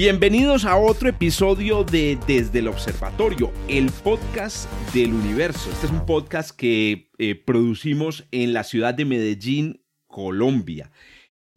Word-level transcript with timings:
Bienvenidos 0.00 0.64
a 0.64 0.76
otro 0.76 1.08
episodio 1.08 1.82
de 1.82 2.16
Desde 2.24 2.60
el 2.60 2.68
Observatorio, 2.68 3.50
el 3.66 3.90
podcast 3.90 4.72
del 4.94 5.12
universo. 5.12 5.68
Este 5.72 5.86
es 5.86 5.92
un 5.92 6.06
podcast 6.06 6.52
que 6.52 7.10
eh, 7.18 7.34
producimos 7.34 8.24
en 8.30 8.52
la 8.52 8.62
ciudad 8.62 8.94
de 8.94 9.04
Medellín, 9.04 9.82
Colombia. 10.06 10.92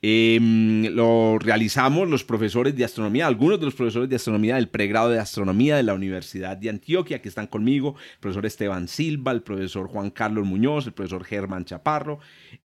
Em, 0.01 0.87
lo 0.87 1.37
realizamos 1.37 2.09
los 2.09 2.23
profesores 2.23 2.75
de 2.75 2.83
astronomía, 2.83 3.27
algunos 3.27 3.59
de 3.59 3.65
los 3.65 3.75
profesores 3.75 4.09
de 4.09 4.15
astronomía 4.15 4.55
del 4.55 4.69
pregrado 4.69 5.11
de 5.11 5.19
astronomía 5.19 5.75
de 5.75 5.83
la 5.83 5.93
Universidad 5.93 6.57
de 6.57 6.71
Antioquia, 6.71 7.21
que 7.21 7.29
están 7.29 7.45
conmigo, 7.45 7.95
el 8.13 8.19
profesor 8.21 8.47
Esteban 8.47 8.87
Silva, 8.87 9.33
el 9.33 9.43
profesor 9.43 9.87
Juan 9.87 10.09
Carlos 10.09 10.47
Muñoz, 10.47 10.87
el 10.87 10.93
profesor 10.93 11.25
Germán 11.25 11.65
Chaparro, 11.65 12.17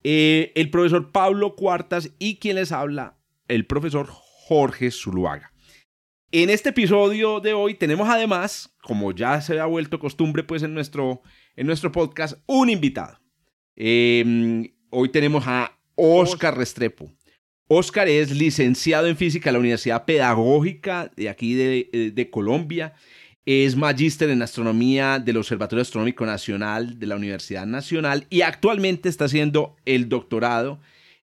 eh, 0.04 0.52
el 0.54 0.70
profesor 0.70 1.12
Pablo 1.12 1.56
Cuartas 1.56 2.12
y 2.20 2.36
quien 2.36 2.58
les 2.58 2.72
habla, 2.72 3.18
el 3.48 3.66
profesor 3.66 4.06
Jorge 4.08 4.92
Zuluaga. 4.92 5.53
En 6.36 6.50
este 6.50 6.70
episodio 6.70 7.40
de 7.40 7.54
hoy 7.54 7.76
tenemos 7.76 8.10
además, 8.10 8.74
como 8.82 9.12
ya 9.12 9.40
se 9.40 9.60
ha 9.60 9.68
vuelto 9.68 10.00
costumbre 10.00 10.42
pues 10.42 10.64
en 10.64 10.74
nuestro, 10.74 11.22
en 11.56 11.68
nuestro 11.68 11.92
podcast, 11.92 12.40
un 12.48 12.72
invitado. 12.72 13.20
Em, 13.76 14.68
hoy 14.90 15.10
tenemos 15.10 15.44
a 15.46 15.78
Oscar 15.94 16.58
Restrepo. 16.58 17.14
Oscar 17.68 18.10
es 18.10 18.32
licenciado 18.32 19.06
en 19.06 19.16
física 19.16 19.52
en 19.52 19.54
la 19.54 19.60
Universidad 19.60 20.06
Pedagógica 20.06 21.12
de 21.16 21.30
aquí 21.30 21.54
de, 21.54 21.92
eh, 21.94 22.12
de 22.12 22.30
Colombia. 22.32 22.96
Es 23.46 23.76
magíster 23.76 24.32
en 24.32 24.42
astronomía 24.42 25.20
del 25.20 25.38
Observatorio 25.38 25.84
Astronómico 25.84 26.26
Nacional 26.26 26.98
de 26.98 27.06
la 27.06 27.16
Universidad 27.16 27.68
Nacional 27.68 28.26
y 28.32 28.42
actualmente 28.42 29.08
está 29.08 29.26
haciendo 29.26 29.76
el 29.86 30.10
doctorado 30.10 30.80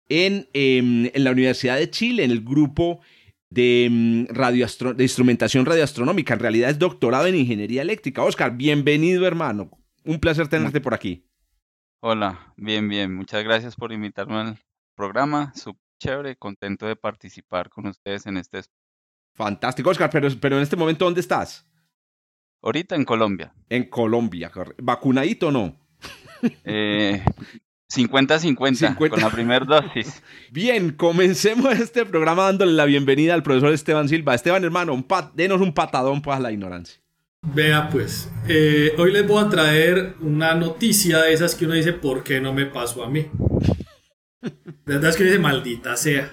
en, 0.07 0.47
em, 0.53 1.09
en 1.11 1.23
la 1.23 1.31
Universidad 1.31 1.77
de 1.77 1.89
Chile, 1.89 2.25
en 2.25 2.29
el 2.29 2.41
grupo 2.41 3.01
de, 3.49 3.87
mm, 3.89 4.95
de 4.95 5.03
instrumentación 5.03 5.65
radioastronómica. 5.65 6.33
En 6.33 6.39
realidad 6.39 6.69
es 6.69 6.79
doctorado 6.79 7.27
en 7.27 7.35
ingeniería 7.35 7.81
eléctrica. 7.81 8.23
Oscar, 8.23 8.55
bienvenido 8.55 9.25
hermano. 9.25 9.71
Un 10.05 10.19
placer 10.19 10.47
tenerte 10.47 10.81
por 10.81 10.93
aquí. 10.93 11.25
Hola, 12.01 12.53
bien, 12.55 12.87
bien. 12.87 13.13
Muchas 13.13 13.43
gracias 13.43 13.75
por 13.75 13.91
invitarme 13.91 14.35
al 14.35 14.59
programa. 14.95 15.51
Súper 15.55 15.81
chévere, 15.99 16.35
contento 16.37 16.85
de 16.85 16.95
participar 16.95 17.69
con 17.69 17.87
ustedes 17.87 18.25
en 18.25 18.37
este. 18.37 18.61
Fantástico, 19.35 19.89
Oscar, 19.89 20.09
pero, 20.09 20.29
pero 20.39 20.57
en 20.57 20.63
este 20.63 20.75
momento, 20.75 21.05
¿dónde 21.05 21.21
estás? 21.21 21.69
Ahorita 22.61 22.95
en 22.95 23.05
Colombia. 23.05 23.53
En 23.69 23.89
Colombia, 23.89 24.51
¿vacunadito 24.81 25.47
o 25.47 25.51
no? 25.51 25.79
Eh, 26.63 27.21
50-50 27.89 29.09
con 29.09 29.19
la 29.19 29.29
primera 29.29 29.65
dosis. 29.65 30.21
Bien, 30.51 30.91
comencemos 30.91 31.73
este 31.79 32.05
programa 32.05 32.43
dándole 32.43 32.73
la 32.73 32.85
bienvenida 32.85 33.33
al 33.33 33.41
profesor 33.41 33.73
Esteban 33.73 34.07
Silva. 34.07 34.35
Esteban, 34.35 34.63
hermano, 34.63 34.93
un 34.93 35.05
denos 35.33 35.59
un 35.59 35.73
patadón 35.73 36.21
pues 36.21 36.37
a 36.37 36.39
la 36.39 36.51
ignorancia. 36.51 37.01
Vea 37.41 37.89
pues, 37.89 38.29
eh, 38.47 38.93
hoy 38.97 39.13
les 39.13 39.25
voy 39.25 39.43
a 39.43 39.49
traer 39.49 40.13
una 40.19 40.53
noticia 40.55 41.19
de 41.19 41.33
esas 41.33 41.55
que 41.55 41.65
uno 41.65 41.73
dice, 41.73 41.93
¿por 41.93 42.21
qué 42.21 42.39
no 42.41 42.53
me 42.53 42.65
pasó 42.65 43.03
a 43.03 43.09
mí? 43.09 43.25
De 44.41 44.95
verdad 44.95 45.09
es 45.09 45.15
que 45.15 45.23
dice, 45.23 45.39
maldita 45.39 45.95
sea. 45.95 46.29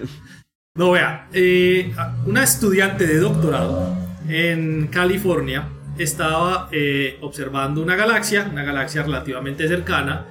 No, 0.75 0.91
vea, 0.91 1.27
eh, 1.33 1.91
una 2.25 2.43
estudiante 2.43 3.07
de 3.07 3.17
doctorado 3.17 3.97
en 4.27 4.87
California 4.87 5.69
estaba 5.97 6.69
eh, 6.71 7.17
observando 7.21 7.81
una 7.81 7.95
galaxia, 7.95 8.47
una 8.51 8.63
galaxia 8.63 9.03
relativamente 9.03 9.67
cercana, 9.67 10.25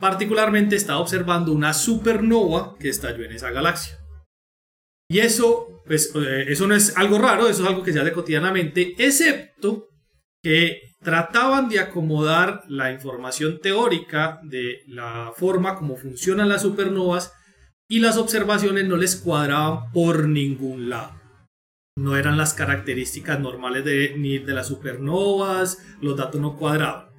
Particularmente 0.00 0.76
está 0.76 0.98
observando 0.98 1.52
una 1.52 1.74
supernova 1.74 2.74
que 2.80 2.88
estalló 2.88 3.22
en 3.22 3.32
esa 3.32 3.50
galaxia. 3.50 3.98
Y 5.10 5.18
eso, 5.18 5.82
pues, 5.86 6.12
eh, 6.14 6.46
eso 6.48 6.66
no 6.66 6.74
es 6.74 6.96
algo 6.96 7.18
raro, 7.18 7.48
eso 7.48 7.62
es 7.62 7.68
algo 7.68 7.82
que 7.82 7.92
se 7.92 8.00
hace 8.00 8.12
cotidianamente, 8.12 8.94
excepto 8.98 9.88
que 10.42 10.94
trataban 11.02 11.68
de 11.68 11.80
acomodar 11.80 12.62
la 12.68 12.92
información 12.92 13.60
teórica 13.60 14.40
de 14.42 14.82
la 14.86 15.32
forma 15.36 15.74
como 15.76 15.96
funcionan 15.96 16.48
las 16.48 16.62
supernovas 16.62 17.34
y 17.88 18.00
las 18.00 18.16
observaciones 18.16 18.86
no 18.86 18.96
les 18.96 19.16
cuadraban 19.16 19.90
por 19.92 20.28
ningún 20.28 20.88
lado. 20.88 21.12
No 21.98 22.16
eran 22.16 22.38
las 22.38 22.54
características 22.54 23.40
normales 23.40 23.84
de, 23.84 24.14
ni 24.16 24.38
de 24.38 24.54
las 24.54 24.68
supernovas, 24.68 25.78
los 26.00 26.16
datos 26.16 26.40
no 26.40 26.56
cuadraban. 26.56 27.09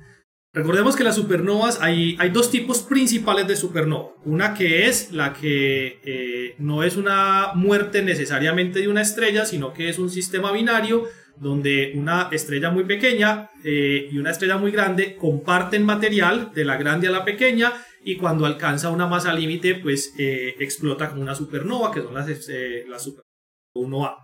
Recordemos 0.53 0.97
que 0.97 1.05
las 1.05 1.15
supernovas, 1.15 1.79
hay, 1.81 2.17
hay 2.19 2.29
dos 2.29 2.51
tipos 2.51 2.81
principales 2.81 3.47
de 3.47 3.55
supernova. 3.55 4.09
Una 4.25 4.53
que 4.53 4.87
es 4.87 5.13
la 5.13 5.31
que 5.31 6.01
eh, 6.03 6.55
no 6.57 6.83
es 6.83 6.97
una 6.97 7.53
muerte 7.55 8.01
necesariamente 8.01 8.79
de 8.81 8.89
una 8.89 9.01
estrella, 9.01 9.45
sino 9.45 9.71
que 9.71 9.87
es 9.87 9.97
un 9.97 10.09
sistema 10.09 10.51
binario 10.51 11.07
donde 11.37 11.93
una 11.95 12.27
estrella 12.33 12.69
muy 12.69 12.83
pequeña 12.83 13.49
eh, 13.63 14.09
y 14.11 14.17
una 14.17 14.31
estrella 14.31 14.57
muy 14.57 14.71
grande 14.71 15.15
comparten 15.15 15.85
material 15.85 16.51
de 16.53 16.65
la 16.65 16.75
grande 16.75 17.07
a 17.07 17.11
la 17.11 17.23
pequeña 17.23 17.71
y 18.03 18.17
cuando 18.17 18.45
alcanza 18.45 18.89
una 18.89 19.07
masa 19.07 19.33
límite 19.33 19.75
pues 19.75 20.13
eh, 20.17 20.55
explota 20.59 21.09
como 21.09 21.21
una 21.21 21.33
supernova 21.33 21.93
que 21.93 22.01
son 22.01 22.13
las, 22.13 22.27
las 22.27 23.03
supernovas 23.03 23.25
1A. 23.73 24.17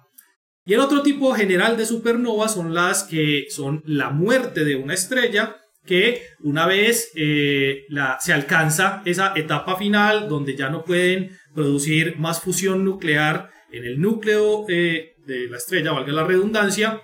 Y 0.66 0.74
el 0.74 0.82
otro 0.82 1.02
tipo 1.04 1.34
general 1.34 1.78
de 1.78 1.86
supernovas 1.86 2.54
son 2.54 2.74
las 2.74 3.06
que 3.06 3.46
son 3.50 3.82
la 3.86 4.10
muerte 4.10 4.66
de 4.66 4.76
una 4.76 4.94
estrella 4.94 5.56
que 5.88 6.22
una 6.42 6.68
vez 6.68 7.12
eh, 7.16 7.86
la, 7.90 8.18
se 8.20 8.34
alcanza 8.34 9.02
esa 9.06 9.34
etapa 9.36 9.76
final 9.78 10.30
donde 10.30 10.56
ya 10.56 10.70
no 10.70 10.84
pueden 10.84 11.32
producir 11.56 12.18
más 12.20 12.42
fusión 12.42 12.86
nuclear 12.86 13.50
en 13.72 13.86
el 13.86 14.00
núcleo 14.00 14.66
eh, 14.70 15.16
de 15.26 15.50
la 15.50 15.58
estrella, 15.58 15.92
valga 15.92 16.14
la 16.14 16.24
redundancia, 16.24 17.02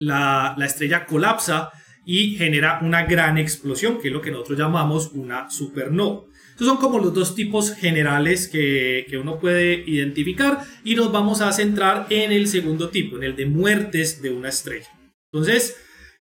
la, 0.00 0.54
la, 0.58 0.66
estrella 0.66 1.06
colapsa 1.06 1.70
y 2.04 2.36
genera 2.36 2.80
una 2.82 3.04
gran 3.04 3.38
explosión, 3.38 4.00
que 4.00 4.08
es 4.08 4.14
lo 4.14 4.20
que 4.20 4.30
nosotros 4.30 4.58
llamamos 4.58 5.12
una 5.12 5.48
supernova. 5.48 6.24
Estos 6.50 6.68
son 6.68 6.78
como 6.78 6.98
los 6.98 7.12
dos 7.12 7.34
tipos 7.34 7.74
generales 7.74 8.48
que, 8.48 9.06
que 9.08 9.18
uno 9.18 9.38
puede 9.38 9.84
identificar 9.86 10.60
y 10.84 10.94
nos 10.94 11.12
vamos 11.12 11.42
a 11.42 11.52
centrar 11.52 12.06
en 12.10 12.32
el 12.32 12.48
segundo 12.48 12.88
tipo, 12.88 13.16
en 13.16 13.24
el 13.24 13.36
de 13.36 13.46
muertes 13.46 14.22
de 14.22 14.30
una 14.30 14.48
estrella. 14.48 14.88
Entonces, 15.32 15.76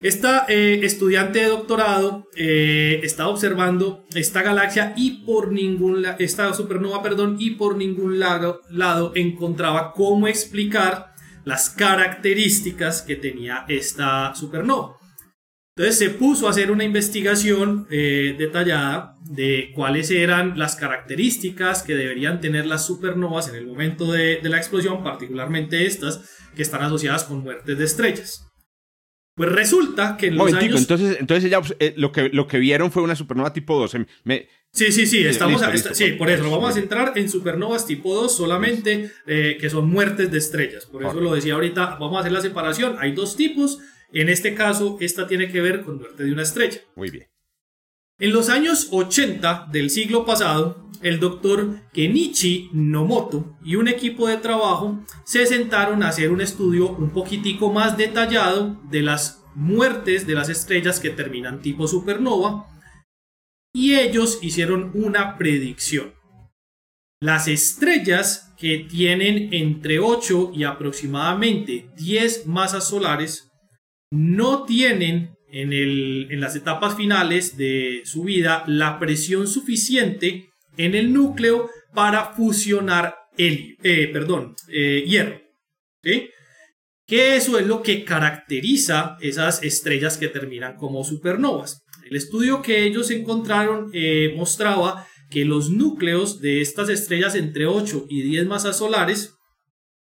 esta 0.01 0.47
eh, 0.49 0.79
estudiante 0.83 1.39
de 1.39 1.45
doctorado 1.45 2.27
eh, 2.35 3.01
estaba 3.03 3.29
observando 3.29 4.03
esta 4.15 4.41
galaxia 4.41 4.93
y 4.97 5.23
por 5.25 5.51
ningún 5.51 6.03
esta 6.17 6.51
supernova, 6.55 7.03
perdón, 7.03 7.35
y 7.37 7.51
por 7.51 7.77
ningún 7.77 8.19
lado, 8.19 8.61
lado 8.71 9.11
encontraba 9.13 9.93
cómo 9.93 10.27
explicar 10.27 11.13
las 11.45 11.69
características 11.69 13.03
que 13.03 13.15
tenía 13.15 13.65
esta 13.67 14.33
supernova. 14.33 14.97
Entonces 15.75 15.99
se 15.99 16.09
puso 16.09 16.47
a 16.47 16.49
hacer 16.49 16.71
una 16.71 16.83
investigación 16.83 17.85
eh, 17.91 18.35
detallada 18.37 19.17
de 19.23 19.71
cuáles 19.75 20.09
eran 20.09 20.57
las 20.57 20.75
características 20.75 21.83
que 21.83 21.93
deberían 21.93 22.41
tener 22.41 22.65
las 22.65 22.87
supernovas 22.87 23.49
en 23.49 23.55
el 23.55 23.67
momento 23.67 24.11
de 24.11 24.41
la 24.43 24.57
explosión, 24.57 25.03
particularmente 25.03 25.85
estas 25.85 26.27
que 26.55 26.63
están 26.63 26.81
asociadas 26.81 27.23
con 27.23 27.43
muertes 27.43 27.77
de 27.77 27.85
estrellas. 27.85 28.50
Pues 29.35 29.49
resulta 29.49 30.17
que 30.17 30.27
en 30.27 30.37
los 30.37 30.53
años... 30.53 30.81
entonces, 30.81 31.17
entonces 31.19 31.49
ya 31.49 31.61
eh, 31.79 31.93
lo, 31.97 32.11
que, 32.11 32.29
lo 32.29 32.47
que 32.47 32.59
vieron 32.59 32.91
fue 32.91 33.01
una 33.01 33.15
supernova 33.15 33.53
tipo 33.53 33.77
2. 33.79 33.91
Sí, 34.73 34.91
sí, 34.91 35.05
sí, 35.05 35.19
eh, 35.19 35.29
estamos 35.29 35.61
sí, 35.93 36.13
por 36.13 36.29
eso, 36.29 36.49
vamos 36.49 36.71
a 36.71 36.73
centrar 36.73 37.13
en 37.15 37.29
supernovas 37.29 37.85
tipo 37.85 38.13
2 38.13 38.35
solamente, 38.35 39.11
eh, 39.27 39.57
que 39.59 39.69
son 39.69 39.89
muertes 39.89 40.31
de 40.31 40.37
estrellas. 40.37 40.85
Por 40.85 41.03
eso 41.03 41.19
lo 41.19 41.33
decía 41.33 41.53
ahorita, 41.53 41.97
vamos 41.99 42.17
a 42.17 42.19
hacer 42.21 42.31
la 42.31 42.41
separación. 42.41 42.95
Hay 42.99 43.13
dos 43.13 43.35
tipos, 43.35 43.79
en 44.11 44.29
este 44.29 44.53
caso, 44.53 44.97
esta 44.99 45.27
tiene 45.27 45.49
que 45.49 45.61
ver 45.61 45.81
con 45.81 45.97
muerte 45.97 46.23
de 46.23 46.31
una 46.31 46.43
estrella. 46.43 46.79
Muy 46.95 47.09
bien. 47.09 47.30
En 48.21 48.33
los 48.33 48.49
años 48.49 48.89
80 48.91 49.69
del 49.71 49.89
siglo 49.89 50.27
pasado, 50.27 50.87
el 51.01 51.19
doctor 51.19 51.79
Kenichi 51.91 52.69
Nomoto 52.71 53.57
y 53.63 53.77
un 53.77 53.87
equipo 53.87 54.27
de 54.27 54.37
trabajo 54.37 55.03
se 55.25 55.47
sentaron 55.47 56.03
a 56.03 56.09
hacer 56.09 56.31
un 56.31 56.39
estudio 56.39 56.91
un 56.91 57.09
poquitico 57.09 57.73
más 57.73 57.97
detallado 57.97 58.79
de 58.91 59.01
las 59.01 59.43
muertes 59.55 60.27
de 60.27 60.35
las 60.35 60.49
estrellas 60.49 60.99
que 60.99 61.09
terminan 61.09 61.63
tipo 61.63 61.87
supernova 61.87 62.67
y 63.73 63.95
ellos 63.95 64.37
hicieron 64.43 64.91
una 64.93 65.39
predicción. 65.39 66.13
Las 67.19 67.47
estrellas 67.47 68.53
que 68.55 68.85
tienen 68.87 69.51
entre 69.51 69.97
8 69.97 70.51
y 70.53 70.63
aproximadamente 70.63 71.89
10 71.97 72.45
masas 72.45 72.87
solares 72.87 73.51
no 74.11 74.65
tienen 74.65 75.35
en, 75.51 76.39
las 76.39 76.55
etapas 76.55 76.95
finales 76.95 77.57
de 77.57 78.01
su 78.05 78.23
vida 78.23 78.63
la 78.67 78.99
presión 78.99 79.47
suficiente 79.47 80.49
en 80.77 80.95
el 80.95 81.13
núcleo 81.13 81.69
para 81.93 82.33
fusionar 82.33 83.15
el, 83.37 83.77
eh, 83.83 84.09
perdón, 84.11 84.55
eh, 84.69 85.03
hierro. 85.05 85.41
Que 86.01 87.35
eso 87.35 87.59
es 87.59 87.67
lo 87.67 87.83
que 87.83 88.05
caracteriza 88.05 89.17
esas 89.19 89.63
estrellas 89.63 90.17
que 90.17 90.29
terminan 90.29 90.77
como 90.77 91.03
supernovas. 91.03 91.81
El 92.09 92.15
estudio 92.15 92.61
que 92.61 92.85
ellos 92.85 93.11
encontraron 93.11 93.89
eh, 93.93 94.33
mostraba 94.35 95.07
que 95.29 95.45
los 95.45 95.69
núcleos 95.69 96.41
de 96.41 96.61
estas 96.61 96.89
estrellas 96.89 97.35
entre 97.35 97.65
8 97.65 98.05
y 98.09 98.21
10 98.23 98.47
masas 98.47 98.77
solares 98.77 99.33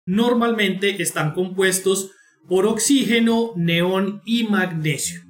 normalmente 0.07 1.03
están 1.03 1.33
compuestos 1.33 2.11
por 2.49 2.67
oxígeno, 2.67 3.53
neón 3.57 4.23
y 4.25 4.45
magnesio. 4.45 5.30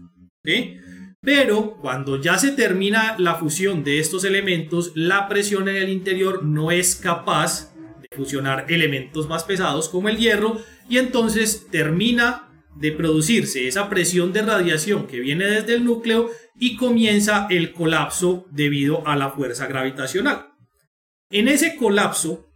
Pero 1.22 1.76
cuando 1.76 2.20
ya 2.20 2.38
se 2.38 2.52
termina 2.52 3.16
la 3.18 3.34
fusión 3.34 3.84
de 3.84 3.98
estos 3.98 4.24
elementos, 4.24 4.92
la 4.94 5.28
presión 5.28 5.68
en 5.68 5.76
el 5.76 5.90
interior 5.90 6.42
no 6.44 6.70
es 6.70 6.96
capaz 6.96 7.74
de 8.00 8.08
fusionar 8.16 8.66
elementos 8.68 9.28
más 9.28 9.44
pesados 9.44 9.88
como 9.88 10.08
el 10.08 10.16
hierro 10.16 10.60
y 10.88 10.98
entonces 10.98 11.66
termina 11.70 12.48
de 12.74 12.92
producirse 12.92 13.68
esa 13.68 13.90
presión 13.90 14.32
de 14.32 14.42
radiación 14.42 15.06
que 15.06 15.20
viene 15.20 15.44
desde 15.44 15.74
el 15.74 15.84
núcleo 15.84 16.30
y 16.58 16.76
comienza 16.76 17.46
el 17.50 17.72
colapso 17.72 18.46
debido 18.50 19.06
a 19.06 19.16
la 19.16 19.30
fuerza 19.30 19.66
gravitacional. 19.66 20.46
En 21.30 21.48
ese 21.48 21.76
colapso, 21.76 22.46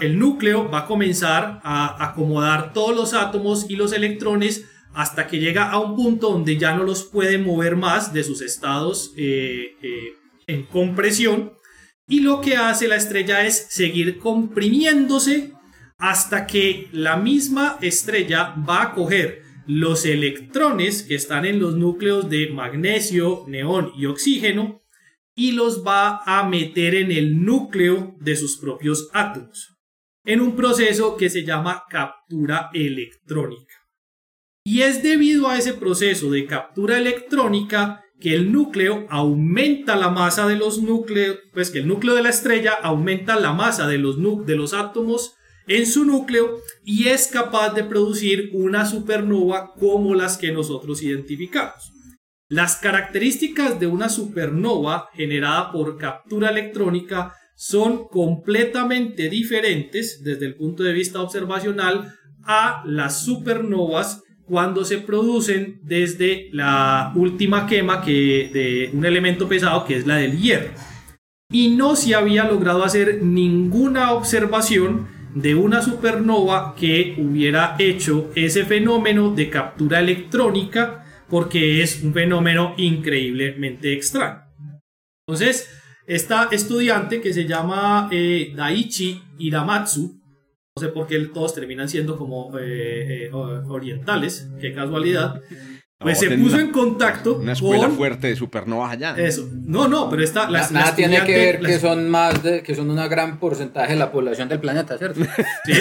el 0.00 0.18
núcleo 0.18 0.70
va 0.70 0.80
a 0.80 0.86
comenzar 0.86 1.60
a 1.62 2.04
acomodar 2.04 2.72
todos 2.72 2.96
los 2.96 3.14
átomos 3.14 3.66
y 3.68 3.76
los 3.76 3.92
electrones 3.92 4.68
hasta 4.94 5.26
que 5.26 5.38
llega 5.38 5.70
a 5.70 5.78
un 5.78 5.96
punto 5.96 6.30
donde 6.30 6.56
ya 6.56 6.74
no 6.74 6.84
los 6.84 7.04
puede 7.04 7.38
mover 7.38 7.76
más 7.76 8.12
de 8.12 8.24
sus 8.24 8.42
estados 8.42 9.12
eh, 9.16 9.76
eh, 9.82 10.14
en 10.46 10.64
compresión 10.64 11.52
y 12.08 12.20
lo 12.20 12.40
que 12.40 12.56
hace 12.56 12.88
la 12.88 12.96
estrella 12.96 13.46
es 13.46 13.68
seguir 13.70 14.18
comprimiéndose 14.18 15.52
hasta 15.98 16.46
que 16.46 16.88
la 16.92 17.16
misma 17.16 17.78
estrella 17.80 18.54
va 18.68 18.82
a 18.82 18.92
coger 18.92 19.42
los 19.66 20.04
electrones 20.04 21.04
que 21.04 21.14
están 21.14 21.44
en 21.44 21.60
los 21.60 21.76
núcleos 21.76 22.28
de 22.28 22.50
magnesio, 22.50 23.44
neón 23.46 23.92
y 23.96 24.06
oxígeno 24.06 24.82
y 25.34 25.52
los 25.52 25.86
va 25.86 26.22
a 26.26 26.46
meter 26.48 26.94
en 26.94 27.12
el 27.12 27.44
núcleo 27.44 28.16
de 28.20 28.36
sus 28.36 28.58
propios 28.58 29.08
átomos 29.12 29.72
en 30.24 30.40
un 30.40 30.54
proceso 30.54 31.16
que 31.16 31.30
se 31.30 31.44
llama 31.44 31.84
captura 31.88 32.70
electrónica. 32.72 33.81
Y 34.64 34.82
es 34.82 35.02
debido 35.02 35.48
a 35.48 35.58
ese 35.58 35.74
proceso 35.74 36.30
de 36.30 36.46
captura 36.46 36.98
electrónica 36.98 38.04
que 38.20 38.34
el 38.34 38.52
núcleo 38.52 39.06
aumenta 39.10 39.96
la 39.96 40.08
masa 40.08 40.46
de 40.46 40.56
los 40.56 40.80
núcleos, 40.80 41.38
pues 41.52 41.70
que 41.70 41.80
el 41.80 41.88
núcleo 41.88 42.14
de 42.14 42.22
la 42.22 42.30
estrella 42.30 42.72
aumenta 42.80 43.40
la 43.40 43.52
masa 43.52 43.88
de 43.88 43.98
los, 43.98 44.16
de 44.46 44.56
los 44.56 44.72
átomos 44.72 45.34
en 45.66 45.86
su 45.86 46.04
núcleo 46.04 46.60
y 46.84 47.08
es 47.08 47.26
capaz 47.26 47.70
de 47.70 47.82
producir 47.82 48.50
una 48.52 48.86
supernova 48.86 49.72
como 49.78 50.14
las 50.14 50.38
que 50.38 50.52
nosotros 50.52 51.02
identificamos. 51.02 51.92
Las 52.48 52.76
características 52.76 53.80
de 53.80 53.88
una 53.88 54.08
supernova 54.08 55.08
generada 55.14 55.72
por 55.72 55.96
captura 55.96 56.50
electrónica 56.50 57.34
son 57.56 58.06
completamente 58.08 59.28
diferentes 59.28 60.22
desde 60.22 60.46
el 60.46 60.56
punto 60.56 60.82
de 60.82 60.92
vista 60.92 61.20
observacional 61.20 62.14
a 62.44 62.82
las 62.86 63.24
supernovas 63.24 64.22
cuando 64.52 64.84
se 64.84 64.98
producen 64.98 65.80
desde 65.82 66.50
la 66.52 67.10
última 67.14 67.66
quema 67.66 68.02
que, 68.02 68.50
de 68.52 68.90
un 68.92 69.06
elemento 69.06 69.48
pesado 69.48 69.86
que 69.86 69.96
es 69.96 70.06
la 70.06 70.16
del 70.16 70.38
hierro. 70.38 70.74
Y 71.50 71.70
no 71.70 71.96
se 71.96 72.14
había 72.14 72.44
logrado 72.44 72.84
hacer 72.84 73.22
ninguna 73.22 74.12
observación 74.12 75.08
de 75.34 75.54
una 75.54 75.80
supernova 75.80 76.74
que 76.78 77.14
hubiera 77.16 77.76
hecho 77.78 78.30
ese 78.34 78.66
fenómeno 78.66 79.30
de 79.34 79.48
captura 79.48 80.00
electrónica 80.00 81.02
porque 81.30 81.82
es 81.82 82.02
un 82.02 82.12
fenómeno 82.12 82.74
increíblemente 82.76 83.94
extraño. 83.94 84.42
Entonces, 85.26 85.70
esta 86.06 86.50
estudiante 86.52 87.22
que 87.22 87.32
se 87.32 87.46
llama 87.46 88.10
eh, 88.12 88.52
Daichi 88.54 89.18
Iramatsu, 89.38 90.21
no 90.74 90.80
sé 90.80 90.88
por 90.88 91.06
qué 91.06 91.18
todos 91.26 91.54
terminan 91.54 91.86
siendo 91.86 92.16
como 92.16 92.58
eh, 92.58 93.26
eh, 93.26 93.30
orientales, 93.32 94.48
qué 94.58 94.72
casualidad, 94.72 95.42
pues 96.02 96.18
se 96.18 96.30
puso 96.30 96.58
en 96.58 96.70
contacto 96.70 97.36
una 97.36 97.52
escuela 97.52 97.88
fuerte 97.88 98.28
de 98.28 98.36
supernovas 98.36 98.92
allá. 98.92 99.14
Eso. 99.16 99.48
No, 99.52 99.88
no, 99.88 100.08
pero 100.10 100.22
está 100.22 100.48
nada 100.48 100.94
tiene 100.94 101.24
que 101.24 101.36
ver 101.36 101.60
que 101.60 101.78
son 101.78 102.08
más 102.08 102.42
de 102.42 102.62
que 102.62 102.74
son 102.74 102.90
una 102.90 103.08
gran 103.08 103.38
porcentaje 103.38 103.92
de 103.92 103.98
la 103.98 104.12
población 104.12 104.48
del 104.48 104.60
planeta, 104.60 104.98
¿cierto? 104.98 105.20
Sí, 105.64 105.74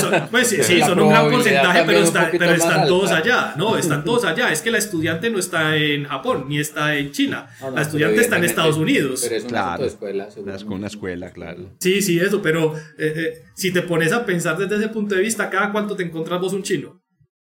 son, 0.00 0.28
pues 0.30 0.48
sí, 0.48 0.80
son 0.80 1.00
un 1.00 1.08
gran 1.10 1.30
porcentaje, 1.30 1.84
pero, 1.86 2.54
están 2.54 2.86
todos 2.86 3.10
allá. 3.10 3.54
No, 3.56 3.76
están 3.76 4.04
todos 4.04 4.24
allá. 4.24 4.50
Es 4.52 4.62
que 4.62 4.70
la 4.70 4.78
estudiante 4.78 5.30
no 5.30 5.38
está 5.38 5.76
en 5.76 6.04
Japón 6.04 6.46
ni 6.48 6.58
está 6.58 6.96
en 6.96 7.12
China. 7.12 7.48
la 7.72 7.82
estudiante 7.82 8.20
está 8.20 8.38
en 8.38 8.44
Estados 8.44 8.76
Unidos. 8.76 9.20
Pero 9.22 9.36
es 9.36 9.42
una 9.44 9.50
claro, 9.50 9.84
escuela, 9.84 10.28
con 10.64 10.72
una 10.74 10.86
escuela, 10.86 11.30
claro. 11.30 11.70
Sí, 11.78 12.02
sí, 12.02 12.18
eso, 12.18 12.42
pero 12.42 12.74
eh, 12.98 13.14
eh, 13.16 13.44
si 13.54 13.72
te 13.72 13.82
pones 13.82 14.12
a 14.12 14.24
pensar 14.24 14.56
desde 14.58 14.76
ese 14.76 14.88
punto 14.88 15.14
de 15.14 15.22
vista, 15.22 15.50
¿cada 15.50 15.72
cuánto 15.72 15.96
te 15.96 16.02
encontrás 16.02 16.40
vos 16.40 16.52
un 16.52 16.62
chino? 16.62 17.02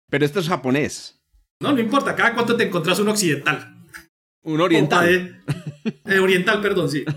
Pero 0.10 0.25
esto 0.25 0.39
es 0.39 0.48
japonés. 0.48 1.15
No, 1.60 1.74
no 1.74 1.80
importa, 1.80 2.16
cada 2.16 2.34
cuánto 2.34 2.56
te 2.56 2.66
encontrás 2.66 3.00
un 3.00 3.10
occidental. 3.10 3.75
Un 4.44 4.62
oriental. 4.62 5.42
Eh, 6.06 6.19
oriental, 6.19 6.62
perdón, 6.62 6.90
sí. 6.90 7.04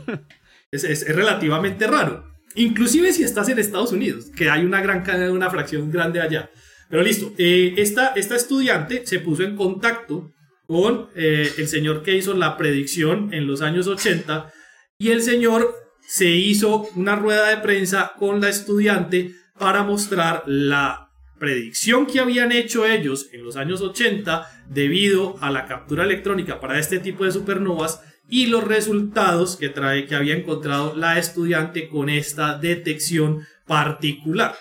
Es, 0.70 1.08
relativamente 1.08 1.86
raro. 1.86 2.30
Inclusive 2.54 3.12
si 3.14 3.22
estás 3.22 3.48
en 3.48 3.58
Estados 3.58 3.92
Unidos, 3.92 4.26
que 4.36 4.50
hay 4.50 4.66
una 4.66 4.82
gran 4.82 5.02
una 5.30 5.48
fracción 5.48 5.90
grande 5.90 6.20
allá. 6.20 6.50
Pero 6.90 7.02
listo, 7.02 7.32
eh, 7.38 7.74
esta, 7.78 8.08
esta, 8.08 8.36
estudiante 8.36 9.06
se 9.06 9.20
puso 9.20 9.44
en 9.44 9.56
contacto 9.56 10.32
con 10.66 11.08
eh, 11.14 11.50
el 11.56 11.68
señor 11.68 12.02
que 12.02 12.16
hizo 12.16 12.34
la 12.34 12.58
predicción 12.58 13.32
en 13.32 13.46
los 13.46 13.62
años 13.62 13.86
80 13.86 14.52
y 14.98 15.10
el 15.10 15.22
señor 15.22 15.74
se 16.06 16.28
hizo 16.28 16.86
una 16.94 17.16
rueda 17.16 17.48
de 17.48 17.58
prensa 17.58 18.12
con 18.18 18.40
la 18.40 18.50
estudiante 18.50 19.34
para 19.58 19.82
mostrar 19.84 20.42
la 20.46 21.07
predicción 21.38 22.06
que 22.06 22.20
habían 22.20 22.52
hecho 22.52 22.86
ellos 22.86 23.28
en 23.32 23.44
los 23.44 23.56
años 23.56 23.80
80 23.80 24.46
debido 24.68 25.36
a 25.40 25.50
la 25.50 25.66
captura 25.66 26.04
electrónica 26.04 26.60
para 26.60 26.78
este 26.78 26.98
tipo 26.98 27.24
de 27.24 27.32
supernovas 27.32 28.00
y 28.28 28.46
los 28.46 28.64
resultados 28.64 29.56
que 29.56 29.70
trae 29.70 30.06
que 30.06 30.14
había 30.14 30.36
encontrado 30.36 30.94
la 30.94 31.18
estudiante 31.18 31.88
con 31.88 32.10
esta 32.10 32.58
detección 32.58 33.46
particular. 33.66 34.56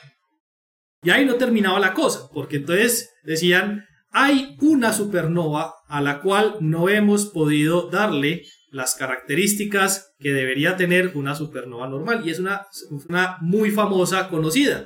Y 1.04 1.10
ahí 1.10 1.26
no 1.26 1.36
terminaba 1.36 1.80
la 1.80 1.94
cosa, 1.94 2.30
porque 2.34 2.58
entonces 2.58 3.12
decían, 3.24 3.86
hay 4.12 4.56
una 4.62 4.94
supernova 4.94 5.76
a 5.88 6.02
la 6.02 6.22
cual 6.22 6.56
no 6.62 6.90
hemos 6.90 7.28
podido 7.28 7.90
darle 7.90 8.46
las 8.72 8.96
características 8.96 10.14
que 10.20 10.34
debería 10.34 10.76
tener 10.76 11.12
una 11.16 11.36
supernova 11.36 11.88
normal 11.88 12.22
y 12.26 12.32
es 12.32 12.40
una, 12.40 12.68
una 13.10 13.38
muy 13.42 13.72
famosa 13.72 14.30
conocida 14.30 14.86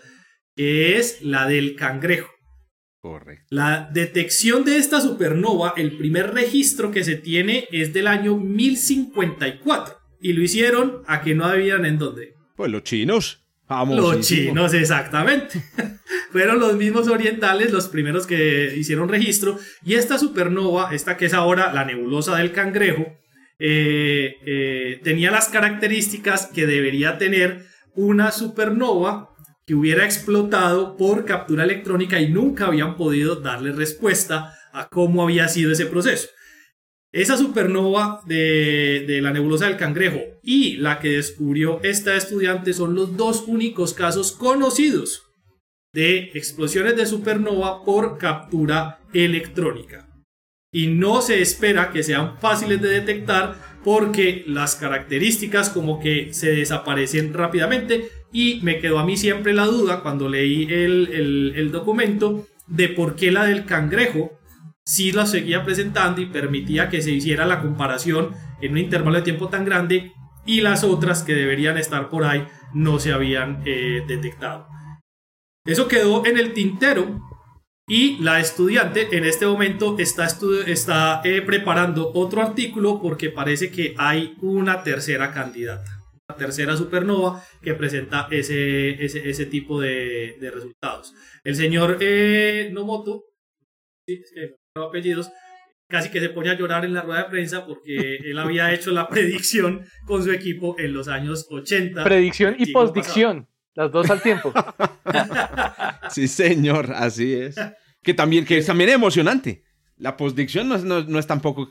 que 0.55 0.97
es 0.97 1.21
la 1.21 1.47
del 1.47 1.75
cangrejo. 1.75 2.31
Correcto. 3.01 3.45
La 3.49 3.89
detección 3.91 4.63
de 4.63 4.77
esta 4.77 5.01
supernova, 5.01 5.73
el 5.75 5.97
primer 5.97 6.33
registro 6.33 6.91
que 6.91 7.03
se 7.03 7.15
tiene 7.15 7.67
es 7.71 7.93
del 7.93 8.07
año 8.07 8.37
1054. 8.37 9.97
Y 10.21 10.33
lo 10.33 10.43
hicieron 10.43 11.01
a 11.07 11.21
que 11.21 11.33
no 11.33 11.45
habían 11.45 11.85
en 11.85 11.97
dónde. 11.97 12.35
Pues 12.55 12.71
los 12.71 12.83
chinos. 12.83 13.41
Los 13.87 14.27
chinos, 14.27 14.73
exactamente. 14.73 15.63
Fueron 16.31 16.59
los 16.59 16.75
mismos 16.75 17.07
orientales 17.07 17.71
los 17.71 17.87
primeros 17.87 18.27
que 18.27 18.75
hicieron 18.77 19.07
registro. 19.07 19.57
Y 19.85 19.93
esta 19.93 20.17
supernova, 20.17 20.93
esta 20.93 21.15
que 21.15 21.25
es 21.25 21.33
ahora 21.33 21.73
la 21.73 21.85
nebulosa 21.85 22.35
del 22.35 22.51
cangrejo, 22.51 23.05
eh, 23.59 24.35
eh, 24.45 24.99
tenía 25.03 25.31
las 25.31 25.47
características 25.47 26.47
que 26.47 26.65
debería 26.65 27.17
tener 27.17 27.65
una 27.95 28.31
supernova 28.31 29.30
que 29.71 29.75
hubiera 29.75 30.03
explotado 30.03 30.97
por 30.97 31.23
captura 31.23 31.63
electrónica 31.63 32.19
y 32.19 32.27
nunca 32.27 32.65
habían 32.65 32.97
podido 32.97 33.37
darle 33.37 33.71
respuesta 33.71 34.53
a 34.73 34.89
cómo 34.89 35.23
había 35.23 35.47
sido 35.47 35.71
ese 35.71 35.85
proceso. 35.85 36.27
Esa 37.13 37.37
supernova 37.37 38.19
de, 38.25 39.19
la 39.21 39.31
nebulosa 39.31 39.67
del 39.67 39.77
cangrejo 39.77 40.19
y 40.43 40.75
la 40.75 40.99
que 40.99 41.11
descubrió 41.11 41.79
esta 41.83 42.17
estudiante 42.17 42.73
son 42.73 42.95
los 42.95 43.15
dos 43.15 43.45
únicos 43.47 43.93
casos 43.93 44.33
conocidos 44.33 45.23
de 45.93 46.31
explosiones 46.33 46.97
de 46.97 47.05
supernova 47.05 47.85
por 47.85 48.17
captura 48.17 48.99
electrónica. 49.13 50.05
Y 50.73 50.87
no 50.87 51.21
se 51.21 51.41
espera 51.41 51.91
que 51.91 52.03
sean 52.03 52.37
fáciles 52.39 52.81
de 52.81 52.89
detectar 52.89 53.55
porque 53.85 54.43
las 54.47 54.75
características 54.75 55.69
como 55.69 56.01
que 56.01 56.33
se 56.33 56.51
desaparecen 56.51 57.33
rápidamente 57.33 58.09
y 58.31 58.59
me 58.63 58.79
quedó 58.79 58.99
a 58.99 59.05
mí 59.05 59.17
siempre 59.17 59.53
la 59.53 59.65
duda 59.65 60.01
cuando 60.01 60.29
leí 60.29 60.67
el, 60.69 61.69
documento 61.71 62.47
de 62.67 62.89
por 62.89 63.15
qué 63.15 63.31
la 63.31 63.45
del 63.45 63.65
cangrejo 63.65 64.39
sí 64.85 65.11
las 65.11 65.31
seguía 65.31 65.63
presentando 65.63 66.21
y 66.21 66.27
permitía 66.27 66.89
que 66.89 67.01
se 67.01 67.11
hiciera 67.11 67.45
la 67.45 67.61
comparación 67.61 68.31
en 68.61 68.71
un 68.71 68.77
intervalo 68.77 69.17
de 69.17 69.23
tiempo 69.23 69.49
tan 69.49 69.65
grande 69.65 70.11
y 70.45 70.61
las 70.61 70.83
otras 70.83 71.23
que 71.23 71.33
deberían 71.33 71.77
estar 71.77 72.09
por 72.09 72.23
ahí 72.23 72.47
no 72.73 72.99
se 72.99 73.11
habían 73.11 73.61
eh, 73.65 74.03
detectado. 74.07 74.67
Eso 75.65 75.87
quedó 75.87 76.25
en 76.25 76.37
el 76.37 76.53
tintero 76.53 77.21
y 77.87 78.17
la 78.19 78.39
estudiante 78.39 79.15
en 79.15 79.25
este 79.25 79.45
momento 79.45 79.97
está, 79.99 80.27
está 80.65 81.21
eh, 81.23 81.41
preparando 81.41 82.11
otro 82.13 82.41
artículo 82.41 83.01
porque 83.01 83.29
parece 83.29 83.69
que 83.69 83.93
hay 83.97 84.37
una 84.41 84.83
tercera 84.83 85.31
candidata, 85.31 86.00
tercera 86.35 86.75
supernova 86.75 87.43
que 87.61 87.73
presenta 87.73 88.27
ese, 88.31 89.03
ese, 89.03 89.45
tipo 89.45 89.79
de, 89.79 90.37
resultados. 90.53 91.13
El 91.43 91.55
señor 91.55 91.97
eh, 92.01 92.69
Nomoto, 92.71 93.25
sí, 94.07 94.21
es 94.23 94.31
que 94.33 94.55
no 94.75 94.83
apellidos, 94.85 95.31
casi 95.91 96.09
que 96.09 96.19
se 96.19 96.29
pone 96.29 96.49
a 96.49 96.57
llorar 96.57 96.85
en 96.85 96.93
la 96.93 97.01
rueda 97.01 97.23
de 97.23 97.29
prensa 97.29 97.65
porque 97.65 98.15
él 98.25 98.39
había 98.39 98.73
hecho 98.73 98.91
la 98.91 99.07
predicción 99.07 99.85
con 100.07 100.23
su 100.23 100.31
equipo 100.31 100.75
en 100.79 100.93
los 100.93 101.07
años 101.07 101.45
80. 101.49 102.03
Predicción 102.03 102.55
y 102.57 102.71
postdicción, 102.71 103.47
las 103.75 103.91
dos 103.91 104.09
al 104.09 104.21
tiempo. 104.21 104.51
sí, 106.09 106.27
señor, 106.27 106.91
así 106.95 107.33
es. 107.33 107.55
Que 108.01 108.15
también, 108.15 108.45
que 108.45 108.57
es 108.57 108.65
también 108.65 108.89
emocionante. 108.89 109.63
La 109.97 110.17
postdicción 110.17 110.67
no 110.67 110.75
es, 110.75 110.83
no, 110.83 111.19
es 111.19 111.27
tampoco 111.27 111.69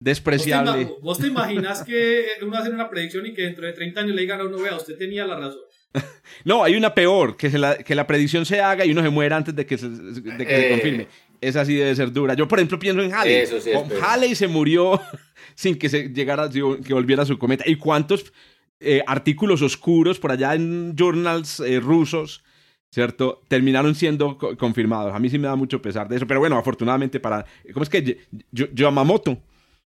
despreciable. 0.00 0.88
¿Vos 1.02 1.18
te, 1.18 1.26
imaginas 1.26 1.82
que 1.82 2.24
uno 2.42 2.56
hace 2.56 2.70
una 2.70 2.88
predicción 2.88 3.26
y 3.26 3.34
que 3.34 3.42
dentro 3.42 3.66
de 3.66 3.72
30 3.72 4.00
años 4.00 4.14
le 4.14 4.22
digan 4.22 4.40
a 4.40 4.44
uno, 4.44 4.58
vea, 4.58 4.76
usted 4.76 4.96
tenía 4.96 5.26
la 5.26 5.36
razón? 5.38 5.60
no, 6.44 6.62
hay 6.62 6.76
una 6.76 6.94
peor, 6.94 7.36
que, 7.36 7.50
la, 7.58 7.78
que 7.78 7.94
la 7.94 8.06
predicción 8.06 8.46
se 8.46 8.60
haga 8.60 8.84
y 8.84 8.92
uno 8.92 9.02
se 9.02 9.10
muera 9.10 9.36
antes 9.36 9.54
de 9.54 9.66
que 9.66 9.78
se, 9.78 9.88
de 9.88 10.46
que 10.46 10.56
se 10.56 10.66
eh, 10.66 10.70
confirme. 10.70 11.08
Esa 11.40 11.64
sí 11.64 11.74
debe 11.76 11.94
ser 11.94 12.12
dura. 12.12 12.34
Yo, 12.34 12.48
por 12.48 12.58
ejemplo, 12.58 12.78
pienso 12.78 13.00
en 13.00 13.12
Halley. 13.12 13.34
Eso 13.34 13.58
Halley 14.02 14.34
se 14.34 14.48
murió 14.48 15.00
sin 15.54 15.78
que 15.78 15.88
se 15.88 16.08
llegara, 16.08 16.48
que 16.50 16.94
volviera 16.94 17.24
su 17.24 17.38
cometa. 17.38 17.64
¿Y 17.66 17.76
cuántos 17.76 18.32
eh, 18.80 19.02
artículos 19.06 19.62
oscuros 19.62 20.18
por 20.18 20.32
allá 20.32 20.54
en 20.54 20.94
journals 20.96 21.60
eh, 21.60 21.80
rusos, 21.80 22.44
¿cierto? 22.90 23.42
Terminaron 23.48 23.94
siendo 23.94 24.36
confirmados. 24.56 25.14
A 25.14 25.18
mí 25.18 25.28
sí 25.30 25.38
me 25.38 25.48
da 25.48 25.56
mucho 25.56 25.80
pesar 25.80 26.08
de 26.08 26.16
eso. 26.16 26.26
Pero 26.26 26.40
bueno, 26.40 26.58
afortunadamente 26.58 27.20
para... 27.20 27.44
¿Cómo 27.72 27.82
es 27.82 27.88
que? 27.88 28.18
Yo, 28.50 28.66
Yamamoto. 28.72 29.38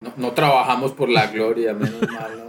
No, 0.03 0.13
no, 0.17 0.31
trabajamos 0.33 0.91
por 0.91 1.09
la 1.09 1.27
gloria, 1.27 1.73
menos 1.73 2.01
mal. 2.11 2.41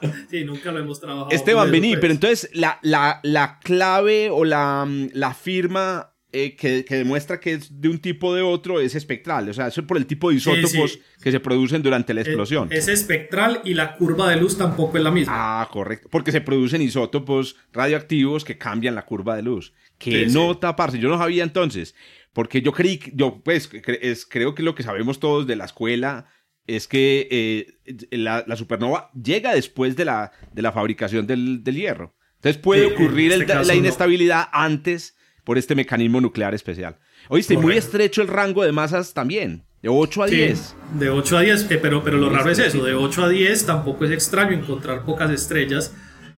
sí, 0.30 0.44
nunca 0.44 0.70
lo 0.70 0.78
hemos 0.78 1.00
trabajado. 1.00 1.30
Esteban, 1.30 1.70
vení, 1.70 1.96
pero 1.96 2.12
entonces 2.12 2.48
la, 2.54 2.78
la, 2.82 3.18
la 3.24 3.58
clave 3.58 4.30
o 4.30 4.44
la, 4.44 4.88
la 5.12 5.34
firma 5.34 6.12
eh, 6.34 6.56
que, 6.56 6.82
demuestra 6.88 7.38
que 7.38 7.52
es 7.52 7.78
de 7.78 7.90
un 7.90 7.98
tipo 7.98 8.34
de 8.34 8.40
otro 8.40 8.80
es 8.80 8.94
espectral. 8.94 9.50
O 9.50 9.52
sea, 9.52 9.66
eso 9.66 9.82
es 9.82 9.86
por 9.86 9.98
el 9.98 10.06
tipo 10.06 10.30
de 10.30 10.36
isótopos 10.36 10.98
que 11.22 11.30
se 11.30 11.40
producen 11.40 11.82
durante 11.82 12.14
la 12.14 12.22
explosión. 12.22 12.68
Es, 12.72 12.88
espectral 12.88 13.60
y 13.64 13.74
la 13.74 13.96
curva 13.96 14.30
de 14.30 14.36
luz 14.36 14.56
tampoco 14.56 14.96
es 14.96 15.04
la 15.04 15.10
misma. 15.10 15.34
Ah, 15.36 15.68
correcto. 15.70 16.08
Porque 16.10 16.32
se 16.32 16.40
producen 16.40 16.80
isótopos 16.80 17.56
radioactivos 17.72 18.46
que 18.46 18.56
cambian 18.56 18.94
la 18.94 19.04
curva 19.04 19.36
de 19.36 19.42
luz. 19.42 19.74
Que 19.98 20.26
no 20.26 20.56
taparse. 20.56 20.98
Yo 20.98 21.10
no 21.10 21.18
sabía 21.18 21.44
entonces. 21.44 21.94
Porque 22.32 22.62
yo 22.62 22.72
creí, 22.72 23.00
yo 23.14 23.42
pues 23.42 23.68
es, 24.00 24.26
creo 24.26 24.54
que 24.54 24.62
lo 24.62 24.74
que 24.74 24.82
sabemos 24.82 25.20
todos 25.20 25.46
de 25.46 25.56
la 25.56 25.66
escuela 25.66 26.26
es 26.66 26.86
que 26.88 27.28
eh, 27.30 28.06
la, 28.10 28.44
supernova 28.56 29.10
llega 29.12 29.54
después 29.54 29.96
de 29.96 30.04
la, 30.04 30.32
de 30.52 30.62
la 30.62 30.72
fabricación 30.72 31.26
del, 31.26 31.62
hierro. 31.64 32.14
Entonces 32.36 32.60
puede 32.60 32.86
ocurrir 32.86 33.32
este 33.32 33.64
la 33.64 33.74
inestabilidad 33.74 34.48
antes 34.52 35.16
por 35.44 35.58
este 35.58 35.74
mecanismo 35.74 36.20
nuclear 36.20 36.54
especial. 36.54 36.98
Oíste, 37.28 37.56
muy 37.56 37.76
estrecho 37.76 38.22
el 38.22 38.28
rango 38.28 38.64
de 38.64 38.72
masas 38.72 39.14
también. 39.14 39.64
De 39.82 39.88
8 39.88 40.22
a 40.22 40.26
10. 40.26 40.76
De 40.98 41.10
8 41.10 41.36
a 41.36 41.40
10, 41.40 41.70
eh, 41.70 41.78
pero, 41.82 42.04
pero 42.04 42.16
lo 42.16 42.30
raro 42.30 42.50
es 42.50 42.58
eso. 42.60 42.84
De 42.84 42.94
8 42.94 43.24
a 43.24 43.28
10 43.28 43.66
tampoco 43.66 44.04
es 44.04 44.12
extraño 44.12 44.52
encontrar 44.52 45.04
pocas 45.04 45.30
estrellas. 45.30 45.92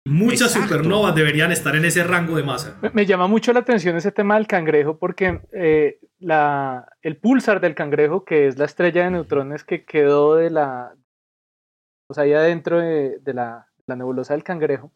Muchas 0.06 0.52
supernovas 0.52 1.16
deberían 1.16 1.52
estar 1.52 1.76
en 1.76 1.86
ese 1.86 2.04
rango 2.04 2.36
de 2.36 2.44
masa. 2.44 2.78
Me, 2.94 3.06
llama 3.06 3.28
mucho 3.28 3.54
la 3.54 3.62
atención 3.62 3.96
ese 3.96 4.12
tema 4.12 4.36
del 4.36 4.48
cangrejo 4.48 4.98
porque 4.98 5.42
eh, 5.54 6.00
la, 6.20 6.90
el 7.02 7.18
pulsar 7.18 7.62
del 7.62 7.74
cangrejo, 7.74 8.26
que 8.26 8.48
es 8.48 8.58
la 8.58 8.66
estrella 8.66 9.06
de 9.06 9.12
neutrones 9.12 9.64
que 9.64 9.86
quedó 9.86 10.36
de 10.36 10.50
la, 10.50 10.94
o 12.10 12.14
sea, 12.14 12.26
ahí 12.26 12.34
adentro 12.34 12.80
de, 12.80 13.22
la, 13.34 13.68
nebulosa 13.88 14.34
del 14.34 14.44
cangrejo, 14.44 14.92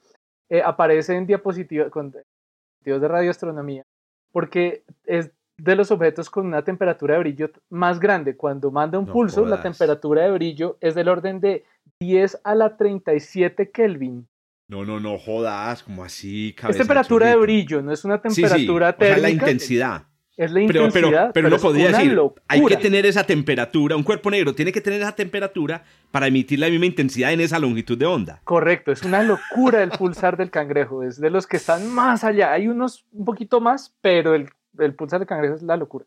eh, 0.49 0.61
aparece 0.61 1.15
en 1.15 1.25
diapositivas 1.25 1.89
con 1.89 2.11
diapositivas 2.11 3.01
de 3.01 3.07
radioastronomía 3.07 3.85
porque 4.31 4.83
es 5.05 5.31
de 5.57 5.75
los 5.75 5.89
objetos 5.89 6.29
con 6.29 6.45
una 6.45 6.63
temperatura 6.63 7.15
de 7.15 7.21
brillo 7.21 7.49
más 7.69 7.99
grande. 7.99 8.35
Cuando 8.35 8.71
manda 8.71 8.99
un 8.99 9.07
pulso, 9.07 9.45
la 9.45 9.61
temperatura 9.61 10.23
de 10.23 10.31
brillo 10.31 10.77
es 10.81 10.93
del 10.93 11.09
orden 11.09 11.39
de 11.39 11.65
10 11.99 12.41
a 12.43 12.53
la 12.53 12.77
37 12.77 13.71
Kelvin. 13.71 14.27
No, 14.69 14.83
no, 14.83 14.99
no 14.99 15.17
jodas, 15.17 15.81
como 15.81 16.03
así. 16.03 16.53
Es 16.67 16.77
temperatura 16.77 17.29
de 17.29 17.37
brillo, 17.37 17.81
no 17.81 17.93
es 17.93 18.03
una 18.03 18.21
temperatura 18.21 18.95
sí, 18.99 19.05
sí. 19.15 19.21
la 19.21 19.29
intensidad. 19.29 20.03
Es 20.35 20.51
la 20.51 20.61
intensidad. 20.61 21.31
Pero, 21.33 21.49
no 21.49 21.57
podría 21.57 21.87
decir, 21.87 22.19
hay 22.47 22.65
que 22.65 22.75
tener 22.75 23.05
esa 23.05 23.23
temperatura, 23.23 23.95
un 23.95 24.03
cuerpo 24.03 24.29
negro 24.29 24.53
tiene 24.53 24.73
que 24.73 24.81
tener 24.81 25.01
esa 25.01 25.15
temperatura 25.15 25.83
para 26.11 26.27
emitir 26.27 26.59
la 26.59 26.69
misma 26.69 26.85
intensidad 26.85 27.31
en 27.31 27.39
esa 27.39 27.59
longitud 27.59 27.97
de 27.97 28.05
onda. 28.05 28.41
Correcto, 28.43 28.91
es 28.91 29.03
una 29.03 29.23
locura 29.23 29.81
el 29.81 29.91
pulsar 29.91 30.35
del 30.35 30.51
cangrejo, 30.51 31.01
es 31.01 31.19
de 31.19 31.29
los 31.29 31.47
que 31.47 31.57
están 31.57 31.89
más 31.89 32.25
allá. 32.25 32.51
Hay 32.51 32.67
unos 32.67 33.05
un 33.13 33.23
poquito 33.23 33.61
más, 33.61 33.95
pero 34.01 34.35
el, 34.35 34.49
pulsar 34.95 35.19
del 35.19 35.27
cangrejo 35.27 35.55
es 35.55 35.63
la 35.63 35.77
locura. 35.77 36.05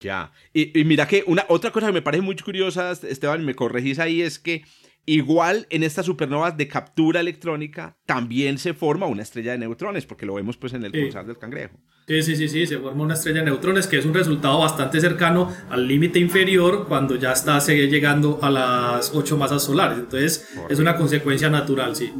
Ya, 0.00 0.32
y, 0.52 0.80
y, 0.80 0.84
mira 0.84 1.06
que 1.06 1.22
una 1.28 1.44
otra 1.48 1.70
cosa 1.70 1.86
que 1.86 1.92
me 1.92 2.02
parece 2.02 2.22
muy 2.22 2.34
curiosa, 2.34 2.90
Esteban, 2.90 3.44
me 3.44 3.54
corregís 3.54 4.00
ahí, 4.00 4.20
es 4.20 4.40
que 4.40 4.64
Igual 5.04 5.66
en 5.70 5.82
estas 5.82 6.06
supernovas 6.06 6.56
de 6.56 6.68
captura 6.68 7.18
electrónica 7.20 7.98
también 8.06 8.58
se 8.58 8.72
forma 8.72 9.06
una 9.06 9.22
estrella 9.22 9.52
de 9.52 9.58
neutrones, 9.58 10.06
porque 10.06 10.26
lo 10.26 10.34
vemos 10.34 10.56
pues 10.56 10.74
en 10.74 10.84
el 10.84 10.92
pulsar 10.92 11.26
del 11.26 11.38
cangrejo. 11.38 11.76
Sí, 12.06 12.22
sí, 12.22 12.36
sí, 12.36 12.48
sí, 12.48 12.66
se 12.66 12.78
forma 12.78 13.02
una 13.02 13.14
estrella 13.14 13.40
de 13.40 13.46
neutrones 13.46 13.88
que 13.88 13.98
es 13.98 14.04
un 14.04 14.14
resultado 14.14 14.60
bastante 14.60 15.00
cercano 15.00 15.52
al 15.70 15.88
límite 15.88 16.20
inferior 16.20 16.86
cuando 16.86 17.16
ya 17.16 17.32
está 17.32 17.58
llegando 17.58 18.38
a 18.42 18.50
las 18.50 19.12
ocho 19.14 19.36
masas 19.36 19.64
solares. 19.64 19.98
Entonces 19.98 20.48
es 20.68 20.78
una 20.78 20.96
consecuencia 20.96 21.50
natural, 21.50 21.96
sí. 21.96 22.12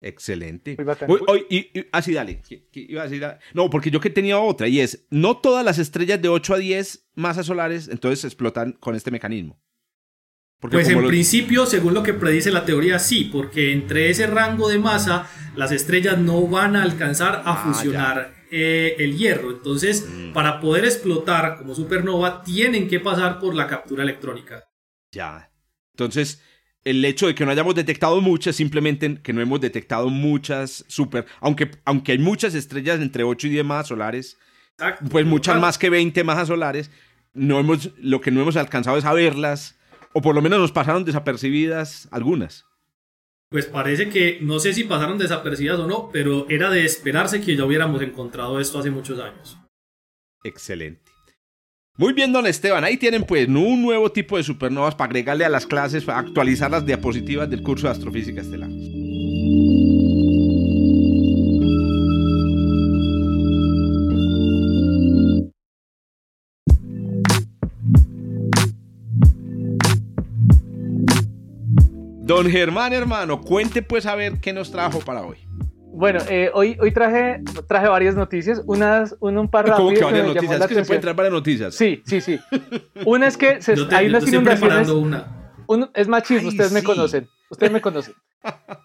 Excelente. 0.00 0.76
así, 1.92 2.14
dale. 2.14 2.42
No, 3.54 3.70
porque 3.70 3.90
yo 3.90 4.00
que 4.00 4.10
tenía 4.10 4.38
otra 4.38 4.68
y 4.68 4.80
es, 4.80 5.06
no 5.10 5.36
todas 5.36 5.64
las 5.64 5.78
estrellas 5.78 6.20
de 6.20 6.28
8 6.28 6.54
a 6.54 6.58
10 6.58 7.10
masas 7.14 7.46
solares 7.46 7.88
entonces 7.88 8.24
explotan 8.24 8.72
con 8.72 8.96
este 8.96 9.10
mecanismo 9.10 9.60
pues 10.70 10.88
en 10.88 11.06
principio, 11.06 11.66
según 11.66 11.92
lo 11.92 12.02
que 12.02 12.14
predice 12.14 12.52
la 12.52 12.64
teoría, 12.64 12.98
sí, 12.98 13.28
porque 13.32 13.72
entre 13.72 14.10
ese 14.10 14.28
rango 14.28 14.68
de 14.68 14.78
masa 14.78 15.28
las 15.56 15.72
estrellas 15.72 16.18
no 16.18 16.46
van 16.46 16.76
a 16.76 16.82
alcanzar 16.82 17.42
a 17.44 17.52
ah, 17.52 17.64
fusionar 17.64 18.34
eh, 18.50 18.94
el 18.98 19.16
hierro. 19.16 19.50
Entonces, 19.50 20.08
mm. 20.08 20.32
para 20.32 20.60
poder 20.60 20.84
explotar 20.84 21.56
como 21.58 21.74
supernova, 21.74 22.42
tienen 22.44 22.88
que 22.88 23.00
pasar 23.00 23.40
por 23.40 23.54
la 23.54 23.66
captura 23.66 24.04
electrónica. 24.04 24.64
Ya. 25.10 25.50
Entonces, 25.94 26.40
el 26.84 27.04
hecho 27.04 27.26
de 27.26 27.34
que 27.34 27.44
no 27.44 27.50
hayamos 27.50 27.74
detectado 27.74 28.20
muchas, 28.20 28.54
simplemente 28.54 29.20
que 29.20 29.32
no 29.32 29.40
hemos 29.40 29.60
detectado 29.60 30.08
muchas 30.10 30.84
super, 30.86 31.26
aunque, 31.40 31.70
aunque 31.84 32.12
hay 32.12 32.18
muchas 32.18 32.54
estrellas 32.54 33.00
entre 33.00 33.24
8 33.24 33.48
y 33.48 33.50
10 33.50 33.64
masas 33.64 33.88
solares, 33.88 34.38
pues 35.10 35.26
muchas 35.26 35.60
más 35.60 35.76
que 35.76 35.90
20 35.90 36.22
masas 36.24 36.48
solares, 36.48 36.90
no 37.34 37.58
hemos, 37.58 37.90
lo 37.98 38.20
que 38.20 38.30
no 38.30 38.40
hemos 38.40 38.56
alcanzado 38.56 38.96
es 38.96 39.04
a 39.04 39.12
verlas 39.12 39.76
o 40.12 40.20
por 40.22 40.34
lo 40.34 40.42
menos 40.42 40.60
nos 40.60 40.72
pasaron 40.72 41.04
desapercibidas 41.04 42.08
algunas. 42.10 42.66
Pues 43.48 43.66
parece 43.66 44.08
que, 44.08 44.38
no 44.40 44.58
sé 44.58 44.72
si 44.72 44.84
pasaron 44.84 45.18
desapercibidas 45.18 45.78
o 45.78 45.86
no, 45.86 46.08
pero 46.10 46.46
era 46.48 46.70
de 46.70 46.84
esperarse 46.84 47.42
que 47.42 47.54
ya 47.54 47.64
hubiéramos 47.64 48.00
encontrado 48.00 48.58
esto 48.58 48.78
hace 48.78 48.90
muchos 48.90 49.20
años. 49.20 49.58
Excelente. 50.42 51.12
Muy 51.98 52.14
bien, 52.14 52.32
don 52.32 52.46
Esteban. 52.46 52.84
Ahí 52.84 52.96
tienen 52.96 53.24
pues 53.24 53.46
un 53.48 53.82
nuevo 53.82 54.10
tipo 54.10 54.38
de 54.38 54.42
supernovas 54.42 54.94
para 54.94 55.10
agregarle 55.10 55.44
a 55.44 55.50
las 55.50 55.66
clases, 55.66 56.04
para 56.04 56.20
actualizar 56.20 56.70
las 56.70 56.86
diapositivas 56.86 57.50
del 57.50 57.62
curso 57.62 57.86
de 57.86 57.92
astrofísica 57.92 58.40
estelar. 58.40 58.70
Don 72.32 72.48
Germán, 72.48 72.94
hermano, 72.94 73.42
cuente 73.42 73.82
pues 73.82 74.06
a 74.06 74.14
ver 74.14 74.40
qué 74.40 74.54
nos 74.54 74.70
trajo 74.70 75.00
para 75.00 75.20
hoy. 75.20 75.36
Bueno, 75.92 76.18
eh, 76.30 76.50
hoy, 76.54 76.78
hoy 76.80 76.90
traje, 76.90 77.42
traje 77.68 77.88
varias 77.88 78.14
noticias. 78.14 78.62
Unas, 78.64 79.14
un 79.20 79.50
par 79.50 79.70
¿Cómo 79.70 79.90
que 79.90 80.02
varias 80.02 80.26
noticias? 80.26 80.60
Es 80.62 80.66
que 80.66 80.74
se 80.76 80.84
pueden 80.84 81.02
traer 81.02 81.14
varias 81.14 81.34
noticias. 81.34 81.74
Sí, 81.74 82.02
sí, 82.06 82.22
sí. 82.22 82.40
Una 83.04 83.26
es 83.26 83.36
que 83.36 83.58
hay 83.90 84.06
unas 84.06 84.26
inundaciones. 84.26 84.88
Una. 84.88 85.90
es 85.94 86.08
machismo, 86.08 86.48
ustedes 86.48 86.72
me 86.72 86.82
conocen. 86.82 87.28
Ustedes 87.50 87.70
me 87.70 87.82
conocen. 87.82 88.14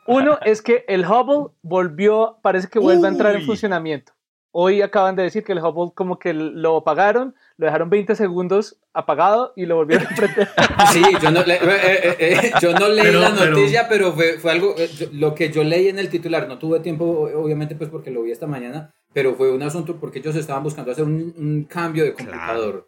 Uno 0.07 0.37
es 0.43 0.61
que 0.61 0.83
el 0.89 1.05
Hubble 1.05 1.53
volvió, 1.61 2.39
parece 2.43 2.67
que 2.67 2.79
vuelve 2.79 3.07
a 3.07 3.11
entrar 3.11 3.33
en 3.33 3.45
funcionamiento. 3.45 4.11
Hoy 4.59 4.81
acaban 4.81 5.15
de 5.15 5.21
decir 5.21 5.43
que 5.43 5.51
el 5.51 5.59
Hubble 5.59 5.91
como 5.93 6.17
que 6.17 6.33
lo 6.33 6.77
apagaron, 6.77 7.35
lo 7.57 7.67
dejaron 7.67 7.91
20 7.91 8.15
segundos 8.15 8.79
apagado 8.91 9.53
y 9.55 9.67
lo 9.67 9.75
volvieron 9.75 10.07
a 10.07 10.15
prender. 10.15 10.49
Sí, 10.91 11.03
yo 11.21 11.29
no, 11.29 11.43
le, 11.43 11.53
eh, 11.53 11.59
eh, 11.61 12.15
eh, 12.17 12.51
yo 12.59 12.73
no 12.73 12.89
leí 12.89 13.11
la 13.13 13.29
noticia, 13.29 13.87
pero, 13.87 14.13
fue, 14.13 14.39
fue, 14.39 14.51
algo, 14.51 14.73
lo 15.11 15.35
que 15.35 15.51
yo 15.51 15.63
leí 15.63 15.89
en 15.89 15.99
el 15.99 16.09
titular, 16.09 16.47
no 16.47 16.57
tuve 16.57 16.79
tiempo, 16.79 17.29
obviamente, 17.35 17.75
pues 17.75 17.91
porque 17.91 18.09
lo 18.09 18.23
vi 18.23 18.31
esta 18.31 18.47
mañana, 18.47 18.95
pero 19.13 19.35
fue 19.35 19.51
un 19.51 19.61
asunto 19.61 19.97
porque 19.97 20.17
ellos 20.17 20.35
estaban 20.35 20.63
buscando 20.63 20.91
hacer 20.91 21.03
un, 21.03 21.35
un 21.37 21.65
cambio 21.65 22.03
de 22.03 22.13
computador. 22.13 22.87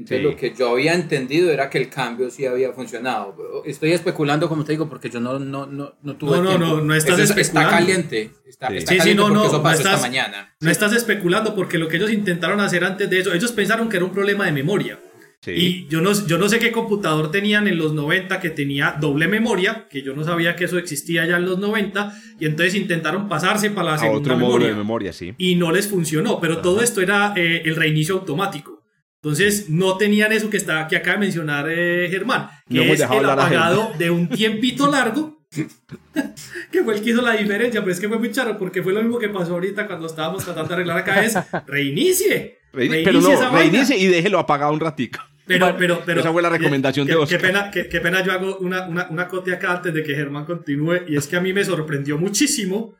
Entonces 0.00 0.22
lo 0.22 0.36
que 0.36 0.54
yo 0.56 0.70
había 0.70 0.94
entendido 0.94 1.50
era 1.50 1.68
que 1.68 1.78
el 1.78 1.88
cambio 1.88 2.30
sí 2.30 2.46
había 2.46 2.72
funcionado. 2.72 3.34
Estoy 3.64 3.92
especulando, 3.92 4.48
como 4.48 4.64
te 4.64 4.72
digo, 4.72 4.88
porque 4.88 5.10
yo 5.10 5.20
no, 5.20 5.38
no, 5.38 5.66
no, 5.66 5.94
no 6.02 6.16
tuve 6.16 6.36
No, 6.38 6.42
no, 6.42 6.48
tiempo. 6.50 6.66
no, 6.66 6.80
no 6.80 6.94
estás 6.94 7.18
Eso 7.18 7.34
especulando. 7.34 7.68
Está 7.70 7.78
caliente. 7.78 8.30
Está, 8.46 8.68
Sí, 8.68 8.76
está 8.78 8.92
sí, 8.92 8.98
caliente 8.98 9.20
no, 9.22 9.28
porque 9.28 9.38
no, 9.38 9.44
eso 9.46 9.56
no 9.58 9.62
pasó 9.62 9.76
estás, 9.78 9.94
esta 9.96 10.06
mañana. 10.06 10.54
no 10.60 10.70
estás 10.70 10.92
especulando 10.94 11.54
porque 11.54 11.78
lo 11.78 11.86
que 11.88 11.96
ellos 11.98 12.10
intentaron 12.12 12.60
hacer 12.60 12.82
antes 12.84 13.08
de 13.10 13.18
eso, 13.20 13.32
ellos 13.34 13.52
pensaron 13.52 13.88
que 13.88 13.96
era 13.96 14.04
un 14.06 14.12
problema 14.12 14.46
de 14.46 14.52
memoria. 14.52 14.98
Sí. 15.42 15.52
Y 15.52 15.86
yo 15.88 16.02
no, 16.02 16.12
yo 16.26 16.36
no 16.36 16.50
sé 16.50 16.58
qué 16.58 16.70
computador 16.70 17.30
tenían 17.30 17.66
en 17.66 17.78
los 17.78 17.94
90 17.94 18.40
que 18.40 18.50
tenía 18.50 18.96
doble 19.00 19.26
memoria, 19.26 19.86
que 19.90 20.02
yo 20.02 20.14
no 20.14 20.22
sabía 20.22 20.54
que 20.54 20.64
eso 20.64 20.76
existía 20.76 21.24
ya 21.26 21.38
en 21.38 21.46
los 21.46 21.58
90, 21.58 22.12
y 22.38 22.44
entonces 22.44 22.74
intentaron 22.74 23.26
pasarse 23.26 23.70
para 23.70 23.88
la 23.88 23.94
a 23.94 23.98
segunda 23.98 24.20
otro 24.20 24.36
memoria. 24.36 24.68
de 24.68 24.74
memoria, 24.74 25.12
sí. 25.14 25.34
y 25.38 25.54
no 25.54 25.72
les 25.72 25.88
funcionó, 25.88 26.40
pero 26.40 26.58
todo 26.58 26.82
esto 26.82 27.00
era 27.00 27.32
eh, 27.36 27.62
el 27.64 27.76
reinicio 27.76 28.16
automático. 28.16 28.79
Entonces 29.22 29.68
no 29.68 29.96
tenían 29.98 30.32
eso 30.32 30.48
que, 30.48 30.56
está, 30.56 30.88
que 30.88 30.96
acaba 30.96 31.14
de 31.14 31.20
mencionar 31.20 31.66
eh, 31.70 32.08
Germán, 32.10 32.48
No 32.68 32.80
que 32.80 32.86
hemos 32.86 33.00
es 33.00 33.10
el 33.10 33.24
apagado 33.26 33.92
de 33.98 34.10
un 34.10 34.28
tiempito 34.28 34.90
largo, 34.90 35.38
que 36.72 36.82
fue 36.84 36.94
el 36.94 37.02
que 37.02 37.10
hizo 37.10 37.22
la 37.22 37.32
diferencia, 37.32 37.80
pero 37.80 37.92
es 37.92 38.00
que 38.00 38.08
fue 38.08 38.18
muy 38.18 38.30
charo, 38.32 38.56
porque 38.58 38.82
fue 38.82 38.92
lo 38.92 39.02
mismo 39.02 39.18
que 39.18 39.28
pasó 39.28 39.52
ahorita 39.54 39.86
cuando 39.86 40.06
estábamos 40.06 40.44
tratando 40.44 40.68
de 40.68 40.74
arreglar 40.74 40.98
acá, 40.98 41.22
es 41.24 41.34
reinicie. 41.66 42.58
Reini- 42.72 42.90
reinicie 42.90 43.04
pero 43.04 43.18
esa 43.18 43.30
no, 43.46 43.52
vaina. 43.52 43.58
reinicie 43.72 43.96
y 43.98 44.06
déjelo 44.06 44.38
apagado 44.38 44.72
un 44.72 44.80
ratico. 44.80 45.20
Pero, 45.46 45.74
pero, 45.76 46.00
pero, 46.06 46.20
Esa 46.20 46.30
fue 46.32 46.42
la 46.42 46.48
recomendación 46.48 47.06
qué, 47.08 47.12
de 47.12 47.18
qué 47.18 47.22
Oscar. 47.24 47.40
pena, 47.40 47.70
qué, 47.72 47.88
qué 47.88 48.00
pena 48.00 48.22
yo 48.24 48.30
hago 48.30 48.58
una, 48.58 48.86
una, 48.86 49.08
una 49.10 49.26
cote 49.26 49.52
acá 49.52 49.72
antes 49.72 49.92
de 49.92 50.04
que 50.04 50.14
Germán 50.14 50.44
continúe, 50.44 51.00
y 51.08 51.16
es 51.16 51.26
que 51.26 51.36
a 51.36 51.40
mí 51.40 51.52
me 51.52 51.64
sorprendió 51.64 52.16
muchísimo 52.18 52.94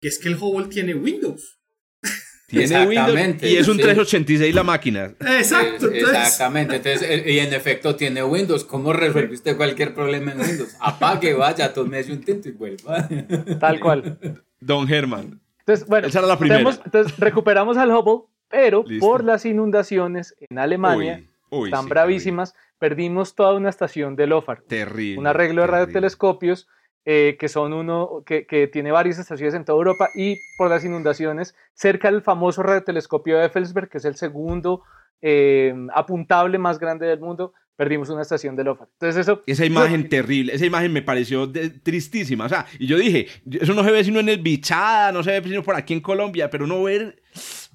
que 0.00 0.08
es 0.08 0.18
que 0.20 0.28
el 0.28 0.36
Hubble 0.36 0.68
tiene 0.68 0.94
Windows. 0.94 1.58
Tiene 2.46 2.86
Windows 2.86 3.42
y 3.42 3.56
es 3.56 3.66
un 3.66 3.76
sí. 3.76 3.82
386 3.82 4.54
la 4.54 4.62
máquina. 4.62 5.04
Exacto, 5.18 5.86
entonces, 5.86 6.02
Exactamente, 6.02 6.76
entonces, 6.76 7.02
eh, 7.02 7.24
y 7.32 7.38
en 7.40 7.52
efecto 7.52 7.96
tiene 7.96 8.22
Windows. 8.22 8.64
¿Cómo 8.64 8.92
resolviste 8.92 9.56
cualquier 9.56 9.92
problema 9.94 10.30
en 10.32 10.40
Windows? 10.40 10.76
Apague, 10.80 11.34
vaya, 11.34 11.72
tómese 11.72 12.12
un 12.12 12.20
tinto 12.20 12.48
y 12.48 12.52
vuelva. 12.52 13.08
Tal 13.58 13.80
cual. 13.80 14.18
Don 14.60 14.86
Germán. 14.86 15.40
Entonces, 15.60 15.88
bueno, 15.88 16.06
Esa 16.06 16.20
era 16.20 16.28
la 16.28 16.38
primera. 16.38 16.58
tenemos- 16.60 16.80
entonces 16.84 17.18
recuperamos 17.18 17.76
al 17.76 17.90
Hubble, 17.90 18.28
pero 18.48 18.84
Listo. 18.86 19.04
por 19.04 19.24
las 19.24 19.44
inundaciones 19.44 20.36
en 20.48 20.60
Alemania, 20.60 21.24
Uy, 21.50 21.62
uy, 21.62 21.70
tan 21.72 21.82
sí, 21.84 21.88
bravísimas, 21.90 22.54
perdimos 22.78 23.34
toda 23.34 23.54
una 23.54 23.70
estación 23.70 24.14
de 24.14 24.28
LOFAR. 24.28 24.62
Terrible. 24.68 25.18
un 25.18 25.26
arreglo 25.26 25.62
de 25.62 25.66
terrible. 25.66 25.80
radiotelescopios 25.86 26.68
eh, 27.08 27.36
que 27.38 27.48
son 27.48 27.72
uno 27.72 28.22
que, 28.26 28.46
que 28.46 28.66
tiene 28.66 28.90
varias 28.90 29.18
estaciones 29.18 29.54
en 29.54 29.64
toda 29.64 29.78
Europa 29.78 30.10
y 30.14 30.36
por 30.58 30.68
las 30.68 30.84
inundaciones 30.84 31.54
cerca 31.72 32.10
del 32.10 32.20
famoso 32.20 32.62
radiotelescopio 32.64 33.38
de 33.38 33.46
Effelsberg, 33.46 33.88
que 33.88 33.98
es 33.98 34.04
el 34.04 34.16
segundo 34.16 34.82
eh, 35.22 35.72
apuntable 35.94 36.58
más 36.58 36.78
grande 36.78 37.06
del 37.06 37.20
mundo, 37.20 37.54
perdimos 37.76 38.08
una 38.10 38.22
estación 38.22 38.56
de 38.56 38.64
LOFAR. 38.64 38.88
Entonces 38.94 39.20
eso 39.20 39.42
Esa 39.46 39.64
imagen 39.64 40.08
terrible, 40.08 40.54
esa 40.54 40.66
imagen 40.66 40.92
me 40.92 41.02
pareció 41.02 41.46
de- 41.46 41.70
tristísima. 41.70 42.46
O 42.46 42.48
sea, 42.48 42.66
y 42.78 42.86
yo 42.86 42.98
dije, 42.98 43.26
eso 43.60 43.72
no 43.74 43.84
se 43.84 43.92
ve 43.92 44.02
sino 44.02 44.18
en 44.20 44.28
el 44.28 44.38
Bichada, 44.42 45.12
no 45.12 45.22
se 45.22 45.38
ve 45.40 45.48
sino 45.48 45.62
por 45.62 45.76
aquí 45.76 45.92
en 45.94 46.00
Colombia, 46.00 46.50
pero 46.50 46.66
no 46.66 46.82
ver, 46.82 47.22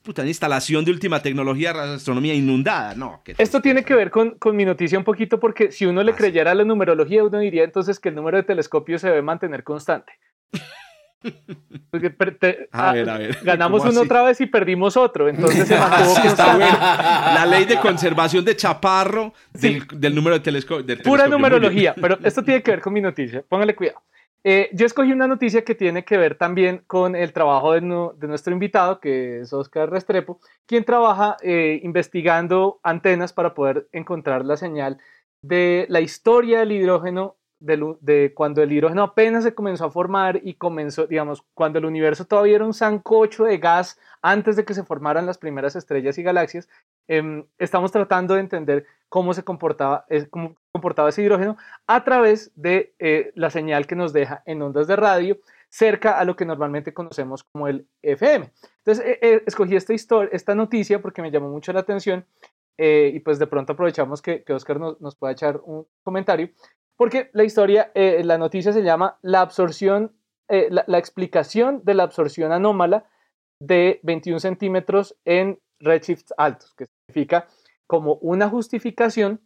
puta, 0.03 0.21
una 0.21 0.29
instalación 0.29 0.83
de 0.85 0.91
última 0.91 1.21
tecnología 1.21 1.73
de 1.73 1.93
astronomía 1.95 2.33
inundada. 2.33 2.95
No, 2.95 3.21
Esto 3.37 3.61
tiene 3.61 3.83
que 3.83 3.93
ver 3.95 4.09
con, 4.11 4.31
con 4.31 4.55
mi 4.55 4.65
noticia 4.65 4.97
un 4.97 5.03
poquito 5.03 5.39
porque 5.39 5.71
si 5.71 5.85
uno 5.85 6.01
le 6.03 6.11
Ah, 6.11 6.15
creyera 6.15 6.51
a 6.51 6.55
la 6.55 6.63
numerología, 6.63 7.23
uno 7.23 7.39
diría 7.39 7.63
entonces 7.63 7.99
que 7.99 8.09
el 8.09 8.15
número 8.15 8.37
de 8.37 8.43
telescopios 8.43 9.01
se 9.01 9.07
debe 9.09 9.21
mantener 9.21 9.63
constante. 9.63 10.13
Per- 11.91 12.37
te- 12.39 12.67
A 12.71 12.89
ah, 12.89 12.93
ver, 12.93 13.09
a 13.09 13.17
ver. 13.19 13.37
Ganamos 13.43 13.81
¿cómo 13.81 13.91
uno 13.91 13.99
así? 14.01 14.07
otra 14.07 14.23
vez 14.23 14.41
y 14.41 14.47
perdimos 14.47 14.97
otro, 14.97 15.29
entonces 15.29 15.67
se 15.67 15.77
mantuvo 15.79 16.15
Sí, 16.15 16.21
está 16.27 16.55
bueno. 16.55 16.77
La 16.79 17.45
ley 17.45 17.65
de 17.65 17.79
conservación 17.79 18.43
de 18.43 18.55
Chaparro 18.55 19.31
del, 19.53 19.85
del 19.93 20.15
número 20.15 20.37
de 20.37 20.39
telescopio. 20.39 20.83
Pura 20.83 20.95
telescopio. 20.97 21.27
Numerología, 21.29 21.93
pero 21.93 22.17
esto 22.23 22.43
tiene 22.43 22.63
que 22.63 22.71
ver 22.71 22.81
con 22.81 22.93
mi 22.93 23.01
noticia. 23.01 23.43
Póngale 23.47 23.75
cuidado. 23.75 24.01
Eh, 24.43 24.69
yo 24.73 24.87
escogí 24.87 25.11
una 25.11 25.27
noticia 25.27 25.63
que 25.63 25.75
tiene 25.75 26.03
que 26.03 26.17
ver 26.17 26.35
también 26.35 26.83
con 26.87 27.15
el 27.15 27.31
trabajo 27.31 27.73
de, 27.73 27.81
nu- 27.81 28.13
de 28.17 28.27
nuestro 28.27 28.53
invitado, 28.53 28.99
que 28.99 29.41
es 29.41 29.53
Oscar 29.53 29.89
Restrepo, 29.91 30.39
quien 30.65 30.83
trabaja 30.83 31.37
eh, 31.43 31.79
investigando 31.83 32.79
antenas 32.81 33.33
para 33.33 33.53
poder 33.53 33.87
encontrar 33.91 34.43
la 34.45 34.57
señal 34.57 34.97
de 35.43 35.85
la 35.89 36.01
historia 36.01 36.59
del 36.59 36.71
hidrógeno, 36.71 37.35
de 37.61 38.33
cuando 38.35 38.61
el 38.63 38.71
hidrógeno 38.71 39.03
apenas 39.03 39.43
se 39.43 39.53
comenzó 39.53 39.85
a 39.85 39.91
formar 39.91 40.41
y 40.43 40.55
comenzó, 40.55 41.07
digamos, 41.07 41.43
cuando 41.53 41.79
el 41.79 41.85
universo 41.85 42.25
todavía 42.25 42.55
era 42.55 42.65
un 42.65 42.73
sancocho 42.73 43.45
de 43.45 43.59
gas 43.59 43.99
antes 44.21 44.55
de 44.55 44.65
que 44.65 44.73
se 44.73 44.83
formaran 44.83 45.25
las 45.25 45.37
primeras 45.37 45.75
estrellas 45.75 46.17
y 46.17 46.23
galaxias. 46.23 46.67
Em, 47.07 47.45
estamos 47.59 47.91
tratando 47.91 48.33
de 48.33 48.39
entender 48.39 48.85
cómo 49.09 49.33
se 49.33 49.43
comportaba, 49.43 50.05
cómo 50.29 50.55
comportaba 50.71 51.09
ese 51.09 51.21
hidrógeno 51.21 51.57
a 51.85 52.03
través 52.03 52.51
de 52.55 52.93
eh, 52.99 53.31
la 53.35 53.49
señal 53.49 53.85
que 53.85 53.95
nos 53.95 54.13
deja 54.13 54.41
en 54.45 54.61
ondas 54.61 54.87
de 54.87 54.95
radio 54.95 55.37
cerca 55.69 56.17
a 56.17 56.25
lo 56.25 56.35
que 56.35 56.45
normalmente 56.45 56.93
conocemos 56.93 57.43
como 57.43 57.67
el 57.67 57.87
FM. 58.01 58.49
Entonces, 58.77 59.05
eh, 59.05 59.19
eh, 59.21 59.43
escogí 59.45 59.75
esta, 59.75 59.93
historia, 59.93 60.29
esta 60.33 60.55
noticia 60.55 61.01
porque 61.01 61.21
me 61.21 61.31
llamó 61.31 61.49
mucho 61.49 61.73
la 61.73 61.81
atención 61.81 62.25
y 62.83 63.19
pues 63.19 63.37
de 63.37 63.45
pronto 63.45 63.73
aprovechamos 63.73 64.23
que, 64.23 64.43
que 64.43 64.53
Oscar 64.53 64.79
nos, 64.79 64.99
nos 64.99 65.15
pueda 65.15 65.33
echar 65.33 65.61
un 65.65 65.85
comentario, 66.01 66.49
porque 67.01 67.31
la 67.33 67.43
historia, 67.43 67.91
eh, 67.95 68.21
la 68.23 68.37
noticia 68.37 68.71
se 68.71 68.83
llama 68.83 69.17
La 69.23 69.41
absorción, 69.41 70.15
eh, 70.47 70.69
la, 70.69 70.99
explicación 70.99 71.81
de 71.83 71.95
la 71.95 72.03
absorción 72.03 72.51
anómala 72.51 73.09
de 73.59 73.99
21 74.03 74.39
centímetros 74.39 75.17
en 75.25 75.57
redshifts 75.79 76.31
altos, 76.37 76.75
que 76.75 76.85
significa 77.09 77.47
como 77.87 78.19
una 78.21 78.47
justificación 78.49 79.41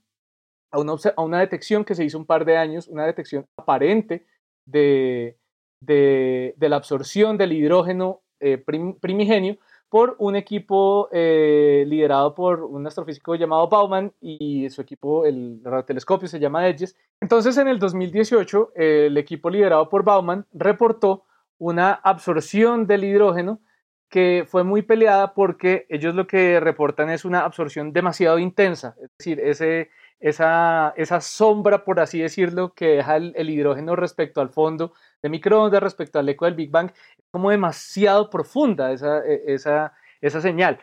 a 0.70 0.82
una, 0.82 0.96
a 1.16 1.22
una 1.22 1.40
detección 1.40 1.86
que 1.86 1.96
se 1.96 2.04
hizo 2.04 2.18
un 2.18 2.26
par 2.26 2.44
de 2.44 2.58
años, 2.58 2.90
una 2.90 3.06
detección 3.06 3.46
aparente 3.58 4.26
de, 4.68 5.38
de, 5.80 6.56
la 6.60 6.76
absorción 6.76 7.38
del 7.38 7.54
hidrógeno 7.54 8.22
eh, 8.42 8.58
prim- 8.58 9.00
primigenio 9.00 9.60
por 9.96 10.18
un 10.20 10.36
equipo 10.36 11.08
eh, 11.14 11.86
liderado 11.88 12.36
por 12.36 12.62
un 12.66 12.86
astrofísico 12.86 13.34
llamado 13.36 13.70
Bauman 13.70 14.12
y 14.20 14.70
su 14.70 14.82
equipo, 14.82 15.26
el 15.26 15.62
radiotelescopio, 15.64 16.28
se 16.28 16.38
llama 16.38 16.68
EDGES. 16.68 16.98
Entonces, 17.22 17.58
en 17.58 17.70
el 17.70 17.80
2018, 17.80 18.74
eh, 18.76 19.06
el 19.06 19.18
equipo 19.18 19.50
liderado 19.50 19.88
por 19.88 20.04
Bauman 20.04 20.46
reportó 20.52 21.24
una 21.60 21.94
absorción 21.94 22.88
del 22.88 23.06
hidrógeno 23.06 23.62
que 24.10 24.44
fue 24.46 24.66
muy 24.66 24.82
peleada 24.82 25.34
porque 25.34 25.86
ellos 25.88 26.14
lo 26.14 26.28
que 26.28 26.60
reportan 26.60 27.10
es 27.10 27.24
una 27.24 27.46
absorción 27.46 27.94
demasiado 27.94 28.38
intensa, 28.38 28.98
es 29.02 29.10
decir, 29.18 29.40
ese, 29.40 29.92
esa, 30.20 30.94
esa 30.98 31.22
sombra, 31.22 31.84
por 31.84 32.00
así 32.00 32.20
decirlo, 32.20 32.74
que 32.74 32.88
deja 32.88 33.18
el, 33.18 33.50
hidrógeno 33.50 33.96
respecto 33.96 34.42
al 34.42 34.50
fondo 34.50 34.94
de 35.22 35.30
microondas, 35.30 35.84
respecto 35.84 36.20
al 36.20 36.30
eco 36.30 36.46
del 36.46 36.56
Big 36.56 36.72
Bang, 36.72 36.92
es 37.18 37.26
como 37.32 37.52
demasiado 37.52 38.30
profunda 38.30 38.92
esa, 38.92 39.26
e- 39.26 39.44
esa, 39.48 39.94
esa 40.22 40.42
señal. 40.42 40.80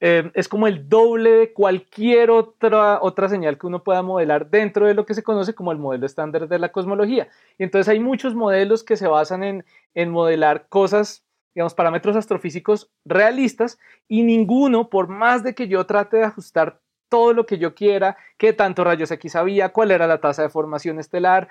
Eh, 0.00 0.30
es 0.34 0.48
como 0.48 0.66
el 0.66 0.88
doble 0.88 1.30
de 1.30 1.52
cualquier 1.54 2.30
otra, 2.30 3.00
otra 3.00 3.28
señal 3.30 3.58
que 3.58 3.66
uno 3.66 3.82
pueda 3.82 4.02
modelar 4.02 4.50
dentro 4.50 4.86
de 4.86 4.92
lo 4.94 5.06
que 5.06 5.14
se 5.14 5.22
conoce 5.22 5.54
como 5.54 5.72
el 5.72 5.78
modelo 5.78 6.04
estándar 6.04 6.48
de 6.48 6.58
la 6.58 6.70
cosmología. 6.70 7.28
Y 7.58 7.64
entonces 7.64 7.88
hay 7.88 8.00
muchos 8.00 8.34
modelos 8.34 8.84
que 8.84 8.96
se 8.96 9.08
basan 9.08 9.42
en, 9.42 9.64
en 9.94 10.10
modelar 10.10 10.68
cosas, 10.68 11.24
digamos, 11.54 11.74
parámetros 11.74 12.14
astrofísicos 12.14 12.90
realistas 13.06 13.78
y 14.06 14.22
ninguno, 14.22 14.90
por 14.90 15.08
más 15.08 15.42
de 15.42 15.54
que 15.54 15.66
yo 15.68 15.86
trate 15.86 16.18
de 16.18 16.24
ajustar 16.24 16.80
todo 17.08 17.32
lo 17.32 17.46
que 17.46 17.58
yo 17.58 17.74
quiera, 17.74 18.16
qué 18.38 18.52
tanto 18.52 18.84
rayos 18.84 19.10
X 19.10 19.36
había, 19.36 19.70
cuál 19.70 19.90
era 19.90 20.06
la 20.06 20.20
tasa 20.20 20.42
de 20.42 20.48
formación 20.48 20.98
estelar, 20.98 21.48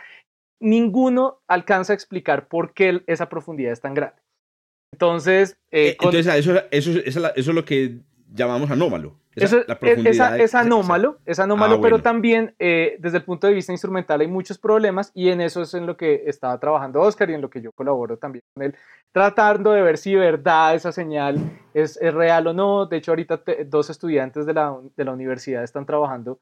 ninguno 0.59 1.39
alcanza 1.47 1.93
a 1.93 1.95
explicar 1.95 2.47
por 2.47 2.73
qué 2.73 3.03
esa 3.07 3.29
profundidad 3.29 3.71
es 3.73 3.81
tan 3.81 3.93
grande. 3.93 4.21
Entonces, 4.93 5.57
eh, 5.71 5.89
Eh, 5.89 5.97
con- 5.97 6.15
Entonces, 6.15 6.33
eso, 6.35 6.61
eso, 6.71 6.91
eso 7.05 7.29
es 7.35 7.47
lo 7.47 7.65
que 7.65 7.99
llamamos 8.33 8.71
anómalo. 8.71 9.19
Esa- 9.43 9.63
la 9.67 9.77
esa- 10.09 10.31
de- 10.31 10.43
es 10.43 10.55
anómalo, 10.55 11.17
es 11.25 11.39
anómalo, 11.39 11.75
Ah, 11.75 11.79
pero 11.81 11.95
bueno. 11.97 12.03
también 12.03 12.55
eh, 12.57 12.95
desde 12.99 13.17
el 13.17 13.23
punto 13.25 13.47
de 13.47 13.53
vista 13.53 13.71
instrumental 13.73 14.21
hay 14.21 14.27
muchos 14.27 14.57
problemas 14.57 15.11
y 15.13 15.29
en 15.29 15.41
eso 15.41 15.61
es 15.61 15.73
en 15.73 15.85
lo 15.85 15.97
que 15.97 16.23
estaba 16.25 16.57
trabajando 16.59 17.01
Oscar 17.01 17.29
y 17.29 17.33
en 17.33 17.41
lo 17.41 17.49
que 17.49 17.61
yo 17.61 17.71
colaboro 17.73 18.17
también 18.17 18.43
con 18.55 18.63
él, 18.63 18.75
tratando 19.13 19.71
de 19.71 19.81
ver 19.81 19.97
si 19.97 20.13
de 20.13 20.19
verdad 20.19 20.75
esa 20.75 20.91
señal 20.91 21.37
es, 21.73 21.97
es 22.01 22.13
real 22.13 22.47
o 22.47 22.53
no. 22.53 22.85
De 22.85 22.97
hecho, 22.97 23.11
ahorita 23.11 23.43
te- 23.43 23.65
dos 23.65 23.89
estudiantes 23.89 24.45
de 24.45 24.53
la, 24.53 24.77
de 24.95 25.03
la 25.05 25.11
universidad 25.11 25.63
están 25.63 25.85
trabajando 25.85 26.39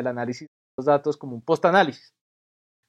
el 0.00 0.06
análisis 0.06 0.48
de 0.48 0.48
los 0.78 0.86
datos 0.86 1.16
como 1.16 1.34
un 1.36 1.42
post-análisis. 1.42 2.12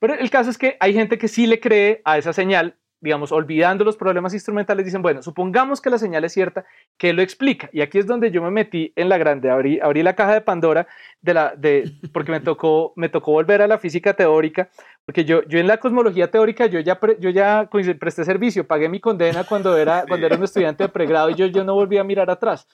Pero 0.02 0.14
el 0.16 0.30
caso 0.30 0.50
es 0.50 0.58
que 0.58 0.76
hay 0.80 0.94
gente 0.94 1.18
que 1.18 1.28
sí 1.28 1.48
le 1.48 1.60
cree 1.60 2.02
a 2.04 2.18
esa 2.18 2.34
señal 2.34 2.76
digamos, 3.06 3.32
olvidando 3.32 3.86
los 3.86 3.96
problemas 3.96 4.34
instrumentales, 4.34 4.84
dicen, 4.84 5.04
bueno, 5.04 5.22
supongamos 5.22 5.80
que 5.80 5.92
la 5.92 6.00
señal 6.00 6.26
es 6.26 6.34
cierta, 6.34 6.66
¿qué 6.98 7.14
lo 7.14 7.22
explica? 7.22 7.70
Y 7.72 7.82
aquí 7.82 8.00
es 8.00 8.08
donde 8.08 8.32
yo 8.32 8.42
me 8.42 8.50
metí 8.50 8.92
en 8.96 9.10
la 9.10 9.20
grande, 9.20 9.52
abrí, 9.52 9.80
abrí 9.80 10.02
la 10.02 10.16
caja 10.16 10.34
de 10.34 10.42
Pandora, 10.42 10.88
de 11.22 11.34
la, 11.36 11.56
de, 11.56 11.92
porque 12.12 12.32
me 12.32 12.40
tocó, 12.40 12.94
me 12.96 13.08
tocó 13.08 13.32
volver 13.32 13.62
a 13.62 13.68
la 13.68 13.78
física 13.78 14.16
teórica, 14.16 14.70
porque 15.06 15.24
yo, 15.24 15.44
yo 15.44 15.60
en 15.60 15.68
la 15.68 15.78
cosmología 15.78 16.32
teórica, 16.32 16.66
yo 16.66 16.80
ya, 16.80 17.00
yo 17.20 17.30
ya 17.30 17.70
presté 18.00 18.26
servicio, 18.26 18.66
pagué 18.66 18.90
mi 18.90 19.00
condena 19.00 19.44
cuando 19.44 19.78
era, 19.78 20.04
cuando 20.08 20.26
era 20.26 20.36
un 20.36 20.44
estudiante 20.44 20.84
de 20.86 20.90
pregrado 20.90 21.30
y 21.30 21.36
yo, 21.36 21.46
yo 21.46 21.64
no 21.64 21.76
volví 21.76 22.00
a 22.00 22.04
mirar 22.04 22.32
atrás. 22.32 22.68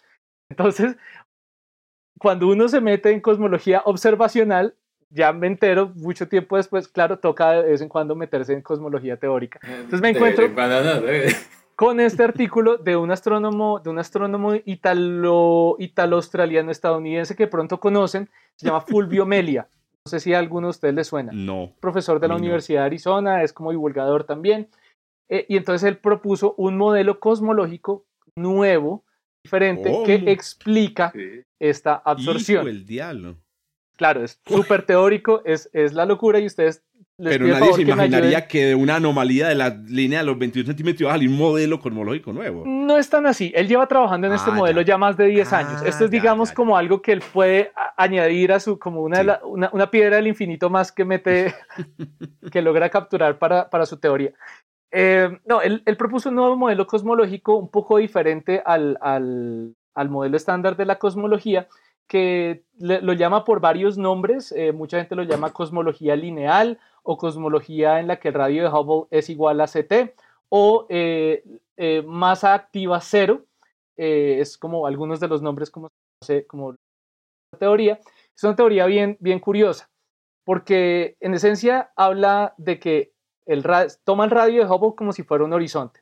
Entonces, 0.50 0.96
cuando 2.18 2.48
uno 2.48 2.70
se 2.70 2.80
mete 2.80 3.12
en 3.12 3.20
cosmología 3.20 3.82
observacional, 3.84 4.76
ya 5.12 5.34
me 5.34 5.48
entero 5.48 5.92
mucho 5.96 6.28
tiempo 6.28 6.58
después, 6.58 6.88
claro, 6.88 7.20
toca 7.20 7.52
de 7.52 7.72
vez 7.72 7.82
en 7.82 7.90
cuando 7.90 8.16
meterse 8.16 8.54
en 8.54 8.62
cosmología 8.62 9.18
teórica. 9.18 9.60
Entonces 9.64 10.02
me 10.02 10.10
encuentro 10.10 10.50
con 11.76 12.00
este 12.00 12.24
artículo 12.24 12.78
de 12.78 12.96
un 12.96 13.12
astrónomo, 13.12 13.80
de 13.80 13.90
un 13.90 14.00
astrónomo 14.00 14.54
italo, 14.66 15.76
italo-australiano 15.80 16.72
estadounidense 16.72 17.36
que 17.36 17.48
pronto 17.48 17.80
conocen, 17.80 18.30
se 18.56 18.68
llama 18.68 18.82
Fulvio 18.82 19.26
Melia. 19.26 19.68
No 20.06 20.10
sé 20.10 20.20
si 20.20 20.34
a 20.34 20.40
alguno 20.40 20.68
de 20.68 20.72
ustedes 20.72 20.96
le 20.96 21.04
suena. 21.04 21.32
No. 21.34 21.74
Profesor 21.80 22.20
de 22.20 22.28
la 22.28 22.36
Universidad 22.36 22.82
de 22.82 22.86
Arizona, 22.86 23.44
es 23.44 23.54
como 23.54 23.72
divulgador 23.72 24.24
también. 24.24 24.68
Eh, 25.30 25.46
y 25.48 25.58
entonces 25.58 25.88
él 25.88 25.98
propuso 25.98 26.56
un 26.58 26.78
modelo 26.78 27.20
cosmológico 27.20 28.06
nuevo, 28.36 29.04
diferente, 29.44 30.04
que 30.06 30.16
explica 30.32 31.14
esta 31.60 31.96
absorción. 31.96 32.68
el 32.68 32.86
diablo 32.86 33.38
claro, 34.02 34.24
es 34.24 34.42
súper 34.48 34.82
teórico, 34.82 35.44
es, 35.46 35.70
es 35.74 35.94
la 35.94 36.08
locura 36.08 36.40
y 36.40 36.48
ustedes... 36.48 36.84
Pero 37.20 37.46
nadie 37.46 37.72
se 37.74 37.84
imaginaría 37.84 38.48
que 38.48 38.66
de 38.66 38.74
una 38.74 38.96
anomalía 38.96 39.48
de 39.48 39.54
la 39.54 39.70
línea 39.70 40.22
de 40.22 40.26
los 40.26 40.40
21 40.40 40.66
centímetros 40.66 41.02
iba 41.02 41.12
a 41.12 41.14
salir 41.14 41.30
un 41.30 41.38
modelo 41.38 41.80
cosmológico 41.80 42.34
nuevo. 42.34 42.64
No 42.66 42.98
es 42.98 43.12
tan 43.12 43.28
así. 43.28 43.52
Él 43.56 43.68
lleva 43.68 43.86
trabajando 43.86 44.26
en 44.26 44.34
este 44.34 44.50
ah, 44.50 44.56
modelo 44.56 44.82
ya. 44.82 44.98
más 44.98 45.18
de 45.18 45.28
10 45.28 45.54
ah, 45.54 45.58
años. 45.60 45.84
Esto 45.84 46.06
es, 46.06 46.10
digamos, 46.10 46.52
como 46.52 46.78
algo 46.78 47.00
que 47.04 47.12
él 47.12 47.22
puede 47.32 47.72
añadir 47.96 48.54
a 48.54 48.60
su, 48.60 48.80
como 48.80 49.04
una, 49.04 49.40
una, 49.44 49.92
piedra 49.92 50.16
del 50.16 50.26
infinito 50.26 50.72
más 50.72 50.92
que 50.92 51.06
mete, 51.06 51.54
que 52.52 52.64
logra 52.64 52.90
capturar 52.90 53.38
para, 53.38 53.70
para 53.70 53.86
su 53.86 53.98
teoría. 54.00 54.32
Eh, 54.90 55.30
no, 55.46 55.62
él, 55.62 55.84
él, 55.86 55.96
propuso 55.96 56.30
un 56.30 56.36
nuevo 56.36 56.58
modelo 56.58 56.88
cosmológico 56.88 57.56
un 57.56 57.70
poco 57.70 57.98
diferente 58.00 58.64
al, 58.66 58.98
al, 59.00 59.76
al 59.94 60.10
modelo 60.10 60.38
estándar 60.38 60.76
de 60.76 60.86
la 60.86 60.98
cosmología 60.98 61.68
que 62.12 62.66
lo 62.78 63.14
llama 63.14 63.46
por 63.46 63.62
varios 63.62 63.98
nombres, 63.98 64.52
eh, 64.52 64.74
mucha 64.74 64.98
gente 64.98 65.16
lo 65.16 65.24
llama 65.24 65.54
cosmología 65.54 66.14
lineal 66.14 66.78
o 67.04 67.18
cosmología 67.18 68.02
en 68.02 68.08
la 68.08 68.20
que 68.20 68.28
el 68.28 68.34
radio 68.34 68.64
de 68.64 68.70
Hubble 68.70 69.08
es 69.18 69.30
igual 69.30 69.62
a 69.62 69.66
CT 69.66 70.14
o 70.50 70.88
eh, 70.90 71.42
eh, 71.78 72.04
masa 72.06 72.54
activa 72.54 73.00
cero, 73.00 73.46
es 73.96 74.58
como 74.58 74.88
algunos 74.88 75.22
de 75.22 75.30
los 75.30 75.42
nombres 75.42 75.72
como, 75.72 75.88
como 76.48 76.76
teoría. 77.58 78.02
Es 78.36 78.44
una 78.44 78.58
teoría 78.58 78.88
bien, 78.88 79.16
bien 79.22 79.40
curiosa, 79.40 79.90
porque 80.44 81.16
en 81.22 81.34
esencia 81.34 81.94
habla 81.96 82.56
de 82.58 82.78
que 82.78 83.14
el 83.46 83.64
toma 84.04 84.26
el 84.26 84.32
radio 84.32 84.66
de 84.66 84.70
Hubble 84.70 84.98
como 84.98 85.14
si 85.14 85.24
fuera 85.24 85.46
un 85.46 85.54
horizonte 85.54 86.02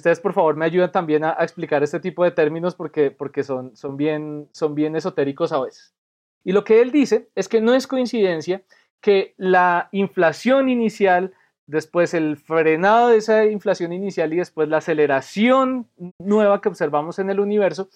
ustedes 0.00 0.20
por 0.20 0.32
favor 0.32 0.56
me 0.56 0.64
ayudan 0.64 0.90
también 0.90 1.24
a, 1.24 1.32
explicar 1.40 1.82
este 1.82 2.00
tipo 2.00 2.24
de 2.24 2.30
términos 2.30 2.74
porque, 2.74 3.10
porque 3.10 3.44
son, 3.44 3.76
son, 3.76 3.96
bien, 3.96 4.48
son 4.52 4.74
bien 4.74 4.96
esotéricos 4.96 5.52
a 5.52 5.60
veces. 5.60 5.94
Y 6.42 6.52
lo 6.52 6.64
que 6.64 6.80
él 6.80 6.90
dice 6.90 7.28
es 7.34 7.48
que 7.48 7.60
no 7.60 7.74
es 7.74 7.86
coincidencia 7.86 8.62
que 9.00 9.34
la 9.36 9.88
inflación 9.92 10.68
inicial, 10.68 11.32
después 11.66 12.14
el 12.14 12.36
frenado 12.36 13.08
de 13.08 13.18
esa 13.18 13.44
inflación 13.46 13.92
inicial 13.92 14.32
y 14.32 14.36
después 14.36 14.68
la 14.68 14.78
aceleración 14.78 15.86
nueva 16.18 16.60
que 16.60 16.68
observamos 16.68 17.18
en 17.18 17.30
el 17.30 17.40
universo, 17.40 17.88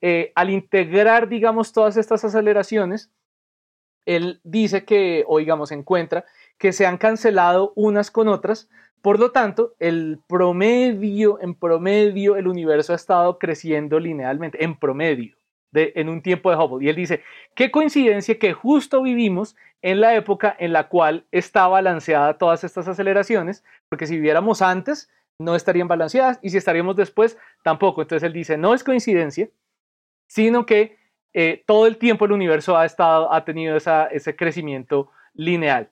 eh, 0.00 0.32
al 0.34 0.50
integrar, 0.50 1.28
digamos, 1.28 1.72
todas 1.72 1.96
estas 1.96 2.24
aceleraciones, 2.24 3.10
él 4.04 4.40
dice 4.42 4.84
que, 4.84 5.24
o 5.28 5.38
digamos, 5.38 5.70
encuentra 5.70 6.24
que 6.62 6.72
se 6.72 6.86
han 6.86 6.96
cancelado 6.96 7.72
unas 7.74 8.12
con 8.12 8.28
otras, 8.28 8.70
por 9.00 9.18
lo 9.18 9.32
tanto, 9.32 9.74
el 9.80 10.20
promedio, 10.28 11.40
en 11.40 11.56
promedio, 11.56 12.36
el 12.36 12.46
universo 12.46 12.92
ha 12.92 12.94
estado 12.94 13.36
creciendo 13.40 13.98
linealmente, 13.98 14.62
en 14.62 14.78
promedio, 14.78 15.36
de, 15.72 15.92
en 15.96 16.08
un 16.08 16.22
tiempo 16.22 16.50
de 16.50 16.56
Hubble. 16.56 16.86
Y 16.86 16.88
él 16.88 16.94
dice, 16.94 17.24
qué 17.56 17.72
coincidencia 17.72 18.38
que 18.38 18.52
justo 18.52 19.02
vivimos 19.02 19.56
en 19.82 20.00
la 20.00 20.14
época 20.14 20.54
en 20.56 20.72
la 20.72 20.86
cual 20.86 21.26
está 21.32 21.66
balanceada 21.66 22.38
todas 22.38 22.62
estas 22.62 22.86
aceleraciones, 22.86 23.64
porque 23.88 24.06
si 24.06 24.14
viviéramos 24.14 24.62
antes, 24.62 25.10
no 25.40 25.56
estarían 25.56 25.88
balanceadas, 25.88 26.38
y 26.42 26.50
si 26.50 26.58
estaríamos 26.58 26.94
después, 26.94 27.36
tampoco. 27.64 28.02
Entonces 28.02 28.24
él 28.24 28.32
dice, 28.32 28.56
no 28.56 28.72
es 28.72 28.84
coincidencia, 28.84 29.48
sino 30.28 30.64
que 30.64 30.96
eh, 31.32 31.64
todo 31.66 31.88
el 31.88 31.96
tiempo 31.96 32.24
el 32.26 32.30
universo 32.30 32.76
ha, 32.76 32.86
estado, 32.86 33.32
ha 33.32 33.44
tenido 33.44 33.76
ese 33.76 34.36
crecimiento 34.36 35.10
lineal. 35.34 35.90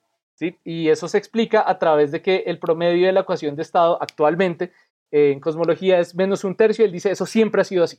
Y 0.64 0.88
eso 0.88 1.08
se 1.08 1.18
explica 1.18 1.68
a 1.68 1.78
través 1.78 2.12
de 2.12 2.22
que 2.22 2.44
el 2.46 2.58
promedio 2.58 3.06
de 3.06 3.12
la 3.12 3.20
ecuación 3.20 3.56
de 3.56 3.62
estado 3.62 4.00
actualmente 4.00 4.72
eh, 5.10 5.32
en 5.32 5.40
cosmología 5.40 5.98
es 5.98 6.14
menos 6.14 6.44
un 6.44 6.54
tercio. 6.54 6.84
Él 6.84 6.92
dice, 6.92 7.10
eso 7.10 7.26
siempre 7.26 7.60
ha 7.60 7.64
sido 7.64 7.84
así. 7.84 7.98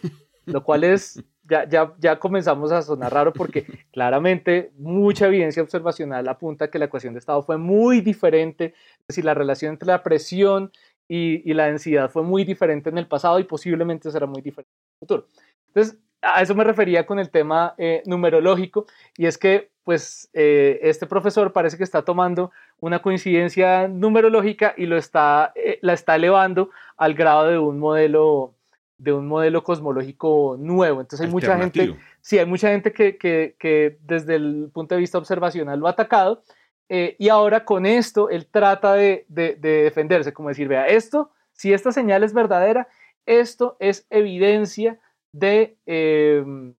Lo 0.46 0.62
cual 0.62 0.84
es, 0.84 1.22
ya, 1.42 1.68
ya, 1.68 1.94
ya 1.98 2.18
comenzamos 2.18 2.70
a 2.72 2.82
sonar 2.82 3.12
raro 3.12 3.32
porque 3.32 3.66
claramente 3.92 4.72
mucha 4.76 5.26
evidencia 5.26 5.62
observacional 5.62 6.28
apunta 6.28 6.70
que 6.70 6.78
la 6.78 6.84
ecuación 6.86 7.14
de 7.14 7.20
estado 7.20 7.42
fue 7.42 7.58
muy 7.58 8.00
diferente. 8.00 8.74
Es 9.00 9.06
decir, 9.08 9.24
la 9.24 9.34
relación 9.34 9.72
entre 9.72 9.88
la 9.88 10.02
presión 10.02 10.70
y, 11.08 11.48
y 11.48 11.54
la 11.54 11.66
densidad 11.66 12.10
fue 12.10 12.22
muy 12.22 12.44
diferente 12.44 12.90
en 12.90 12.98
el 12.98 13.06
pasado 13.06 13.38
y 13.38 13.44
posiblemente 13.44 14.10
será 14.10 14.26
muy 14.26 14.42
diferente 14.42 14.70
en 14.72 14.94
el 14.94 14.98
futuro. 15.00 15.26
Entonces, 15.68 15.98
a 16.22 16.42
eso 16.42 16.54
me 16.54 16.64
refería 16.64 17.06
con 17.06 17.18
el 17.18 17.30
tema 17.30 17.74
eh, 17.78 18.02
numerológico 18.06 18.86
y 19.16 19.26
es 19.26 19.38
que 19.38 19.70
pues 19.86 20.28
eh, 20.32 20.80
este 20.82 21.06
profesor 21.06 21.52
parece 21.52 21.76
que 21.76 21.84
está 21.84 22.02
tomando 22.02 22.50
una 22.80 23.00
coincidencia 23.00 23.86
numerológica 23.86 24.74
y 24.76 24.86
lo 24.86 24.96
está, 24.96 25.52
eh, 25.54 25.78
la 25.80 25.92
está 25.92 26.16
elevando 26.16 26.70
al 26.96 27.14
grado 27.14 27.46
de 27.46 27.58
un 27.58 27.78
modelo 27.78 28.52
de 28.98 29.12
un 29.12 29.28
modelo 29.28 29.62
cosmológico 29.62 30.56
nuevo. 30.58 31.00
Entonces 31.02 31.26
hay 31.26 31.30
mucha 31.30 31.56
gente, 31.56 31.94
sí, 32.20 32.38
hay 32.38 32.46
mucha 32.46 32.70
gente 32.70 32.92
que, 32.92 33.16
que, 33.16 33.98
desde 34.00 34.34
el 34.34 34.70
punto 34.72 34.94
de 34.96 35.02
vista 35.02 35.18
observacional 35.18 35.78
lo 35.78 35.86
ha 35.86 35.90
atacado 35.90 36.42
y 36.88 37.28
ahora 37.28 37.64
con 37.64 37.84
esto 37.84 38.30
él 38.30 38.46
trata 38.46 38.94
de, 38.94 39.24
de, 39.28 39.54
de 39.54 39.82
defenderse, 39.84 40.32
como 40.32 40.48
decir, 40.48 40.66
vea, 40.66 40.86
esto, 40.86 41.30
si 41.52 41.72
esta 41.72 41.92
señal 41.92 42.24
es 42.24 42.32
verdadera, 42.32 42.88
esto 43.26 43.76
es 43.78 44.06
evidencia 44.10 44.98
de, 45.30 45.76
em, 45.86 46.74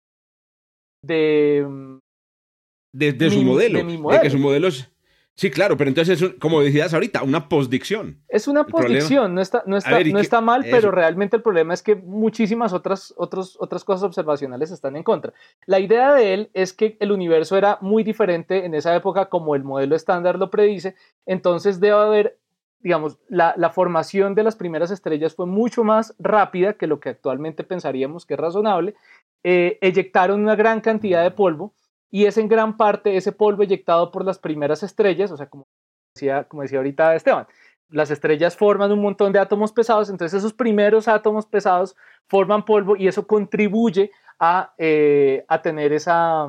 de, 2.92 3.14
de, 3.14 3.30
su 3.30 3.42
modelo, 3.44 3.84
de, 3.84 4.22
que 4.22 4.30
su 4.30 4.40
modelo. 4.40 4.68
es... 4.68 4.90
Sí, 5.38 5.52
claro, 5.52 5.78
pero 5.78 5.90
entonces 5.90 6.20
es, 6.20 6.34
como 6.40 6.62
decías 6.62 6.96
ahorita, 6.96 7.22
una 7.22 7.48
postdicción. 7.48 8.24
Es 8.28 8.48
una 8.48 8.66
postdicción, 8.66 9.36
no 9.36 9.42
está, 9.42 9.62
no 9.68 9.78
está, 9.78 10.00
no 10.04 10.18
está 10.18 10.42
mal, 10.42 10.66
pero 10.70 10.90
realmente 10.90 11.36
el 11.36 11.44
problema 11.44 11.76
es 11.76 11.84
que 11.84 11.96
muchísimas 11.96 12.74
otras, 12.74 13.14
otros, 13.18 13.56
otras 13.60 13.84
cosas 13.84 14.02
observacionales 14.02 14.72
están 14.72 14.96
en 14.96 15.04
contra. 15.04 15.34
La 15.68 15.80
idea 15.80 16.16
de 16.16 16.34
él 16.34 16.50
es 16.56 16.74
que 16.74 16.98
el 17.00 17.12
universo 17.12 17.56
era 17.56 17.78
muy 17.82 18.04
diferente 18.04 18.66
en 18.66 18.74
esa 18.74 18.96
época 18.96 19.30
como 19.30 19.54
el 19.54 19.64
modelo 19.64 19.96
estándar 19.96 20.40
lo 20.40 20.50
predice, 20.50 20.96
entonces 21.28 21.80
debe 21.80 21.98
haber 21.98 22.40
digamos, 22.80 23.18
la, 23.28 23.70
formación 23.72 24.34
de 24.34 24.44
las 24.44 24.56
primeras 24.56 24.92
estrellas 24.92 25.36
fue 25.36 25.46
mucho 25.46 25.84
más 25.84 26.16
rápida 26.20 26.74
que 26.74 26.88
lo 26.88 27.00
que 27.00 27.10
actualmente 27.10 27.64
pensaríamos 27.64 28.26
que 28.26 28.36
es 28.36 28.40
razonable. 28.40 28.96
Eh, 29.44 29.78
eyectaron 29.82 30.42
una 30.42 30.56
gran 30.56 30.80
cantidad 30.82 31.24
de 31.24 31.32
polvo 31.32 31.74
y 32.12 32.26
es 32.26 32.38
en 32.38 32.48
gran 32.48 32.78
parte 32.78 33.18
ese 33.18 33.32
polvo 33.32 33.64
eyectado 33.64 34.12
por 34.12 34.26
las 34.26 34.40
primeras 34.40 34.84
estrellas, 34.84 35.32
o 35.32 35.38
sea, 35.38 35.50
como 35.50 35.66
decía, 36.16 36.46
como 36.46 36.62
decía 36.62 36.80
ahorita 36.80 37.16
Esteban, 37.16 37.48
las 37.90 38.12
estrellas 38.12 38.56
forman 38.56 38.92
un 38.92 39.02
montón 39.02 39.32
de 39.32 39.40
átomos 39.40 39.72
pesados, 39.72 40.10
entonces 40.10 40.38
esos 40.38 40.54
primeros 40.54 41.08
átomos 41.08 41.46
pesados 41.46 41.96
forman 42.28 42.66
polvo 42.66 42.96
y 42.96 43.08
eso 43.08 43.26
contribuye 43.26 44.12
a, 44.40 44.74
eh, 44.78 45.46
a 45.48 45.62
tener 45.62 45.94
esa, 45.94 46.48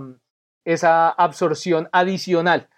esa 0.65 1.11
absorción 1.11 1.89
adicional. 1.93 2.69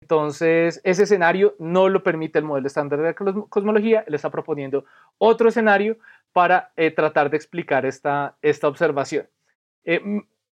Entonces, 0.00 0.80
ese 0.84 1.02
escenario 1.04 1.54
no 1.58 1.88
lo 1.88 2.02
permite 2.02 2.38
el 2.38 2.44
modelo 2.44 2.66
estándar 2.66 3.00
de 3.00 3.14
cosmología, 3.14 4.04
él 4.06 4.14
está 4.14 4.30
proponiendo 4.30 4.84
otro 5.18 5.48
escenario 5.48 5.98
para 6.32 6.72
eh, 6.76 6.90
tratar 6.90 7.30
de 7.30 7.36
explicar 7.36 7.84
esta, 7.84 8.36
esta 8.42 8.68
observación. 8.68 9.28
Eh, 9.84 10.00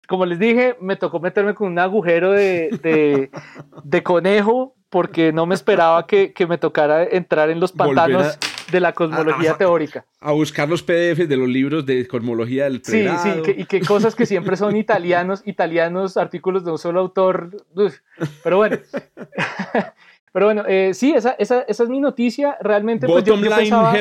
como 0.07 0.27
les 0.27 0.38
dije, 0.38 0.77
me 0.81 0.97
tocó 0.97 1.21
meterme 1.21 1.55
con 1.55 1.69
un 1.69 1.79
agujero 1.79 2.33
de, 2.33 3.31
de 3.85 4.03
conejo 4.03 4.75
porque 4.88 5.33
no 5.33 5.47
me 5.47 5.55
esperaba 5.55 6.07
que, 6.07 6.33
que 6.33 6.47
me 6.47 6.59
tocara 6.59 7.05
entrar 7.05 7.51
en 7.51 7.61
los 7.61 7.73
pantanos 7.73 8.38
de 8.71 8.81
la 8.81 8.92
cosmología 8.92 9.55
teórica. 9.55 10.05
A 10.21 10.33
buscar 10.33 10.69
los 10.69 10.83
PDFs 10.83 11.29
de 11.29 11.37
los 11.37 11.49
libros 11.49 11.87
de 11.87 12.07
cosmología 12.07 12.64
del 12.64 12.83
Sí, 12.85 13.07
sí, 13.23 13.31
y 13.57 13.64
que 13.64 13.81
cosas 13.81 14.14
que 14.14 14.27
siempre 14.27 14.57
son 14.57 14.77
italianos, 14.77 15.42
italianos, 15.45 16.16
artículos 16.16 16.64
de 16.64 16.73
un 16.73 16.79
solo 16.79 17.01
autor. 17.01 17.51
pero 18.42 18.57
bueno. 18.59 18.79
Pero 20.37 20.49
bueno, 20.49 20.64
eh, 20.68 20.92
sí, 20.92 21.14
esa, 21.14 21.31
esa, 21.38 21.62
esa, 21.62 21.83
es 21.85 21.88
mi 21.88 21.99
noticia. 21.99 22.59
Realmente, 22.61 23.07
pues, 23.07 23.25
yo, 23.25 23.40
pensaba, 23.40 23.94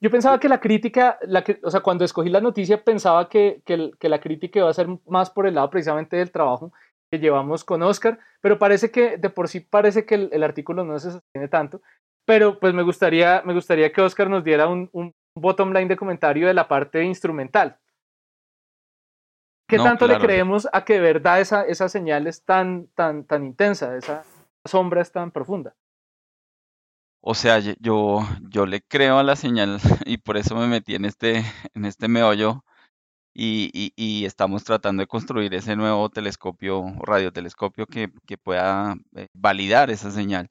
yo 0.00 0.10
pensaba 0.10 0.40
que 0.40 0.48
la 0.48 0.58
crítica, 0.58 1.16
la 1.22 1.44
o 1.62 1.70
sea, 1.70 1.78
cuando 1.78 2.04
escogí 2.04 2.28
la 2.28 2.40
noticia 2.40 2.82
pensaba 2.82 3.28
que, 3.28 3.62
que, 3.64 3.92
que, 3.96 4.08
la 4.08 4.18
crítica 4.18 4.58
iba 4.58 4.68
a 4.68 4.74
ser 4.74 4.88
más 5.06 5.30
por 5.30 5.46
el 5.46 5.54
lado 5.54 5.70
precisamente 5.70 6.16
del 6.16 6.32
trabajo 6.32 6.72
que 7.08 7.20
llevamos 7.20 7.62
con 7.62 7.84
Oscar, 7.84 8.18
pero 8.40 8.58
parece 8.58 8.90
que 8.90 9.16
de 9.16 9.30
por 9.30 9.46
sí 9.46 9.60
parece 9.60 10.04
que 10.04 10.16
el, 10.16 10.28
el 10.32 10.42
artículo 10.42 10.82
no 10.82 10.98
se 10.98 11.12
sostiene 11.12 11.46
tanto. 11.46 11.80
Pero 12.24 12.58
pues 12.58 12.74
me 12.74 12.82
gustaría, 12.82 13.42
me 13.44 13.54
gustaría 13.54 13.92
que 13.92 14.02
Oscar 14.02 14.28
nos 14.28 14.42
diera 14.42 14.66
un, 14.66 14.90
un 14.90 15.14
bottom 15.36 15.72
line 15.72 15.86
de 15.86 15.96
comentario 15.96 16.48
de 16.48 16.54
la 16.54 16.66
parte 16.66 17.04
instrumental. 17.04 17.78
¿Qué 19.68 19.76
tanto 19.76 20.08
le 20.08 20.18
creemos 20.18 20.68
a 20.72 20.84
que 20.84 20.94
de 20.94 21.00
verdad 21.00 21.40
esa, 21.40 21.62
esa 21.62 21.88
señal 21.88 22.26
es 22.26 22.44
tan, 22.44 22.88
tan, 22.96 23.22
tan 23.22 23.44
intensa, 23.44 23.96
esa 23.96 24.24
sombra 24.66 25.02
es 25.02 25.12
tan 25.12 25.30
profunda? 25.30 25.74
O 27.20 27.34
sea, 27.34 27.58
yo, 27.58 28.20
yo 28.50 28.66
le 28.66 28.82
creo 28.82 29.18
a 29.18 29.24
la 29.24 29.36
señal 29.36 29.78
y 30.06 30.18
por 30.18 30.36
eso 30.36 30.54
me 30.54 30.68
metí 30.68 30.94
en 30.94 31.04
este, 31.04 31.44
en 31.74 31.84
este 31.84 32.08
meollo 32.08 32.64
y, 33.34 33.92
y, 33.96 34.24
estamos 34.24 34.64
tratando 34.64 35.02
de 35.02 35.06
construir 35.08 35.52
ese 35.54 35.76
nuevo 35.76 36.08
telescopio, 36.08 36.84
radiotelescopio 37.02 37.86
que, 37.86 38.10
que 38.26 38.38
pueda 38.38 38.96
eh, 39.14 39.28
validar 39.34 39.90
esa 39.90 40.10
señal. 40.10 40.50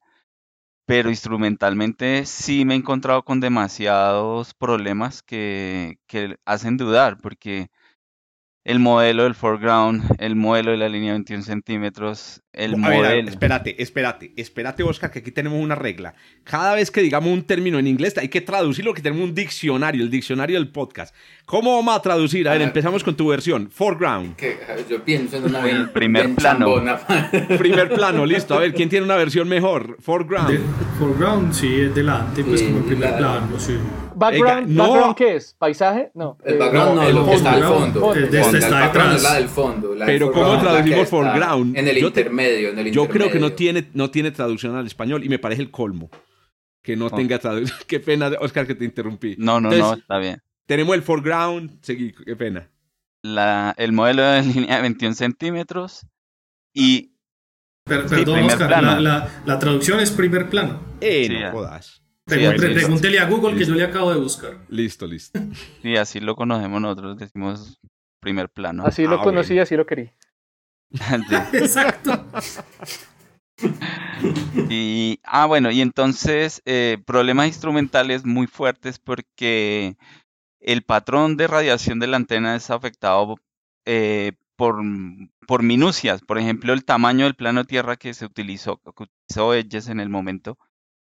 Pero 0.86 1.10
instrumentalmente 1.10 2.26
sí 2.26 2.66
me 2.66 2.76
he 2.76 2.78
encontrado 2.78 3.24
con 3.24 3.40
demasiados 3.40 4.54
problemas 4.54 5.24
que, 5.24 5.98
que 6.08 6.38
hacen 6.46 6.78
dudar, 6.78 7.18
porque 7.22 7.70
el 8.66 8.80
modelo 8.80 9.24
del 9.24 9.36
foreground, 9.36 10.04
el 10.20 10.36
modelo 10.36 10.72
de 10.72 10.78
la 10.78 10.90
línea 10.90 11.14
21 11.14 11.44
centímetros, 11.44 12.42
el 12.56 12.78
modelo. 12.78 13.30
espérate, 13.30 13.82
espérate, 13.82 14.34
espérate, 14.36 14.84
Oscar, 14.84 15.12
que 15.12 15.20
aquí 15.20 15.32
tenemos 15.32 15.62
una 15.62 15.76
regla. 15.76 16.16
Cada 16.44 16.76
vez 16.76 16.92
que 16.92 17.02
digamos 17.02 17.32
un 17.32 17.44
término 17.44 17.80
en 17.80 17.88
inglés, 17.88 18.18
hay 18.18 18.30
que 18.30 18.42
traducirlo, 18.42 18.94
que 18.94 19.02
tenemos 19.02 19.24
un 19.28 19.36
diccionario, 19.36 20.04
el 20.04 20.10
diccionario 20.10 20.58
del 20.58 20.70
podcast. 20.70 21.14
¿Cómo 21.46 21.76
vamos 21.76 21.96
a 21.96 22.02
traducir? 22.02 22.48
A 22.50 22.54
ver, 22.54 22.62
empezamos 22.62 23.04
con 23.04 23.16
tu 23.16 23.28
versión. 23.28 23.70
Foreground. 23.70 24.36
yo 24.90 25.04
pienso 25.04 25.38
en 25.38 25.44
una 25.46 25.92
primer 25.94 26.34
plano. 26.36 26.76
primer 27.58 27.90
plano, 27.94 28.26
listo. 28.26 28.56
A 28.56 28.60
ver, 28.60 28.74
¿quién 28.74 28.90
tiene 28.90 29.06
una 29.06 29.16
versión 29.16 29.48
mejor? 29.48 29.98
Foreground. 30.00 30.60
foreground, 30.98 31.54
sí, 31.54 31.82
es 31.82 31.94
delante, 31.94 32.44
pues 32.44 32.64
como 32.64 32.82
primer 32.82 33.18
plano, 33.18 33.60
sí. 33.60 33.78
Background, 34.16 34.70
no. 34.70 35.14
¿qué 35.16 35.36
es? 35.36 35.56
¿Paisaje? 35.58 36.12
No. 36.14 36.38
El 36.46 36.58
background 36.58 36.96
no, 36.96 37.10
lo 37.10 37.26
que 37.26 37.34
está 37.34 37.52
al 37.52 37.64
fondo. 37.64 38.14
El 38.14 38.24
este 38.24 38.58
está 38.58 38.88
detrás. 38.88 39.24
la 39.24 39.34
del 39.36 39.50
fondo. 39.50 39.94
Pero 40.06 40.32
¿cómo 40.32 40.58
traducimos 40.60 41.10
foreground? 41.10 41.78
En 41.78 41.88
el 41.88 41.98
intermedio, 41.98 42.45
en 42.46 42.80
el 42.80 42.92
Yo 42.92 43.08
creo 43.08 43.32
que 43.32 43.40
no 43.40 43.54
tiene, 43.54 43.90
no 43.94 44.12
tiene 44.12 44.32
traducción 44.32 44.76
al 44.76 44.86
español 44.86 45.24
y 45.24 45.30
me 45.30 45.40
parece 45.40 45.62
el 45.62 45.72
colmo 45.72 46.10
que 46.82 46.96
no 46.96 47.10
tenga 47.10 47.40
traducción. 47.40 47.78
Qué 47.88 48.00
pena, 48.00 48.32
Oscar, 48.40 48.68
que 48.68 48.76
te 48.76 48.86
interrumpí. 48.86 49.36
No, 49.38 49.60
no, 49.60 49.72
no, 49.72 49.94
está 49.94 50.20
bien. 50.20 50.42
Tenemos 50.68 50.96
el 50.96 51.04
foreground, 51.04 51.80
seguí, 51.82 52.12
qué 52.12 52.36
pena. 52.36 52.68
La, 53.22 53.76
el 53.78 53.92
modelo 53.92 54.24
de 54.24 54.42
línea 54.56 54.78
de 54.78 54.82
21 54.82 55.14
centímetros 55.14 56.08
y... 56.74 57.14
perdón, 57.84 58.46
Oscar, 58.46 58.84
la, 58.84 59.30
la, 59.46 59.60
traducción 59.60 60.00
es 60.00 60.10
primer 60.10 60.50
plano. 60.50 60.82
Eh, 61.02 61.30
no 61.30 61.52
jodas. 61.52 62.02
Pregúntele 62.26 63.20
a 63.20 63.26
Google 63.26 63.56
que 63.56 63.66
yo 63.66 63.76
le 63.76 63.84
acabo 63.84 64.12
de 64.12 64.20
buscar. 64.20 64.58
Listo, 64.70 65.06
listo. 65.06 65.40
Sí, 65.84 65.96
así 65.96 66.20
lo 66.20 66.36
conocemos 66.36 66.82
nosotros, 66.82 67.18
decimos 67.18 67.80
primer 68.20 68.50
plano. 68.50 68.84
Así 68.86 69.04
lo 69.04 69.22
ah, 69.22 69.24
conocí, 69.24 69.60
así 69.60 69.76
lo 69.76 69.86
querí. 69.86 70.12
Exacto. 71.54 72.26
y, 74.70 75.20
ah, 75.24 75.46
bueno, 75.46 75.72
y 75.72 75.82
entonces 75.82 76.62
eh, 76.66 76.98
problemas 77.06 77.48
instrumentales 77.48 78.26
muy 78.26 78.48
fuertes 78.48 79.00
porque 79.00 79.98
el 80.60 80.84
patrón 80.84 81.38
de 81.38 81.48
radiación 81.48 82.00
de 82.00 82.08
la 82.08 82.18
antena 82.18 82.56
es 82.56 82.70
afectado 82.70 83.36
eh, 83.86 84.34
por, 84.56 84.82
por 85.48 85.64
minucias. 85.64 86.22
Por 86.22 86.38
ejemplo, 86.40 86.74
el 86.74 86.86
tamaño 86.86 87.26
del 87.26 87.36
plano 87.36 87.66
Tierra 87.66 87.98
que 87.98 88.14
se 88.14 88.26
utilizó, 88.26 88.78
que 88.78 89.04
utilizó 89.04 89.54
Edges 89.54 89.90
en 89.90 90.00
el 90.00 90.10
momento 90.10 90.58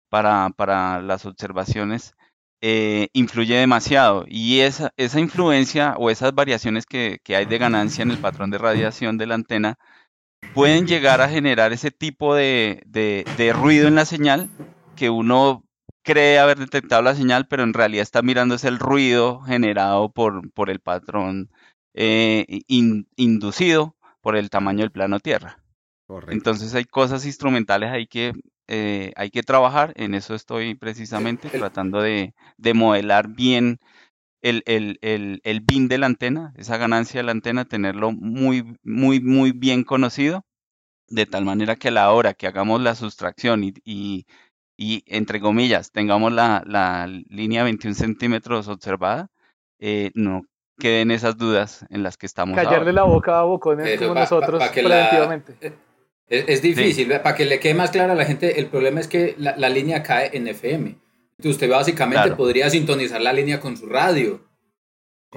para, 0.10 0.50
para 0.56 1.02
las 1.02 1.26
observaciones, 1.26 2.14
eh, 2.62 3.08
influye 3.14 3.56
demasiado. 3.56 4.26
Y 4.28 4.60
esa, 4.62 4.92
esa 4.98 5.20
influencia 5.20 5.96
o 5.98 6.10
esas 6.10 6.34
variaciones 6.34 6.86
que, 6.86 7.20
que, 7.24 7.36
hay 7.36 7.46
de 7.46 7.58
ganancia 7.58 8.04
en 8.04 8.12
el 8.12 8.18
patrón 8.18 8.52
de 8.52 8.58
radiación 8.58 9.18
de 9.18 9.28
la 9.28 9.36
antena 9.36 9.78
pueden 10.54 10.88
llegar 10.88 11.22
a 11.22 11.30
generar 11.30 11.74
ese 11.74 11.92
tipo 11.92 12.36
de, 12.36 12.82
de, 12.86 13.26
de 13.38 13.54
ruido 13.54 13.88
en 13.88 13.96
la 13.96 14.06
señal 14.06 14.50
que 14.96 15.10
uno 15.10 15.64
cree 16.04 16.40
haber 16.40 16.58
detectado 16.58 17.02
la 17.02 17.16
señal, 17.16 17.48
pero 17.48 17.64
en 17.64 17.74
realidad 17.74 18.04
está 18.04 18.22
mirando 18.22 18.56
el 18.62 18.80
ruido 18.80 19.42
generado 19.42 20.12
por, 20.12 20.52
por 20.54 20.70
el 20.70 20.80
patrón 20.80 21.50
eh, 21.94 22.62
inducido 22.68 23.96
por 24.22 24.36
el 24.36 24.50
tamaño 24.50 24.80
del 24.80 24.92
plano 24.92 25.20
Tierra. 25.20 25.60
Entonces 26.30 26.74
hay 26.74 26.86
cosas 26.86 27.26
instrumentales 27.26 27.92
ahí 27.92 28.08
que 28.08 28.34
eh, 28.72 29.14
hay 29.16 29.32
que 29.32 29.42
trabajar, 29.42 29.94
en 29.96 30.14
eso 30.14 30.36
estoy 30.36 30.76
precisamente 30.76 31.50
tratando 31.50 32.04
de, 32.04 32.36
de 32.58 32.74
modelar 32.76 33.28
bien 33.28 33.80
el, 34.44 34.62
el, 34.68 35.00
el, 35.02 35.42
el, 35.44 35.62
bin 35.62 35.88
de 35.88 35.98
la 35.98 36.06
antena, 36.06 36.54
esa 36.56 36.78
ganancia 36.78 37.20
de 37.20 37.24
la 37.24 37.32
antena, 37.32 37.66
tenerlo 37.66 38.12
muy, 38.12 38.78
muy, 38.84 39.22
muy 39.22 39.54
bien 39.54 39.84
conocido, 39.84 40.46
de 41.08 41.26
tal 41.26 41.46
manera 41.46 41.78
que 41.78 41.88
a 41.88 41.92
la 41.92 42.12
hora 42.12 42.36
que 42.36 42.46
hagamos 42.46 42.80
la 42.80 42.94
sustracción 42.94 43.64
y, 43.64 43.74
y, 43.84 44.28
y 44.78 45.04
entre 45.08 45.42
comillas, 45.42 45.92
tengamos 45.92 46.32
la, 46.32 46.62
la, 46.68 47.08
línea 47.08 47.64
21 47.64 47.96
centímetros 47.96 48.68
observada, 48.68 49.30
eh, 49.80 50.12
no 50.14 50.44
queden 50.78 51.10
esas 51.10 51.38
dudas 51.38 51.88
en 51.90 52.04
las 52.04 52.18
que 52.18 52.28
estamos. 52.28 52.56
Callarle 52.56 52.94
la 52.94 53.04
boca 53.04 53.40
a 53.40 53.44
bocones 53.44 54.00
como 54.00 54.14
nosotros 54.14 54.64
preventivamente. 54.70 55.89
Es, 56.30 56.62
difícil, 56.62 57.08
para 57.08 57.36
que 57.36 57.46
le 57.46 57.60
quede 57.60 57.74
más 57.74 57.92
claro 57.92 58.14
a 58.14 58.16
la 58.16 58.26
gente, 58.26 58.60
el 58.60 58.68
problema 58.68 59.00
es 59.00 59.08
que 59.08 59.36
la, 59.38 59.58
la 59.58 59.70
línea 59.70 60.04
cae 60.04 60.30
en 60.34 60.48
FM. 60.48 60.96
Entonces 61.38 61.56
usted 61.56 61.70
básicamente 61.70 62.32
podría 62.36 62.70
sintonizar 62.70 63.22
la 63.22 63.34
línea 63.34 63.60
con 63.60 63.78
su 63.78 63.88
radio. 63.88 64.50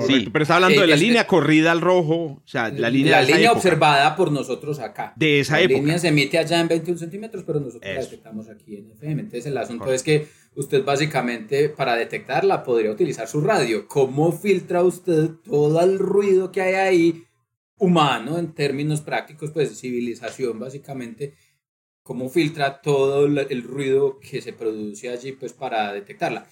Sí, 0.07 0.29
pero 0.33 0.43
está 0.43 0.57
hablando 0.57 0.81
de 0.81 0.87
la 0.87 0.97
línea 0.97 1.27
corrida 1.27 1.71
al 1.71 1.83
rojo, 1.83 2.15
o 2.15 2.43
sea, 2.47 2.71
la 2.71 2.89
línea 2.89 3.21
La 3.21 3.27
línea 3.27 3.53
observada 3.53 4.17
por 4.17 4.33
nosotros 4.33 4.79
acá. 4.79 5.13
De 5.17 5.41
esa 5.41 5.55
la 5.55 5.61
época. 5.63 5.81
línea 5.81 5.99
se 5.99 6.09
emite 6.09 6.39
allá 6.39 6.61
en 6.61 6.69
21 6.69 6.99
centímetros, 6.99 7.45
pero 7.47 7.61
nosotros 7.61 7.95
la 7.95 8.01
detectamos 8.01 8.49
aquí 8.49 8.77
en 8.77 8.91
FM. 8.91 9.21
Entonces 9.23 9.47
el 9.47 9.59
asunto 9.59 9.93
es 9.93 10.03
que 10.03 10.29
usted 10.55 10.83
básicamente 10.83 11.69
para 11.69 11.95
detectarla 11.95 12.65
podría 12.65 12.91
utilizar 12.91 13.29
su 13.29 13.43
radio. 13.43 13.87
¿Cómo 13.87 14.33
filtra 14.33 14.83
usted 14.83 15.29
todo 15.45 15.81
el 15.83 15.99
ruido 15.99 16.51
que 16.53 16.63
hay 16.63 16.75
ahí 16.75 17.25
humano 17.83 18.39
en 18.39 18.55
términos 18.55 19.01
prácticos, 19.01 19.51
pues 19.51 19.79
civilización 19.79 20.59
básicamente? 20.59 21.35
cómo 22.03 22.29
filtra 22.29 22.81
todo 22.81 23.27
el 23.27 23.63
ruido 23.63 24.19
que 24.19 24.41
se 24.43 24.53
produce 24.53 25.09
allí 25.09 25.33
pues 25.33 25.53
para 25.53 25.93
detectarla. 25.93 26.47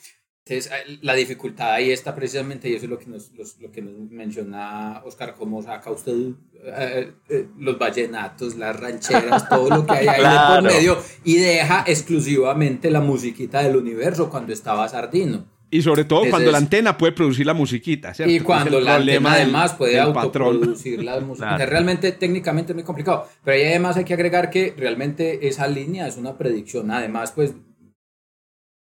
Entonces, 0.45 0.73
eh, 0.73 0.99
la 1.03 1.15
dificultad 1.15 1.73
ahí 1.75 1.91
está 1.91 2.15
precisamente, 2.15 2.69
y 2.69 2.75
eso 2.75 2.87
es 2.87 2.91
lo 2.91 2.99
que 2.99 3.07
nos, 3.07 3.31
lo 3.61 3.71
que 3.71 3.83
nos 3.83 4.11
menciona 4.11 5.03
Oscar, 5.05 5.35
cómo 5.37 5.63
saca 5.63 5.91
usted 5.91 6.33
eh, 6.65 7.13
eh, 7.29 7.49
los 7.59 7.79
vallenatos, 7.79 8.57
las 8.57 8.79
rancheras, 8.79 9.49
todo 9.49 9.69
lo 9.69 9.87
que 9.87 9.93
hay 9.93 10.09
ahí 10.09 10.23
de 10.23 10.55
por 10.55 10.63
medio, 10.63 10.99
y 11.25 11.37
deja 11.37 11.85
exclusivamente 11.87 12.91
la 12.91 13.01
musiquita 13.01 13.63
del 13.63 13.77
universo 13.77 14.31
cuando 14.31 14.53
estaba 14.53 14.89
Sardino. 14.89 15.47
Y 15.71 15.83
sobre 15.83 16.05
todo 16.05 16.29
cuando 16.29 16.51
la 16.51 16.59
antena 16.59 16.99
puede 16.99 17.13
producir 17.13 17.47
la 17.47 17.55
musiquita, 17.55 18.13
¿cierto? 18.13 18.33
Y 18.33 18.41
cuando 18.41 18.81
la 18.81 18.97
antena 18.97 19.35
además 19.35 19.75
puede 19.75 20.01
autoproducir 20.01 21.03
la 21.05 21.21
música. 21.21 21.57
Realmente 21.65 22.13
técnicamente 22.13 22.73
es 22.73 22.75
muy 22.75 22.85
complicado. 22.85 23.29
Pero 23.45 23.57
ahí 23.57 23.65
además 23.65 23.97
hay 23.97 24.05
que 24.05 24.15
agregar 24.15 24.51
que 24.51 24.75
realmente 24.77 25.47
esa 25.47 25.69
línea 25.69 26.09
es 26.09 26.17
una 26.17 26.37
predicción. 26.37 26.91
Además, 26.91 27.33
pues, 27.33 27.55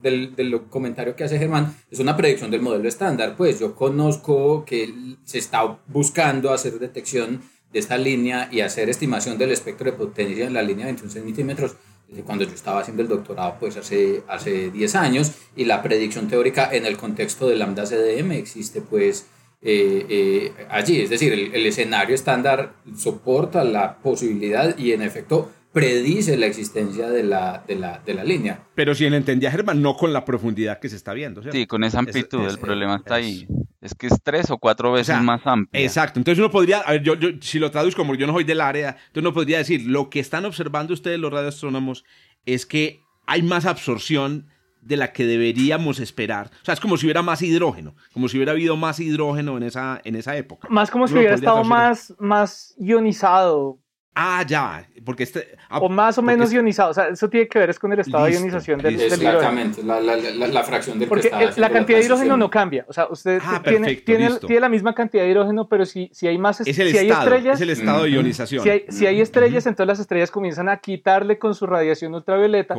del, 0.01 0.35
del 0.35 0.63
comentario 0.71 1.15
que 1.15 1.25
hace 1.25 1.39
Germán, 1.39 1.77
es 1.91 1.99
una 1.99 2.17
predicción 2.17 2.51
del 2.51 2.63
modelo 2.63 2.89
estándar. 2.89 3.35
Pues 3.37 3.61
yo 3.61 3.75
conozco 3.75 4.65
que 4.65 4.95
se 5.25 5.39
está 5.39 5.79
buscando 5.89 6.53
hacer 6.53 6.79
detección 6.79 7.43
de 7.71 7.79
esta 7.81 7.99
línea 7.99 8.49
y 8.51 8.61
hacer 8.61 8.89
estimación 8.89 9.37
del 9.37 9.51
espectro 9.51 9.91
de 9.91 9.97
potencia 9.97 10.47
en 10.47 10.55
la 10.55 10.63
línea 10.63 10.87
de 10.87 10.93
21 10.93 11.13
centímetros 11.13 11.77
cuando 12.25 12.45
yo 12.45 12.53
estaba 12.53 12.81
haciendo 12.81 13.03
el 13.03 13.09
doctorado, 13.09 13.57
pues 13.61 13.77
hace, 13.77 14.23
hace 14.29 14.71
10 14.71 14.95
años, 14.95 15.33
y 15.57 15.65
la 15.65 15.83
predicción 15.83 16.29
teórica 16.29 16.71
en 16.73 16.87
el 16.87 16.97
contexto 16.97 17.49
de 17.49 17.57
lambda 17.57 17.85
CDM 17.85 18.33
existe 18.33 18.81
pues 18.81 19.27
eh, 19.61 20.07
eh, 20.09 20.53
allí, 20.71 21.01
es 21.01 21.11
decir, 21.11 21.33
el, 21.33 21.55
el, 21.55 21.67
escenario 21.67 22.15
estándar 22.15 22.75
soporta 22.97 23.65
la 23.65 23.99
posibilidad 23.99 24.79
y 24.79 24.93
en 24.93 25.03
efecto 25.03 25.51
predice 25.73 26.37
la 26.37 26.47
existencia 26.47 27.11
de 27.11 27.23
la, 27.23 27.63
de 27.67 27.77
la, 27.77 28.01
de 28.05 28.15
la 28.15 28.25
línea. 28.25 28.63
Pero 28.75 28.95
si 28.95 29.09
le 29.09 29.17
entendía 29.17 29.51
Germán, 29.51 29.83
no 29.83 29.97
con 29.97 30.13
la 30.13 30.25
profundidad 30.25 30.79
que 30.81 30.89
se 30.89 30.97
está 30.97 31.13
viendo. 31.13 31.43
Sí, 31.51 31.67
con 31.67 31.85
esa 31.85 31.99
amplitud, 31.99 32.49
el 32.49 32.59
problema 32.59 32.97
está 32.97 33.17
ahí. 33.17 33.47
Es 33.89 33.95
que 33.95 34.07
es 34.09 34.23
tres 34.23 34.51
o 34.51 34.59
cuatro 34.59 34.93
veces 34.93 35.21
más 35.23 35.47
amplio. 35.47 35.83
Exacto. 35.83 36.21
Entonces 36.21 36.39
uno 36.39 36.51
podría, 36.51 36.81
a 36.81 36.93
ver, 36.93 37.03
yo, 37.03 37.15
yo, 37.15 37.31
si 37.41 37.59
lo 37.59 37.71
traduzco 37.71 38.03
como 38.03 38.15
yo 38.15 38.27
no 38.27 38.35
soy 38.35 38.45
del 38.45 38.61
área, 38.61 38.91
entonces 38.91 39.23
uno 39.23 39.33
podría 39.33 39.59
decir, 39.59 39.87
lo 39.87 40.11
que 40.11 40.21
están 40.21 40.45
observando 40.45 40.93
ustedes 40.93 41.19
los 41.19 41.33
radioastrónomos 41.33 42.05
es 42.45 42.67
que 42.67 43.01
hay 43.27 43.43
más 43.43 43.67
absorción 43.67 44.47
de 44.83 44.97
la 44.97 45.13
que 45.13 45.27
deberíamos 45.27 46.01
esperar. 46.01 46.51
O 46.63 46.65
sea, 46.65 46.75
es 46.75 46.81
como 46.81 46.97
si 46.97 47.07
hubiera 47.07 47.23
más 47.23 47.43
hidrógeno, 47.43 47.95
como 48.13 48.29
si 48.29 48.37
hubiera 48.37 48.53
habido 48.53 48.77
más 48.77 49.01
hidrógeno 49.01 49.57
en 49.57 49.65
esa, 49.65 50.01
en 50.05 50.17
esa 50.17 50.37
época. 50.37 50.69
Más 50.71 50.91
como 50.91 51.09
si 51.09 51.15
hubiera 51.15 51.35
estado 51.35 51.65
más, 51.65 52.15
más 52.19 52.75
ionizado, 52.79 53.79
Ah, 54.21 54.45
ya, 54.45 54.85
porque 55.05 55.23
este... 55.23 55.57
Ah, 55.69 55.79
o 55.79 55.89
más 55.89 56.19
o 56.19 56.23
menos 56.23 56.53
ionizado, 56.53 56.91
o 56.91 56.95
sea, 56.95 57.07
eso 57.07 57.31
tiene 57.31 57.47
que 57.47 57.57
ver 57.57 57.71
es 57.71 57.79
con 57.79 57.93
el 57.93 58.01
estado 58.01 58.25
de 58.25 58.33
ionización 58.33 58.81
del, 58.81 58.97
del 58.97 59.07
hidrógeno. 59.07 59.31
Exactamente, 59.31 59.83
la, 59.85 60.01
la, 60.01 60.17
la, 60.49 60.65
fracción 60.65 60.99
del 60.99 61.09
Porque 61.09 61.31
la 61.57 61.71
cantidad 61.71 62.01
de 62.01 62.05
hidrógeno 62.05 62.37
no 62.37 62.51
cambia, 62.51 62.85
o 62.89 62.93
sea, 62.93 63.07
usted 63.07 63.41
ah, 63.45 63.63
tiene, 63.63 63.95
tiene, 63.95 64.29
tiene, 64.41 64.61
la 64.61 64.69
misma 64.69 64.93
cantidad 64.93 65.23
de 65.23 65.31
hidrógeno, 65.31 65.69
pero 65.69 65.87
si, 65.87 66.11
si 66.13 66.27
hay 66.27 66.37
más 66.37 66.61
es 66.63 66.67
el 66.67 66.91
si 66.91 66.97
estado, 66.97 67.01
hay 67.01 67.11
estrellas... 67.11 67.55
Es 67.55 67.61
el 67.61 67.71
estado 67.71 68.03
de 68.03 68.11
ionización. 68.11 68.65
Si 68.65 68.71
hay, 68.71 68.85
si 68.89 69.07
hay 69.07 69.21
estrellas, 69.21 69.67
entonces 69.67 69.87
las 69.87 70.01
estrellas 70.01 70.33
comienzan 70.33 70.69
a 70.69 70.79
quitarle 70.79 71.39
con 71.39 71.55
su 71.55 71.67
radiación 71.67 72.13
ultravioleta 72.13 72.75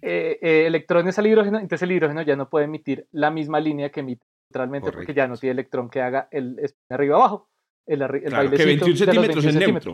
eh, 0.00 0.38
eh, 0.40 0.64
electrones 0.66 1.18
al 1.18 1.26
hidrógeno, 1.26 1.58
entonces 1.58 1.82
el 1.82 1.92
hidrógeno 1.92 2.22
ya 2.22 2.34
no 2.34 2.48
puede 2.48 2.64
emitir 2.64 3.06
la 3.12 3.30
misma 3.30 3.60
línea 3.60 3.90
que 3.90 4.00
emite 4.00 4.24
neutralmente 4.48 4.90
porque 4.90 5.12
ya 5.12 5.28
no 5.28 5.36
tiene 5.36 5.52
electrón 5.52 5.90
que 5.90 6.00
haga 6.00 6.28
el 6.30 6.58
arriba 6.88 7.16
abajo. 7.16 7.50
El, 7.84 8.00
el 8.00 8.22
claro, 8.24 8.50
que 8.50 8.64
21 8.64 8.96
centímetros 8.96 9.44
es 9.44 9.54
neutro. 9.54 9.92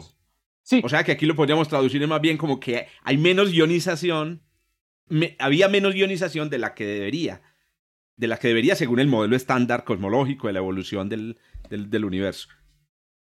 O 0.82 0.88
sea 0.88 1.04
que 1.04 1.12
aquí 1.12 1.26
lo 1.26 1.36
podríamos 1.36 1.68
traducir 1.68 2.06
más 2.06 2.20
bien 2.20 2.36
como 2.36 2.58
que 2.58 2.86
hay 3.02 3.18
menos 3.18 3.52
ionización, 3.52 4.42
había 5.38 5.68
menos 5.68 5.94
ionización 5.94 6.48
de 6.48 6.58
la 6.58 6.74
que 6.74 6.86
debería, 6.86 7.42
de 8.16 8.28
la 8.28 8.38
que 8.38 8.48
debería 8.48 8.74
según 8.74 9.00
el 9.00 9.08
modelo 9.08 9.36
estándar 9.36 9.84
cosmológico 9.84 10.46
de 10.46 10.54
la 10.54 10.60
evolución 10.60 11.08
del, 11.08 11.38
del, 11.68 12.04
universo. 12.04 12.48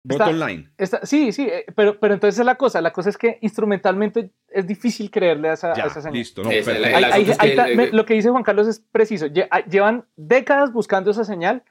Bottom 0.04 0.38
line. 0.38 0.70
sí, 1.04 1.32
sí, 1.32 1.44
eh, 1.44 1.66
pero, 1.76 1.98
pero 1.98 2.14
entonces 2.14 2.38
es 2.38 2.46
la 2.46 2.56
cosa. 2.56 2.82
La 2.82 2.92
cosa 2.92 3.10
es 3.10 3.18
que 3.18 3.40
instrumentalmente 3.42 4.32
es 4.50 4.68
difícil 4.68 5.10
creerle 5.10 5.50
a 5.50 5.54
esa, 5.54 5.74
señal. 5.74 6.14
Listo, 6.14 6.44
no, 6.44 6.50
lo 6.50 8.06
que 8.06 8.14
dice 8.14 8.30
Juan 8.30 8.44
Carlos 8.44 8.68
es 8.68 8.80
preciso. 8.80 9.28
Llevan 9.28 10.06
décadas 10.18 10.74
buscando 10.74 11.12
esa 11.12 11.24
señal 11.24 11.64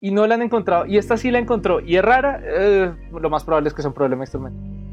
y 0.00 0.12
no 0.12 0.26
la 0.26 0.36
han 0.36 0.42
encontrado. 0.42 0.86
Y 0.86 0.98
esta 0.98 1.16
sí 1.16 1.32
la 1.32 1.40
encontró 1.40 1.80
y 1.80 1.96
es 1.96 2.02
rara. 2.02 2.40
Eh, 2.44 2.94
lo 3.12 3.28
más 3.28 3.44
probable 3.44 3.68
es 3.68 3.74
que 3.74 3.82
sea 3.82 3.88
un 3.88 3.94
problema 3.94 4.22
instrumental. 4.22 4.89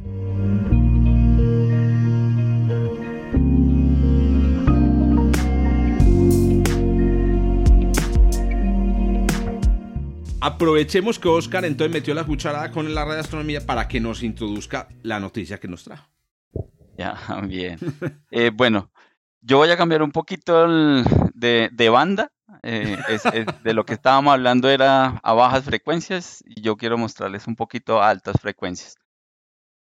Aprovechemos 10.39 11.17
que 11.17 11.27
Oscar 11.27 11.65
entonces 11.65 11.91
metió 11.91 12.13
la 12.13 12.23
cucharada 12.23 12.71
con 12.71 12.93
la 12.93 13.05
red 13.05 13.15
de 13.15 13.19
astronomía 13.21 13.65
para 13.65 13.87
que 13.87 13.99
nos 13.99 14.21
introduzca 14.21 14.87
la 15.01 15.19
noticia 15.19 15.59
que 15.59 15.67
nos 15.67 15.83
trajo. 15.83 16.09
Ya, 16.97 17.15
bien. 17.43 17.77
Eh, 18.31 18.49
bueno, 18.51 18.91
yo 19.41 19.57
voy 19.57 19.69
a 19.69 19.77
cambiar 19.77 20.01
un 20.01 20.11
poquito 20.11 20.67
de, 21.35 21.89
banda. 21.91 22.31
Eh, 22.63 22.97
de 23.63 23.73
lo 23.75 23.85
que 23.85 23.93
estábamos 23.93 24.33
hablando 24.33 24.67
era 24.67 25.19
a 25.21 25.33
bajas 25.33 25.63
frecuencias 25.63 26.43
y 26.43 26.61
yo 26.61 26.75
quiero 26.75 26.97
mostrarles 26.97 27.45
un 27.45 27.55
poquito 27.55 28.01
a 28.01 28.09
altas 28.09 28.41
frecuencias. 28.41 28.95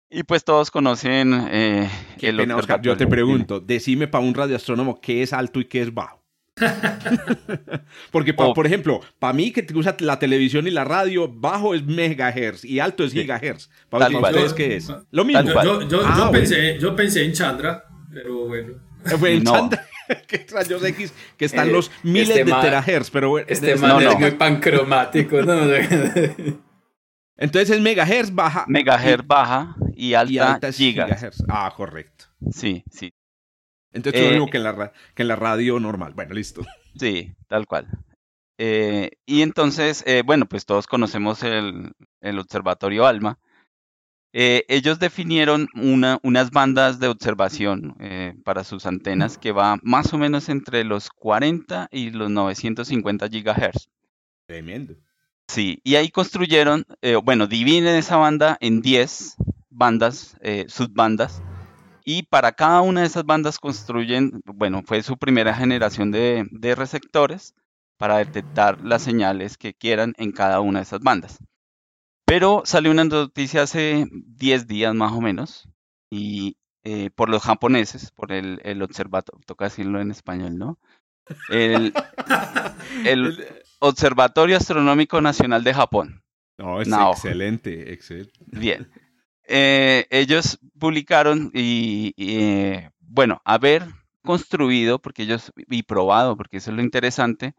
Y 0.09 0.23
pues 0.23 0.43
todos 0.43 0.71
conocen 0.71 1.33
eh, 1.51 1.87
el 2.19 2.51
Oscar, 2.51 2.81
yo 2.81 2.97
te 2.97 3.05
pregunto, 3.05 3.59
decime 3.59 4.07
para 4.07 4.23
un 4.23 4.33
radioastrónomo 4.33 4.99
qué 4.99 5.21
es 5.21 5.33
alto 5.33 5.59
y 5.59 5.65
qué 5.65 5.83
es 5.83 5.93
bajo. 5.93 6.22
Porque, 8.11 8.33
por 8.33 8.65
ejemplo, 8.65 9.01
para 9.19 9.33
mí 9.33 9.51
que 9.51 9.63
te 9.63 9.75
usa 9.75 9.95
la 9.99 10.19
televisión 10.19 10.67
y 10.67 10.71
la 10.71 10.83
radio, 10.83 11.27
bajo 11.27 11.73
es 11.73 11.83
megahertz 11.83 12.63
y 12.63 12.79
alto 12.79 13.03
es 13.03 13.13
gigahertz. 13.13 13.69
¿Para 13.89 14.07
ustedes 14.09 14.53
qué 14.53 14.75
es? 14.75 14.91
Lo 15.11 15.25
mismo. 15.25 15.51
Yo, 15.89 16.01
ah, 16.05 16.29
pensé, 16.31 16.77
yo, 16.79 16.95
pensé, 16.95 17.25
en 17.25 17.33
Chandra, 17.33 17.85
pero 18.11 18.47
bueno. 18.47 18.73
Fue 19.17 19.33
en 19.33 19.43
Chandra, 19.43 19.85
que 20.27 20.45
rayos 20.49 20.83
X, 20.83 21.13
que 21.37 21.45
están 21.45 21.71
los 21.71 21.87
este 21.87 22.07
miles 22.07 22.35
de 22.35 22.45
terahertz, 22.45 23.09
pero 23.09 23.29
bueno. 23.29 23.47
Este 23.49 23.75
man 23.75 24.01
es 24.01 24.19
muy 24.19 24.31
pancromático, 24.31 25.39
Entonces 27.35 27.71
es 27.71 27.81
megahertz 27.81 28.33
baja. 28.33 28.65
Megahertz 28.67 29.25
baja 29.25 29.75
y 29.95 30.13
alta, 30.13 30.71
gigahertz. 30.71 31.43
Ah, 31.49 31.73
correcto. 31.75 32.25
Sí, 32.51 32.83
sí. 32.91 33.11
Entonces 33.93 34.21
es 34.21 34.27
lo 34.27 34.31
mismo 34.31 34.47
eh, 34.47 34.51
que 34.51 34.57
en, 34.57 34.63
la, 34.63 34.93
que 35.15 35.21
en 35.21 35.27
la 35.27 35.35
radio 35.35 35.79
normal. 35.79 36.13
Bueno, 36.13 36.33
listo. 36.33 36.65
Sí, 36.97 37.33
tal 37.47 37.67
cual. 37.67 37.87
Eh, 38.57 39.11
y 39.25 39.41
entonces, 39.41 40.03
eh, 40.05 40.23
bueno, 40.25 40.47
pues 40.47 40.65
todos 40.65 40.87
conocemos 40.87 41.43
el, 41.43 41.93
el 42.21 42.39
Observatorio 42.39 43.05
ALMA. 43.05 43.39
ellos 44.31 44.99
definieron 44.99 45.67
una, 45.75 46.19
unas 46.23 46.51
bandas 46.51 46.99
de 46.99 47.07
observación 47.07 47.95
para 48.43 48.63
sus 48.63 48.85
antenas 48.85 49.37
que 49.37 49.51
va 49.51 49.77
más 49.83 50.11
o 50.13 50.17
menos 50.17 50.49
entre 50.49 50.83
los 50.83 51.09
40 51.09 51.87
y 51.91 52.09
los 52.09 52.31
950 52.31 53.29
gigahertz. 53.29 53.89
Tremendo. 54.47 54.95
Sí, 55.47 55.81
y 55.83 55.95
ahí 55.95 56.09
construyeron, 56.09 56.85
bueno, 57.23 57.45
dividen 57.47 57.95
esa 57.95 58.17
banda 58.17 58.57
en 58.59 58.81
10 58.81 59.35
bandas, 59.69 60.35
subbandas, 60.67 61.43
y 62.03 62.23
para 62.23 62.51
cada 62.51 62.81
una 62.81 63.01
de 63.01 63.07
esas 63.07 63.25
bandas 63.25 63.59
construyen, 63.59 64.41
bueno, 64.45 64.83
fue 64.85 65.03
su 65.03 65.17
primera 65.17 65.53
generación 65.53 66.11
de, 66.11 66.75
receptores 66.75 67.55
para 67.97 68.17
detectar 68.17 68.83
las 68.83 69.01
señales 69.03 69.57
que 69.57 69.73
quieran 69.73 70.13
en 70.17 70.31
cada 70.31 70.59
una 70.59 70.79
de 70.79 70.83
esas 70.83 70.99
bandas. 70.99 71.39
Pero 72.25 72.63
salió 72.65 72.91
una 72.91 73.05
noticia 73.05 73.63
hace 73.63 74.07
10 74.11 74.67
días 74.67 74.93
más 74.93 75.13
o 75.13 75.21
menos, 75.21 75.69
y 76.09 76.57
eh, 76.83 77.09
por 77.15 77.29
los 77.29 77.43
japoneses, 77.43 78.11
por 78.11 78.31
el, 78.31 78.59
el 78.63 78.81
observatorio, 78.81 79.41
toca 79.45 79.65
decirlo 79.65 80.01
en 80.01 80.11
español, 80.11 80.57
¿no? 80.57 80.79
El, 81.49 81.93
el 83.05 83.47
Observatorio 83.79 84.57
Astronómico 84.57 85.21
Nacional 85.21 85.63
de 85.63 85.73
Japón. 85.73 86.23
No, 86.57 86.81
es 86.81 86.87
excelente, 86.87 87.93
excelente. 87.93 88.33
Bien. 88.45 88.89
Eh, 89.47 90.07
ellos 90.09 90.59
publicaron 90.79 91.51
y, 91.53 92.13
eh, 92.17 92.89
bueno, 92.99 93.41
haber 93.45 93.85
construido, 94.23 94.99
porque 94.99 95.23
ellos, 95.23 95.51
y 95.55 95.83
probado, 95.83 96.37
porque 96.37 96.57
eso 96.57 96.71
es 96.71 96.77
lo 96.77 96.83
interesante, 96.83 97.55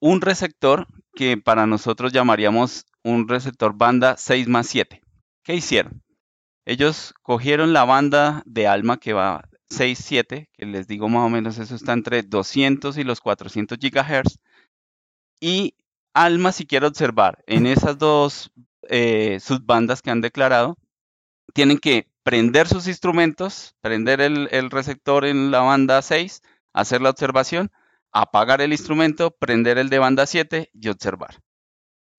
un 0.00 0.20
receptor 0.20 0.86
que 1.14 1.36
para 1.36 1.66
nosotros 1.66 2.12
llamaríamos 2.12 2.86
un 3.02 3.28
receptor 3.28 3.76
banda 3.76 4.16
6 4.16 4.48
más 4.48 4.66
7. 4.68 5.00
¿Qué 5.42 5.54
hicieron? 5.54 6.02
Ellos 6.66 7.14
cogieron 7.22 7.72
la 7.72 7.84
banda 7.84 8.42
de 8.44 8.66
ALMA 8.66 8.98
que 8.98 9.14
va 9.14 9.48
6-7, 9.70 10.48
que 10.52 10.66
les 10.66 10.86
digo 10.86 11.08
más 11.08 11.26
o 11.26 11.30
menos 11.30 11.58
eso 11.58 11.74
está 11.74 11.92
entre 11.94 12.22
200 12.22 12.98
y 12.98 13.04
los 13.04 13.20
400 13.20 13.78
GHz, 13.78 14.38
y 15.40 15.74
ALMA 16.14 16.52
si 16.52 16.66
quiere 16.66 16.86
observar 16.86 17.42
en 17.46 17.66
esas 17.66 17.98
dos 17.98 18.50
eh, 18.88 19.38
subbandas 19.40 20.02
que 20.02 20.10
han 20.10 20.20
declarado, 20.20 20.76
tienen 21.54 21.78
que 21.78 22.08
prender 22.22 22.68
sus 22.68 22.86
instrumentos, 22.88 23.74
prender 23.80 24.20
el, 24.20 24.70
receptor 24.70 25.24
en 25.24 25.50
la 25.50 25.60
banda 25.60 26.02
6, 26.02 26.42
hacer 26.72 27.00
la 27.00 27.10
observación, 27.10 27.70
apagar 28.12 28.60
el 28.60 28.72
instrumento, 28.72 29.30
prender 29.30 29.78
el 29.78 29.88
de 29.88 29.98
banda 29.98 30.26
7 30.26 30.70
y 30.72 30.88
observar. 30.88 31.40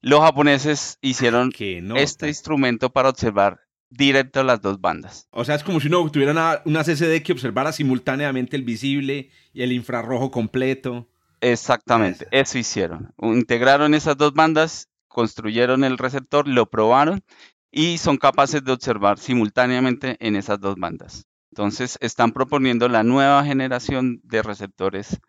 Los 0.02 0.22
japoneses 0.22 0.98
hicieron 1.02 1.52
este 1.96 2.28
instrumento 2.28 2.89
para 2.89 3.10
observar 3.10 3.60
directo 3.89 4.44
las 4.44 4.62
dos 4.62 4.80
bandas. 4.80 5.28
O 5.32 5.44
sea, 5.44 5.56
es 5.56 5.63
como 5.63 5.80
si 5.80 5.88
uno 5.88 6.10
tuviera 6.10 6.32
una, 6.32 6.62
una 6.65 6.84
CCD 6.84 7.22
que 7.22 7.34
observara 7.34 7.72
simultáneamente 7.72 8.56
el 8.56 8.63
visible 8.63 9.30
y 9.54 9.62
el 9.62 9.72
infrarrojo 9.72 10.32
completo. 10.32 11.08
Exactamente, 11.42 12.28
eso 12.32 12.58
hicieron. 12.58 13.13
Integraron 13.22 13.94
esas 13.94 14.18
dos 14.18 14.34
bandas, 14.34 14.89
construyeron 15.08 15.84
el 15.84 15.98
receptor, 15.98 16.48
lo 16.48 16.70
probaron 16.70 17.24
y 17.71 17.97
son 17.97 18.17
capaces 18.17 18.63
de 18.63 18.71
observar 18.71 19.19
simultáneamente 19.19 20.17
en 20.19 20.36
esas 20.36 20.60
dos 20.60 20.75
bandas. 20.75 21.25
Entonces 21.51 21.97
están 22.01 22.32
proponiendo 22.32 22.88
la 22.89 23.03
nueva 23.03 23.43
generación 23.43 24.19
de 24.23 24.43
receptores 24.43 25.19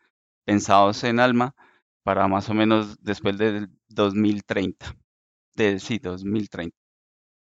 pensados 0.44 1.04
en 1.04 1.20
ALMA 1.20 1.54
para 2.02 2.28
más 2.28 2.48
o 2.48 2.54
menos 2.54 2.96
después 3.02 3.38
del 3.38 3.68
2030. 3.88 4.96
De, 5.54 5.78
sí, 5.78 5.98
2030. 5.98 6.76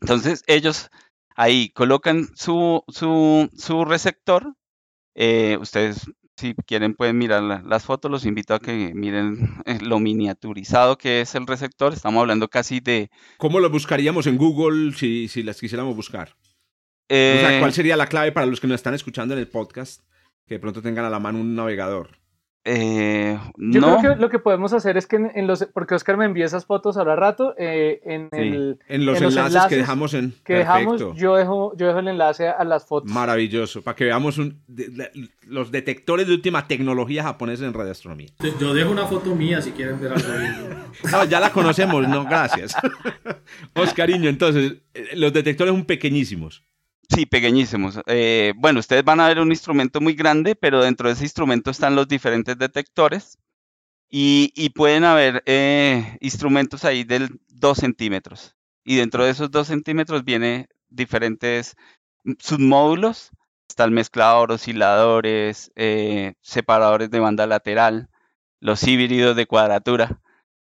Entonces 0.01 0.43
ellos 0.47 0.89
ahí 1.35 1.69
colocan 1.69 2.27
su, 2.35 2.83
su, 2.87 3.49
su 3.55 3.85
receptor. 3.85 4.55
Eh, 5.15 5.57
ustedes 5.61 6.05
si 6.37 6.55
quieren 6.65 6.93
pueden 6.95 7.17
mirar 7.17 7.43
las 7.43 7.85
fotos, 7.85 8.09
los 8.09 8.25
invito 8.25 8.53
a 8.53 8.59
que 8.59 8.93
miren 8.93 9.61
eh, 9.65 9.79
lo 9.81 9.99
miniaturizado 9.99 10.97
que 10.97 11.21
es 11.21 11.35
el 11.35 11.47
receptor. 11.47 11.93
Estamos 11.93 12.21
hablando 12.21 12.47
casi 12.47 12.79
de... 12.79 13.09
¿Cómo 13.37 13.59
lo 13.59 13.69
buscaríamos 13.69 14.27
en 14.27 14.37
Google 14.37 14.93
si, 14.93 15.27
si 15.27 15.43
las 15.43 15.59
quisiéramos 15.59 15.95
buscar? 15.95 16.35
¿Cuál 17.07 17.69
eh, 17.69 17.71
sería 17.71 17.97
la 17.97 18.07
clave 18.07 18.31
para 18.31 18.45
los 18.45 18.59
que 18.59 18.67
nos 18.67 18.75
están 18.75 18.93
escuchando 18.93 19.33
en 19.33 19.39
el 19.39 19.47
podcast? 19.47 20.01
Que 20.47 20.55
de 20.55 20.59
pronto 20.59 20.81
tengan 20.81 21.05
a 21.05 21.09
la 21.09 21.19
mano 21.19 21.39
un 21.39 21.55
navegador. 21.55 22.22
Eh, 22.65 23.37
Yo 23.57 23.81
no, 23.81 23.97
creo 23.99 24.15
que 24.15 24.21
lo 24.21 24.29
que 24.29 24.39
podemos 24.39 24.71
hacer 24.71 24.95
es 24.95 25.05
que 25.05 25.17
en, 25.17 25.47
los, 25.47 25.65
porque 25.73 25.95
Oscar 25.95 26.15
me 26.15 26.23
envía 26.23 26.45
esas 26.45 26.65
fotos 26.65 26.95
ahora 26.95 27.15
rato, 27.17 27.53
eh, 27.57 27.99
en, 28.05 28.29
Sí. 28.31 28.39
el, 28.39 28.79
En 28.87 29.05
los, 29.05 29.17
En 29.17 29.23
los 29.25 29.35
enlaces, 29.35 29.65
que 29.67 29.75
dejamos 29.75 30.13
en. 30.13 30.33
que 30.45 30.53
dejamos, 30.55 31.01
yo 31.17 31.35
dejo, 31.35 31.75
yo 31.75 31.87
dejo 31.87 31.99
el 31.99 32.07
enlace 32.07 32.47
a 32.47 32.63
las 32.63 32.85
fotos. 32.85 33.11
Maravilloso. 33.11 33.81
Para 33.81 33.95
que 33.95 34.05
veamos 34.05 34.37
un- 34.37 34.61
de- 34.67 34.87
de- 34.87 35.11
los 35.45 35.71
detectores 35.71 36.25
de 36.25 36.33
última 36.33 36.65
tecnología 36.67 37.23
japonesa 37.23 37.65
en 37.65 37.73
radioastronomía. 37.73 38.29
Yo 38.59 38.73
dejo 38.73 38.91
una 38.91 39.07
foto 39.07 39.35
mía 39.35 39.61
si 39.61 39.71
quieren 39.71 39.99
ver 39.99 40.13
algo. 40.13 40.23
No, 41.11 41.25
ya 41.25 41.39
la 41.41 41.51
conocemos, 41.51 42.07
no, 42.07 42.23
gracias. 42.23 42.75
Oscariño, 43.75 44.29
entonces, 44.29 44.75
eh, 44.93 45.07
los 45.15 45.33
detectores 45.33 45.73
son 45.73 45.85
pequeñísimos. 45.85 46.63
Sí, 47.09 47.25
pequeñísimos. 47.25 47.99
Eh, 48.07 48.53
bueno, 48.57 48.79
ustedes 48.79 49.03
van 49.03 49.19
a 49.19 49.27
ver 49.27 49.39
un 49.39 49.51
instrumento 49.51 50.01
muy 50.01 50.13
grande, 50.13 50.55
pero 50.55 50.83
dentro 50.83 51.07
de 51.07 51.13
ese 51.13 51.23
instrumento 51.23 51.69
están 51.71 51.95
los 51.95 52.07
diferentes 52.07 52.57
detectores 52.57 53.37
y, 54.09 54.69
pueden 54.71 55.03
haber 55.05 55.43
eh, 55.45 56.17
instrumentos 56.21 56.85
ahí 56.85 57.03
del 57.03 57.39
2 57.49 57.77
centímetros. 57.77 58.55
Y 58.85 58.97
dentro 58.97 59.25
de 59.25 59.31
esos 59.31 59.51
2 59.51 59.67
centímetros 59.67 60.23
viene 60.25 60.67
diferentes 60.89 61.75
mm, 62.23 62.33
submódulos. 62.39 63.31
Está 63.69 63.85
el 63.85 63.91
mezclador, 63.91 64.51
osciladores, 64.51 65.71
eh, 65.75 66.35
separadores 66.41 67.09
de 67.11 67.19
banda 67.19 67.47
lateral, 67.47 68.09
los 68.59 68.83
híbridos 68.87 69.35
de 69.35 69.47
cuadratura. 69.47 70.21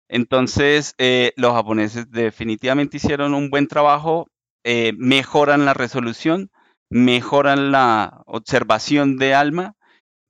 Entonces, 0.09 0.95
los 1.37 1.53
japoneses 1.55 2.11
definitivamente 2.11 2.99
hicieron 2.99 3.35
un 3.35 3.51
buen 3.51 3.67
trabajo 3.69 4.29
eh, 4.65 4.93
mejoran 4.97 5.65
la 5.65 5.75
resolución, 5.75 6.51
mejoran 6.91 7.73
la 7.73 8.23
observación 8.27 9.17
de 9.17 9.35
ALMA, 9.35 9.75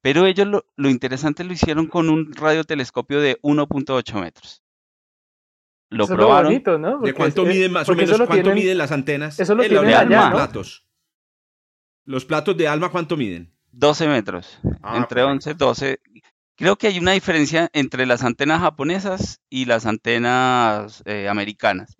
pero 0.02 0.26
ellos 0.26 0.46
lo, 0.46 0.64
lo 0.76 0.88
interesante 0.90 1.44
lo 1.44 1.52
hicieron 1.52 1.86
con 1.86 2.08
un 2.08 2.32
radiotelescopio 2.34 3.20
de 3.20 3.38
1.8 3.42 4.20
metros. 4.20 4.62
Lo 5.90 6.04
Eso 6.04 6.14
es 6.14 6.18
lo 6.18 6.24
probaron. 6.26 6.50
bonito, 6.52 6.78
¿no? 6.78 7.00
¿De 7.00 7.12
cuánto 7.12 7.42
es- 7.42 7.48
miden 7.54 7.72
más 7.72 7.88
o 7.88 7.94
menos? 7.94 8.16
¿Cuánto 8.16 8.32
tienen- 8.32 8.54
miden 8.54 8.78
las 8.78 8.92
antenas? 8.92 9.38
eso 9.38 9.54
lo 9.54 9.62
Eh, 9.62 9.68
tienen 9.68 9.90
los 9.90 9.94
allá, 10.00 10.30
¿no? 10.30 10.34
platos. 10.36 10.86
Los 12.04 12.24
platos 12.24 12.56
de 12.56 12.66
alma, 12.66 12.90
¿cuánto 12.90 13.16
miden? 13.16 13.52
12 13.70 14.08
metros, 14.08 14.58
Ah, 14.82 14.96
entre 14.96 15.22
correcto. 15.22 15.28
11 15.28 15.54
12. 15.54 16.00
Creo 16.56 16.76
que 16.76 16.86
hay 16.88 16.98
una 16.98 17.12
diferencia 17.12 17.70
entre 17.72 18.06
las 18.06 18.22
antenas 18.24 18.60
japonesas 18.60 19.40
y 19.48 19.64
las 19.66 19.86
antenas 19.86 21.02
eh, 21.06 21.28
americanas, 21.28 21.96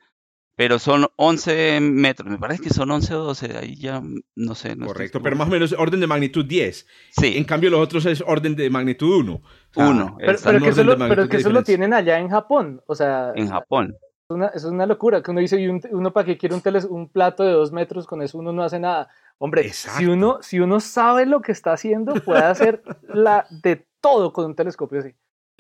pero 0.63 0.79
son 0.79 1.09
11 1.17 1.81
metros, 1.81 2.31
me 2.31 2.39
parece 2.39 2.63
que 2.63 2.71
son 2.71 2.89
11 2.89 3.13
o 3.17 3.25
12, 3.25 3.59
ahí 3.59 3.75
ya 3.75 4.01
mm, 4.01 4.21
no 4.37 4.55
sé. 4.55 4.77
no 4.77 4.87
Correcto, 4.87 5.21
pero 5.21 5.35
más 5.35 5.49
o 5.49 5.51
menos 5.51 5.75
orden 5.77 5.99
de 5.99 6.07
magnitud 6.07 6.45
10. 6.45 6.87
Sí, 7.11 7.37
En 7.37 7.43
cambio, 7.43 7.69
los 7.69 7.81
otros 7.81 8.07
es 8.07 8.23
orden 8.25 8.55
de 8.55 8.71
magnitud 8.71 9.17
1. 9.23 9.43
uno, 9.75 10.17
Pero, 10.21 10.31
está 10.31 10.51
pero 10.51 10.59
un 10.59 10.63
que 10.63 10.71
eso, 10.71 10.85
lo, 10.85 10.97
pero 10.97 11.29
que 11.29 11.39
eso 11.39 11.51
lo 11.51 11.65
tienen 11.65 11.93
allá 11.93 12.21
en 12.21 12.29
Japón. 12.29 12.81
O 12.87 12.95
sea, 12.95 13.33
en 13.35 13.49
Japón. 13.49 13.97
es 14.29 14.31
una, 14.37 14.47
es 14.55 14.63
una 14.65 14.87
locura 14.87 15.21
que 15.21 15.33
uno 15.33 15.41
dice, 15.41 15.61
¿y 15.61 15.67
un- 15.67 15.83
uno 15.91 16.13
para 16.13 16.27
qué 16.27 16.39
quiere 16.39 16.55
un, 16.55 16.63
teles- 16.63 16.89
un 16.89 17.09
plato 17.09 17.43
de 17.43 17.51
dos 17.51 17.73
metros? 17.73 18.07
Con 18.07 18.23
eso 18.23 18.39
uno 18.39 18.53
no 18.53 18.63
hace 18.63 18.79
nada. 18.79 19.09
Hombre, 19.39 19.65
si 19.65 19.69
Exacto. 19.89 20.13
uno, 20.13 20.39
si 20.43 20.61
uno 20.61 20.79
sabe 20.79 21.27
lo 21.27 21.43
que 21.43 21.51
está 21.51 21.73
haciendo, 21.73 22.15
puede 22.15 22.43
hacer 22.45 22.85
la, 23.13 23.47
de 23.51 23.85
todo 24.01 24.33
con 24.33 24.45
un 24.45 24.55
telescopio 24.55 25.01
así. 25.01 25.13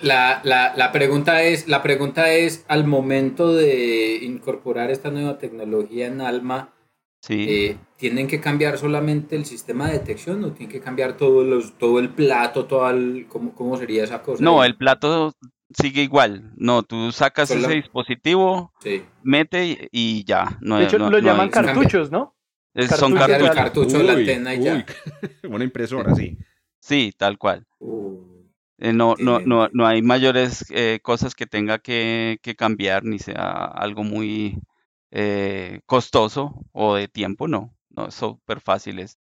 La, 0.02 0.40
la, 0.44 0.74
la, 0.76 0.92
pregunta 0.92 1.42
es, 1.42 1.68
la 1.68 1.82
pregunta 1.82 2.32
es, 2.32 2.64
al 2.68 2.86
momento 2.86 3.54
de 3.54 4.16
incorporar 4.22 4.90
esta 4.90 5.10
nueva 5.10 5.38
tecnología 5.38 6.06
en 6.06 6.20
Alma, 6.20 6.74
Sí. 7.24 7.46
eh, 7.48 7.76
¿tienen 7.98 8.26
que 8.26 8.40
cambiar 8.40 8.78
solamente 8.78 9.36
el 9.36 9.44
sistema 9.44 9.86
de 9.86 9.92
detección 10.00 10.42
o 10.42 10.50
tienen 10.52 10.72
que 10.72 10.80
cambiar 10.80 11.16
todos 11.16 11.46
los, 11.46 11.78
todo 11.78 12.00
el 12.00 12.08
plato, 12.08 12.64
todo 12.64 12.90
el, 12.90 13.26
¿cómo, 13.28 13.54
¿cómo 13.54 13.76
sería 13.76 14.02
esa 14.02 14.22
cosa? 14.22 14.42
No, 14.42 14.64
el 14.64 14.76
plato 14.76 15.32
sigue 15.72 16.02
igual. 16.02 16.50
No, 16.56 16.82
tú 16.82 17.12
sacas 17.12 17.48
Solo- 17.50 17.60
ese 17.68 17.74
dispositivo, 17.76 18.72
Sí. 18.80 19.04
mete 19.22 19.66
y, 19.66 19.88
y 19.92 20.24
ya. 20.24 20.58
No, 20.60 20.78
De 20.78 20.84
hecho, 20.86 20.98
no- 20.98 21.10
lo 21.10 21.20
no 21.20 21.24
llama 21.28 21.44
hay- 21.44 21.50
cambia. 21.50 21.74
cartuchos, 21.74 22.10
¿no? 22.10 22.34
es- 22.74 22.88
son 22.90 23.12
cartuchos. 23.14 23.18
Cambiar 23.20 23.40
el 23.40 23.46
cartuchos. 23.56 23.92
cartucho 23.92 23.98
de 23.98 24.04
la 24.04 24.12
antena 24.18 24.54
y 24.56 24.62
ya. 24.64 24.74
uy, 24.74 24.84
una 25.54 25.62
impresora, 25.64 26.14
sí. 26.16 26.36
Sí, 26.80 27.12
tal 27.16 27.38
cual. 27.38 27.64
Uh, 27.78 28.18
Eh, 28.78 28.92
no, 28.92 29.14
no, 29.18 29.40
no, 29.44 29.68
Tremendo. 29.68 29.68
no 29.72 29.86
hay 29.86 30.02
mayores 30.02 30.64
eh, 30.70 30.98
cosas 31.02 31.34
que 31.34 31.46
tenga 31.46 31.78
que, 31.78 32.38
que 32.42 32.56
cambiar, 32.56 33.04
ni 33.04 33.18
sea 33.18 33.64
algo 33.64 34.02
muy 34.04 34.58
eh, 35.10 35.80
costoso 35.86 36.54
o 36.72 36.94
de 36.94 37.08
tiempo, 37.08 37.48
no. 37.48 37.74
No, 37.90 38.10
súper 38.10 38.60
fáciles. 38.60 39.18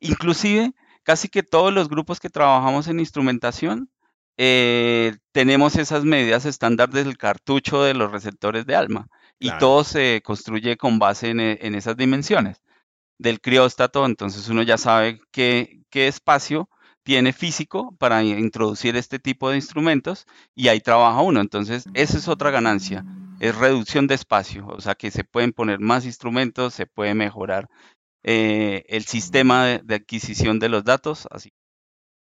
Inclusive, 0.00 0.72
casi 1.02 1.28
que 1.28 1.42
todos 1.42 1.72
los 1.72 1.88
grupos 1.88 2.20
que 2.20 2.30
trabajamos 2.30 2.88
en 2.88 3.00
instrumentación 3.00 3.90
eh, 4.36 5.16
tenemos 5.32 5.76
esas 5.76 6.04
medidas 6.04 6.44
estándar 6.44 6.90
del 6.90 7.16
cartucho 7.16 7.82
de 7.82 7.94
los 7.94 8.10
receptores 8.10 8.66
de 8.66 8.74
ALMA 8.74 9.08
y 9.38 9.46
Claro. 9.48 9.58
todo 9.60 9.84
se 9.84 10.22
construye 10.24 10.76
con 10.76 10.98
base 10.98 11.28
en, 11.30 11.40
en 11.40 11.74
esas 11.74 11.96
dimensiones 11.96 12.62
del 13.18 13.40
crióstato, 13.40 14.06
entonces 14.06 14.48
uno 14.48 14.62
ya 14.62 14.76
sabe 14.78 15.20
qué, 15.30 15.82
qué 15.90 16.08
espacio 16.08 16.68
tiene 17.04 17.32
físico 17.32 17.94
para 17.98 18.22
introducir 18.24 18.96
este 18.96 19.18
tipo 19.18 19.50
de 19.50 19.56
instrumentos 19.56 20.26
y 20.54 20.68
ahí 20.68 20.80
trabaja 20.80 21.20
uno. 21.20 21.40
Entonces, 21.40 21.84
esa 21.94 22.18
es 22.18 22.28
otra 22.28 22.50
ganancia, 22.50 23.04
es 23.40 23.56
reducción 23.56 24.06
de 24.06 24.14
espacio, 24.14 24.66
o 24.66 24.80
sea 24.80 24.94
que 24.94 25.10
se 25.10 25.22
pueden 25.22 25.52
poner 25.52 25.78
más 25.80 26.06
instrumentos, 26.06 26.74
se 26.74 26.86
puede 26.86 27.14
mejorar 27.14 27.68
eh, 28.22 28.84
el 28.88 29.04
sistema 29.04 29.66
de, 29.66 29.94
adquisición 29.94 30.58
de 30.58 30.70
los 30.70 30.82
datos, 30.84 31.28
así 31.30 31.52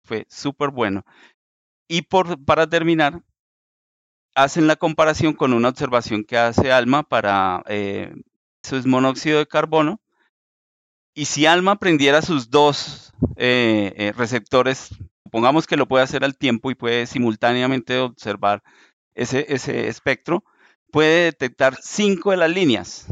fue 0.05 0.25
súper 0.29 0.71
bueno. 0.71 1.05
Y 1.87 2.03
por, 2.03 2.43
para 2.45 2.67
terminar, 2.67 3.21
hacen 4.33 4.67
la 4.67 4.77
comparación 4.77 5.33
con 5.33 5.53
una 5.53 5.69
observación 5.69 6.23
que 6.23 6.37
hace 6.37 6.71
ALMA 6.71 7.03
para 7.03 7.63
eh, 7.67 8.13
es 8.63 8.85
monóxido 8.85 9.39
de 9.39 9.47
carbono. 9.47 9.99
Y 11.13 11.25
si 11.25 11.45
ALMA 11.45 11.77
prendiera 11.77 12.21
sus 12.21 12.49
dos 12.49 13.08
eh, 13.35 13.93
eh, 13.95 14.13
receptores, 14.15 14.89
supongamos 15.23 15.67
que 15.67 15.77
lo 15.77 15.87
puede 15.87 16.03
hacer 16.03 16.23
al 16.23 16.37
tiempo 16.37 16.71
y 16.71 16.75
puede 16.75 17.05
simultáneamente 17.05 17.97
observar 17.99 18.63
ese, 19.13 19.45
ese 19.53 19.87
espectro, 19.87 20.43
puede 20.91 21.25
detectar 21.25 21.77
cinco 21.81 22.31
de 22.31 22.37
las 22.37 22.49
líneas 22.49 23.07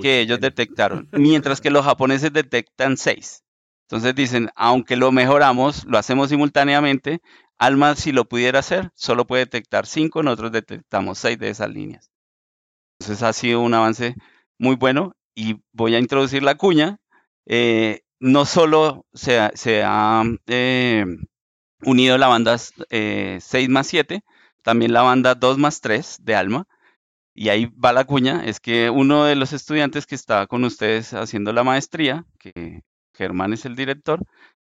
que 0.00 0.20
ellos 0.20 0.40
detectaron, 0.40 1.08
mientras 1.12 1.60
que 1.60 1.70
los 1.70 1.84
japoneses 1.84 2.32
detectan 2.32 2.96
seis. 2.96 3.44
Entonces 3.82 4.14
dicen, 4.14 4.50
aunque 4.54 4.96
lo 4.96 5.12
mejoramos, 5.12 5.84
lo 5.86 5.96
hacemos 5.98 6.28
simultáneamente, 6.28 7.20
Alma 7.58 7.96
si 7.96 8.12
lo 8.12 8.26
pudiera 8.26 8.60
hacer, 8.60 8.90
solo 8.94 9.26
puede 9.26 9.44
detectar 9.44 9.86
cinco, 9.86 10.22
nosotros 10.22 10.52
detectamos 10.52 11.18
seis 11.18 11.38
de 11.38 11.50
esas 11.50 11.70
líneas. 11.70 12.10
Entonces 13.00 13.22
ha 13.24 13.32
sido 13.32 13.60
un 13.60 13.74
avance 13.74 14.14
muy 14.58 14.76
bueno 14.76 15.16
y 15.34 15.56
voy 15.72 15.94
a 15.94 15.98
introducir 15.98 16.42
la 16.42 16.56
cuña. 16.56 16.98
Eh, 17.46 18.02
no 18.20 18.44
solo 18.44 19.06
se 19.12 19.38
ha, 19.84 20.24
eh, 20.46 21.04
unido 21.82 22.18
la 22.18 22.28
banda 22.28 22.56
eh, 22.90 23.38
6 23.40 23.68
más 23.68 23.86
7, 23.86 24.22
también 24.62 24.92
la 24.92 25.02
banda 25.02 25.34
2 25.34 25.58
más 25.58 25.80
3 25.80 26.18
de 26.22 26.34
Alma. 26.34 26.66
Y 27.34 27.50
ahí 27.50 27.66
va 27.66 27.92
la 27.92 28.04
cuña, 28.04 28.44
es 28.44 28.58
que 28.60 28.90
uno 28.90 29.24
de 29.24 29.36
los 29.36 29.52
estudiantes 29.52 30.06
que 30.06 30.16
está 30.16 30.46
con 30.48 30.64
ustedes 30.64 31.14
haciendo 31.14 31.52
la 31.52 31.62
maestría, 31.64 32.24
que 32.38 32.82
Germán 33.14 33.52
es 33.52 33.64
el 33.64 33.76
director, 33.76 34.20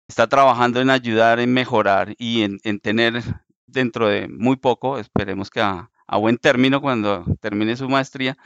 está 0.08 0.28
trabajando 0.28 0.80
en 0.80 0.90
ayudar, 0.90 1.40
en 1.40 1.52
mejorar 1.52 2.14
y 2.18 2.42
en, 2.42 2.58
en 2.64 2.80
tener 2.80 3.22
dentro 3.66 4.08
de 4.08 4.28
muy 4.28 4.56
poco, 4.56 4.98
esperemos 4.98 5.50
que 5.50 5.60
a 5.60 6.16
buen 6.18 6.38
término 6.38 6.80
cuando 6.80 7.24
termine 7.40 7.76
su 7.76 7.88
maestría, 7.88 8.36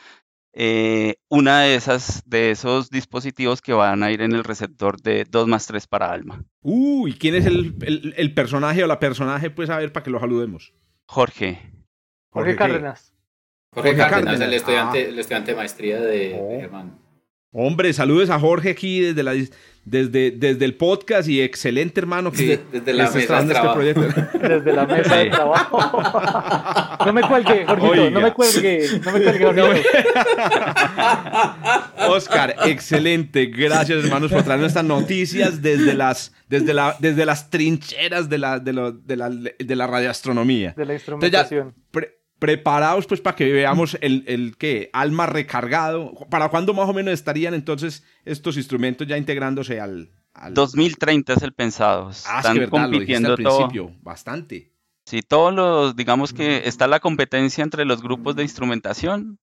eh, 0.52 1.16
una 1.28 1.60
de 1.62 1.74
esas 1.74 2.22
de 2.26 2.50
esos 2.50 2.90
dispositivos 2.90 3.60
que 3.62 3.72
van 3.72 4.02
a 4.02 4.10
ir 4.10 4.22
en 4.22 4.32
el 4.32 4.44
receptor 4.44 5.00
de 5.00 5.24
2 5.30 5.46
más 5.46 5.66
3 5.66 5.86
para 5.86 6.10
Alma. 6.10 6.44
Uy, 6.62 7.14
¿quién 7.14 7.34
es 7.34 7.46
el, 7.46 7.76
el- 7.82 8.14
el 8.16 8.34
personaje 8.34 8.82
o 8.82 8.86
la 8.86 8.98
personaje? 8.98 9.50
Pues 9.50 9.70
a 9.70 9.78
ver, 9.78 9.92
para 9.92 10.04
que 10.04 10.10
lo 10.10 10.18
saludemos. 10.20 10.72
Jorge, 11.06 11.60
Jorge. 12.30 12.56
Cárdenas. 12.56 13.14
Jorge 13.72 13.90
Jorge 13.90 13.96
Cárdenas, 14.02 14.24
Cárdenas. 14.24 14.48
el 14.48 14.54
estudiante, 14.54 14.98
Ah. 15.04 15.08
el 15.08 15.18
estudiante 15.18 15.50
de 15.52 15.56
maestría 15.56 16.00
de, 16.00 16.18
de 16.18 16.38
Oh. 16.40 16.60
Germán. 16.60 16.98
Hombre, 17.52 17.92
saludos 17.94 18.28
a 18.30 18.38
Jorge 18.38 18.70
aquí 18.70 19.00
desde, 19.00 19.22
la, 19.22 19.32
desde, 19.90 20.30
desde 20.32 20.64
el 20.64 20.74
podcast 20.74 21.28
y 21.28 21.40
excelente 21.40 22.00
hermano 22.00 22.30
que 22.32 22.42
Desde- 22.58 22.64
desde 22.80 22.92
la 22.92 23.04
mesa 23.10 23.18
de 23.18 23.40
este 23.40 23.52
trabajo. 23.54 23.74
proyecto. 23.74 24.02
Desde 24.48 24.72
la 24.72 24.86
mesa 24.86 25.16
de 25.16 25.30
trabajo. 25.30 25.78
No 27.06 27.12
me 27.12 27.22
cuelgue, 27.22 27.64
Jorgito, 27.64 28.10
no 28.10 28.20
me 28.20 28.32
cuelgue, 28.32 29.00
no 29.04 29.12
me 29.12 29.20
cuelgue, 29.22 29.44
Jorgito. 29.44 29.88
Oscar, 32.08 32.54
excelente. 32.66 33.46
Gracias, 33.46 34.04
hermanos, 34.04 34.30
por 34.32 34.42
traernos 34.42 34.68
estas 34.68 34.84
noticias 34.84 35.62
desde 35.62 35.94
las, 35.94 36.32
desde 36.48 36.74
la, 36.74 36.96
desde 36.98 37.24
las 37.24 37.50
trincheras 37.50 38.28
de 38.28 38.38
la, 38.38 38.58
de, 38.58 38.72
lo- 38.72 38.92
de 38.92 39.16
la, 39.16 39.30
de 39.30 39.76
la 39.76 39.86
radioastronomía. 39.86 40.74
De 40.76 40.84
la 40.84 40.94
Entonces 40.94 41.30
ya, 41.30 41.40
instrumentación. 41.40 41.74
pre- 41.90 42.17
preparados 42.38 43.06
pues 43.06 43.20
para 43.20 43.36
que 43.36 43.52
veamos 43.52 43.96
el, 44.00 44.24
el 44.26 44.56
¿qué? 44.56 44.90
alma 44.92 45.26
recargado. 45.26 46.12
¿Para 46.30 46.48
cuándo 46.48 46.74
más 46.74 46.88
o 46.88 46.92
menos 46.94 47.14
estarían 47.14 47.54
entonces 47.54 48.04
estos 48.24 48.56
instrumentos 48.56 49.06
ya 49.06 49.16
integrándose 49.16 49.80
al... 49.80 50.10
al... 50.34 50.54
2030 50.54 51.32
es 51.34 51.42
el 51.42 51.52
pensado. 51.52 52.06
Ah, 52.08 52.10
es 52.10 52.18
Están 52.24 52.54
que 52.54 52.60
verdad, 52.60 52.78
lo 52.78 52.90
compitiendo 52.90 53.30
al 53.34 53.42
todo. 53.42 53.58
principio, 53.58 53.96
bastante. 54.02 54.72
Sí, 55.06 55.22
todos 55.22 55.54
los, 55.54 55.96
digamos 55.96 56.32
que 56.32 56.68
está 56.68 56.86
la 56.86 57.00
competencia 57.00 57.64
entre 57.64 57.86
los 57.86 58.02
grupos 58.02 58.36
de 58.36 58.42
instrumentación, 58.42 59.38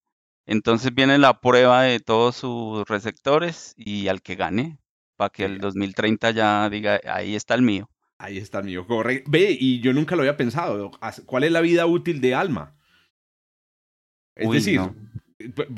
entonces 0.45 0.93
viene 0.93 1.17
la 1.17 1.39
prueba 1.41 1.81
de 1.81 1.99
todos 1.99 2.35
sus 2.35 2.87
receptores 2.87 3.73
y 3.75 4.07
al 4.07 4.21
que 4.21 4.35
gane, 4.35 4.77
para 5.17 5.31
que 5.31 5.45
el 5.45 5.57
2030 5.57 6.29
ya 6.31 6.69
diga, 6.69 6.99
ahí 7.11 7.35
está 7.35 7.55
el 7.55 7.63
mío. 7.63 7.89
Ahí 8.19 8.37
está 8.37 8.59
el 8.59 8.65
mío, 8.65 8.85
correcto. 8.85 9.29
Ve, 9.31 9.57
y 9.59 9.81
yo 9.81 9.91
nunca 9.91 10.15
lo 10.15 10.21
había 10.21 10.37
pensado, 10.37 10.91
¿cuál 11.25 11.43
es 11.45 11.51
la 11.51 11.61
vida 11.61 11.87
útil 11.87 12.21
de 12.21 12.35
Alma? 12.35 12.74
Es 14.35 14.49
decir, 14.49 14.81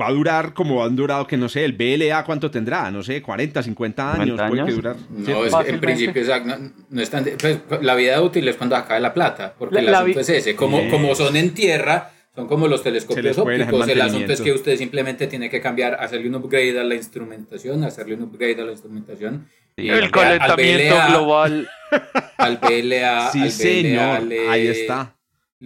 va 0.00 0.08
a 0.08 0.12
durar 0.12 0.54
como 0.54 0.84
han 0.84 0.96
durado, 0.96 1.26
que 1.26 1.36
no 1.36 1.48
sé, 1.48 1.64
el 1.64 1.72
BLA 1.72 2.24
cuánto 2.24 2.50
tendrá, 2.50 2.90
no 2.90 3.02
sé, 3.02 3.22
40, 3.22 3.62
50 3.62 4.12
años, 4.12 4.40
puede 4.48 4.72
durar. 4.72 4.96
No, 5.10 5.44
es 5.44 5.54
en 5.66 5.80
principio 5.80 6.22
no, 6.90 7.02
es 7.02 7.10
tan, 7.10 7.24
pues, 7.24 7.60
la 7.80 7.94
vida 7.94 8.20
útil 8.22 8.46
es 8.48 8.56
cuando 8.56 8.76
acabe 8.76 9.00
la 9.00 9.12
plata, 9.12 9.54
porque 9.58 9.78
el 9.78 9.94
asunto 9.94 10.20
es 10.20 10.28
ese, 10.28 10.56
como, 10.56 10.88
como 10.90 11.14
son 11.14 11.36
en 11.36 11.54
tierra, 11.54 12.12
son 12.34 12.46
como 12.46 12.68
los 12.68 12.82
telescopios 12.82 13.36
ópticos, 13.38 13.88
el 13.88 14.00
asunto 14.00 14.32
es 14.32 14.40
que 14.40 14.52
usted 14.52 14.76
simplemente 14.76 15.26
tiene 15.26 15.50
que 15.50 15.60
cambiar, 15.60 15.94
hacerle 15.94 16.28
un 16.28 16.36
upgrade 16.36 16.78
a 16.78 16.84
la 16.84 16.94
instrumentación, 16.94 17.84
hacerle 17.84 18.14
un 18.14 18.22
upgrade 18.22 18.60
a 18.60 18.64
la 18.64 18.72
instrumentación. 18.72 19.48
el 19.76 20.10
calentamiento 20.10 20.96
global. 21.08 21.68
Al 22.36 22.58
BLA, 22.58 23.30
sí, 23.32 23.42
al 23.42 23.50
señor, 23.50 24.22
ahí 24.50 24.66
está 24.68 25.17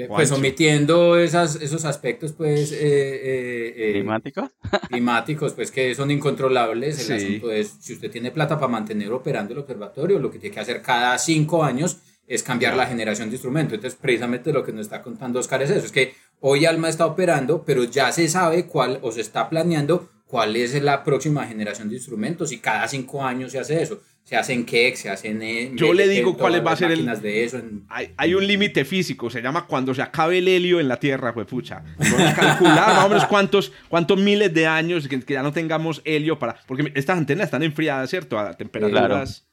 pues 0.09 0.33
omitiendo 0.33 1.19
esas, 1.19 1.57
esos 1.57 1.85
aspectos 1.85 2.33
pues 2.33 2.73
eh, 2.73 2.77
eh, 2.81 3.75
eh, 3.77 3.93
climáticos 3.93 4.51
climáticos 4.89 5.53
pues 5.53 5.71
que 5.71 5.95
son 5.95 6.11
incontrolables 6.11 7.11
el 7.11 7.17
asunto 7.17 7.51
es 7.51 7.77
si 7.81 7.93
usted 7.93 8.11
tiene 8.11 8.31
plata 8.31 8.57
para 8.57 8.69
mantener 8.69 9.13
operando 9.13 9.53
el 9.53 9.59
observatorio 9.59 10.19
lo 10.19 10.31
que 10.31 10.39
tiene 10.39 10.55
que 10.55 10.61
hacer 10.61 10.81
cada 10.81 11.19
cinco 11.19 11.63
años 11.63 11.99
es 12.27 12.43
cambiar 12.43 12.75
la 12.75 12.87
generación 12.87 13.29
de 13.29 13.35
instrumentos 13.35 13.75
entonces 13.75 13.99
precisamente 14.01 14.53
lo 14.53 14.65
que 14.65 14.73
nos 14.73 14.83
está 14.83 15.03
contando 15.03 15.41
Oscar 15.41 15.63
es 15.63 15.71
eso 15.71 15.85
es 15.85 15.93
que 15.93 16.15
hoy 16.41 16.65
Alma 16.65 16.89
está 16.89 17.05
operando 17.05 17.63
pero 17.63 17.85
ya 17.85 18.13
se 18.13 18.29
sabe 18.29 18.65
cuál 18.67 18.99
o 19.03 19.13
se 19.13 19.21
está 19.21 19.51
planeando 19.51 20.09
cuál 20.33 20.57
es 20.57 20.83
la 20.83 21.05
próxima 21.05 21.47
generación 21.47 21.91
de 21.91 21.97
instrumentos 21.97 22.53
y 22.53 22.59
cada 22.59 22.89
cinco 22.89 23.23
años 23.23 23.53
se 23.53 23.59
hace 23.59 23.83
eso 23.83 24.01
se 24.25 24.37
hacen 24.37 24.65
Keck, 24.65 24.95
se 24.95 25.11
hacen... 25.11 25.43
En 25.43 25.77
Yo 25.77 25.93
le 25.93 26.09
digo 26.09 26.39
cuál 26.39 26.67
va 26.67 26.73
a 26.73 26.77
ser 26.77 26.91
el... 26.91 27.05
De 27.21 27.45
eso 27.45 27.61
hay, 27.89 28.35
un 28.35 28.47
límite 28.47 28.87
físico, 28.87 29.29
se 29.29 29.43
llama 29.43 29.67
cuando 29.67 29.93
se 29.93 30.01
acabe 30.01 30.39
el 30.39 30.49
helio 30.49 30.81
en 30.81 30.89
la 30.89 30.97
Tierra, 30.97 31.35
pues 31.35 31.47
pucha. 31.47 31.83
Vamos 31.99 32.21
a 32.21 32.35
calcular 32.41 32.95
más 32.95 33.05
o 33.05 33.09
menos 33.09 33.27
cuántos, 33.27 33.73
cuántos 33.91 34.19
miles 34.19 34.55
de 34.55 34.67
años 34.67 35.07
que, 35.07 35.21
ya 35.27 35.43
no 35.43 35.53
tengamos 35.53 36.01
helio 36.05 36.39
para... 36.39 36.57
Porque 36.67 36.93
estas 36.95 37.19
antenas 37.19 37.47
están 37.47 37.63
enfriadas, 37.63 38.09
¿cierto? 38.09 38.39
A 38.39 38.55
temperaturas... 38.55 39.47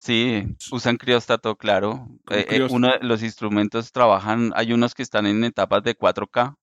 Sí, 0.00 0.44
usan 0.70 0.96
crióstato, 0.96 1.56
claro. 1.56 2.08
Eh, 2.30 2.46
eh, 2.50 2.66
uno 2.68 2.88
de 2.88 3.06
los 3.06 3.22
instrumentos 3.22 3.92
trabajan, 3.92 4.52
hay 4.56 4.72
unos 4.72 4.94
que 4.94 5.02
están 5.02 5.26
en 5.26 5.42
etapas 5.42 5.82
de 5.84 5.96
4K, 5.96 6.56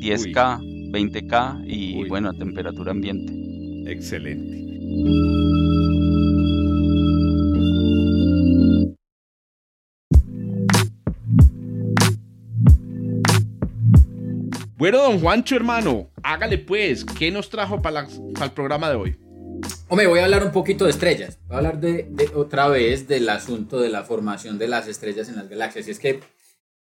10K, 0.00 0.58
20K 0.92 1.64
y 1.66 2.08
bueno, 2.08 2.32
temperatura 2.32 2.92
ambiente. 2.92 3.32
Excelente. 3.90 4.56
Bueno, 14.78 14.98
don 14.98 15.20
Juancho, 15.20 15.56
hermano, 15.56 16.10
hágale 16.22 16.58
pues, 16.58 17.02
¿qué 17.04 17.30
nos 17.30 17.48
trajo 17.48 17.80
para, 17.80 18.06
el 18.06 18.50
programa 18.52 18.90
de 18.90 18.96
hoy? 18.96 19.16
Hombre, 19.88 20.06
voy 20.06 20.18
a 20.18 20.24
hablar 20.24 20.44
un 20.44 20.52
poquito 20.52 20.84
de 20.84 20.90
estrellas. 20.90 21.38
Voy 21.46 21.54
a 21.54 21.58
hablar 21.58 21.80
de, 21.80 22.30
otra 22.34 22.68
vez 22.68 23.08
del 23.08 23.28
asunto 23.30 23.80
de 23.80 23.88
la 23.88 24.04
formación 24.04 24.58
de 24.58 24.68
las 24.68 24.86
estrellas 24.86 25.30
en 25.30 25.36
las 25.36 25.48
galaxias. 25.48 25.88
Y 25.88 25.92
es 25.92 25.98
que, 25.98 26.20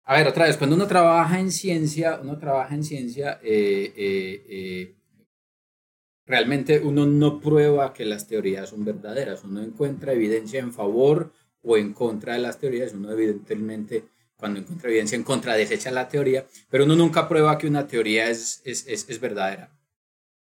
a 0.03 0.17
ver, 0.17 0.27
otra 0.27 0.45
vez, 0.45 0.57
cuando 0.57 0.75
uno 0.75 0.87
trabaja 0.87 1.39
en 1.39 1.51
ciencia, 1.51 2.19
uno 2.21 2.37
trabaja 2.37 2.73
en 2.73 2.83
ciencia, 2.83 3.39
eh, 3.43 3.93
eh, 3.95 4.45
eh, 4.49 4.95
realmente 6.25 6.79
uno 6.79 7.05
no 7.05 7.39
prueba 7.39 7.93
que 7.93 8.05
las 8.05 8.27
teorías 8.27 8.69
son 8.69 8.83
verdaderas. 8.83 9.43
Uno 9.43 9.61
encuentra 9.61 10.13
evidencia 10.13 10.59
en 10.59 10.73
favor 10.73 11.31
o 11.61 11.77
en 11.77 11.93
contra 11.93 12.33
de 12.33 12.39
las 12.39 12.57
teorías. 12.57 12.93
Uno 12.93 13.11
evidentemente 13.11 14.05
cuando 14.41 14.59
encuentra 14.59 14.89
evidencia 14.89 15.15
en 15.15 15.23
contra, 15.23 15.53
desecha 15.53 15.91
la 15.91 16.09
teoría, 16.09 16.47
pero 16.67 16.85
uno 16.85 16.95
nunca 16.95 17.29
prueba 17.29 17.59
que 17.59 17.67
una 17.67 17.87
teoría 17.87 18.27
es, 18.27 18.63
es, 18.65 18.87
es, 18.87 19.19
verdadera. 19.19 19.69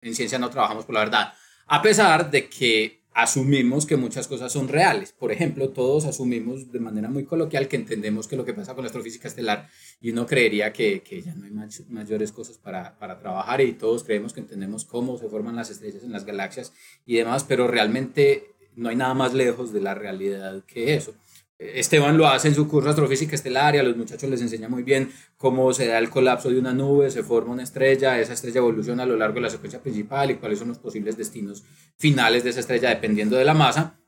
En 0.02 0.14
ciencia 0.14 0.38
no 0.38 0.50
trabajamos 0.50 0.84
por 0.84 0.96
la 0.96 1.00
verdad, 1.00 1.34
a 1.68 1.82
pesar 1.82 2.30
de 2.30 2.50
que 2.50 3.05
asumimos 3.16 3.86
que 3.86 3.96
muchas 3.96 4.28
cosas 4.28 4.52
son 4.52 4.68
reales. 4.68 5.14
Por 5.14 5.32
ejemplo, 5.32 5.70
todos 5.70 6.04
asumimos 6.04 6.74
de 6.74 6.82
manera 6.82 7.10
muy 7.10 7.24
coloquial 7.24 7.70
que 7.70 7.78
entendemos 7.78 8.28
que 8.28 8.36
lo 8.36 8.44
que 8.44 8.54
pasa 8.54 8.76
con 8.76 8.84
la 8.84 8.88
astrofísica 8.88 9.30
estelar 9.30 9.70
y 10.02 10.12
uno 10.12 10.26
creería 10.26 10.74
que, 10.74 11.02
que 11.02 11.22
ya 11.22 11.34
no 11.34 11.46
hay 11.46 11.70
mayores 11.88 12.34
cosas 12.34 12.58
para, 12.58 13.00
para, 13.00 13.18
trabajar 13.18 13.62
y 13.62 13.72
todos 13.72 14.04
creemos 14.04 14.34
que 14.34 14.42
entendemos 14.42 14.84
cómo 14.84 15.18
se 15.18 15.30
forman 15.30 15.56
las 15.56 15.70
estrellas 15.70 16.04
en 16.04 16.12
las 16.12 16.26
galaxias 16.26 16.74
y 17.06 17.16
demás, 17.16 17.46
pero 17.46 17.70
realmente 17.70 18.54
no 18.76 18.90
hay 18.90 18.98
nada 18.98 19.14
más 19.14 19.34
lejos 19.34 19.72
de 19.72 19.80
la 19.80 19.96
realidad 19.96 20.66
que 20.66 20.96
eso. 20.96 21.16
Esteban 21.58 22.18
lo 22.18 22.28
hace 22.28 22.50
en 22.50 22.56
su 22.56 22.68
curso 22.68 22.90
Astrofísica 22.90 23.36
Estelar 23.36 23.76
y 23.76 23.78
a 23.78 23.84
los 23.84 23.96
muchachos 23.96 24.30
les 24.30 24.42
enseña 24.42 24.68
muy 24.68 24.84
bien 24.84 25.12
cómo 25.38 25.72
se 25.72 25.88
da 25.88 26.00
el 26.00 26.10
colapso 26.10 26.50
de 26.50 26.60
una 26.60 26.74
nube, 26.74 27.10
se 27.10 27.24
forma 27.24 27.54
una 27.54 27.64
estrella, 27.64 28.20
esa 28.20 28.34
estrella 28.34 28.58
evoluciona 28.58 29.04
a 29.04 29.06
lo 29.06 29.16
largo 29.16 29.36
de 29.36 29.42
la 29.42 29.50
secuencia 29.50 29.82
principal 29.82 30.32
y 30.32 30.36
cuáles 30.36 30.60
son 30.60 30.68
los 30.68 30.80
posibles 30.80 31.18
destinos 31.18 31.64
finales 31.98 32.44
de 32.44 32.50
esa 32.50 32.60
estrella 32.60 32.90
dependiendo 32.90 33.38
de 33.38 33.46
la 33.46 33.54
masa. 33.54 34.00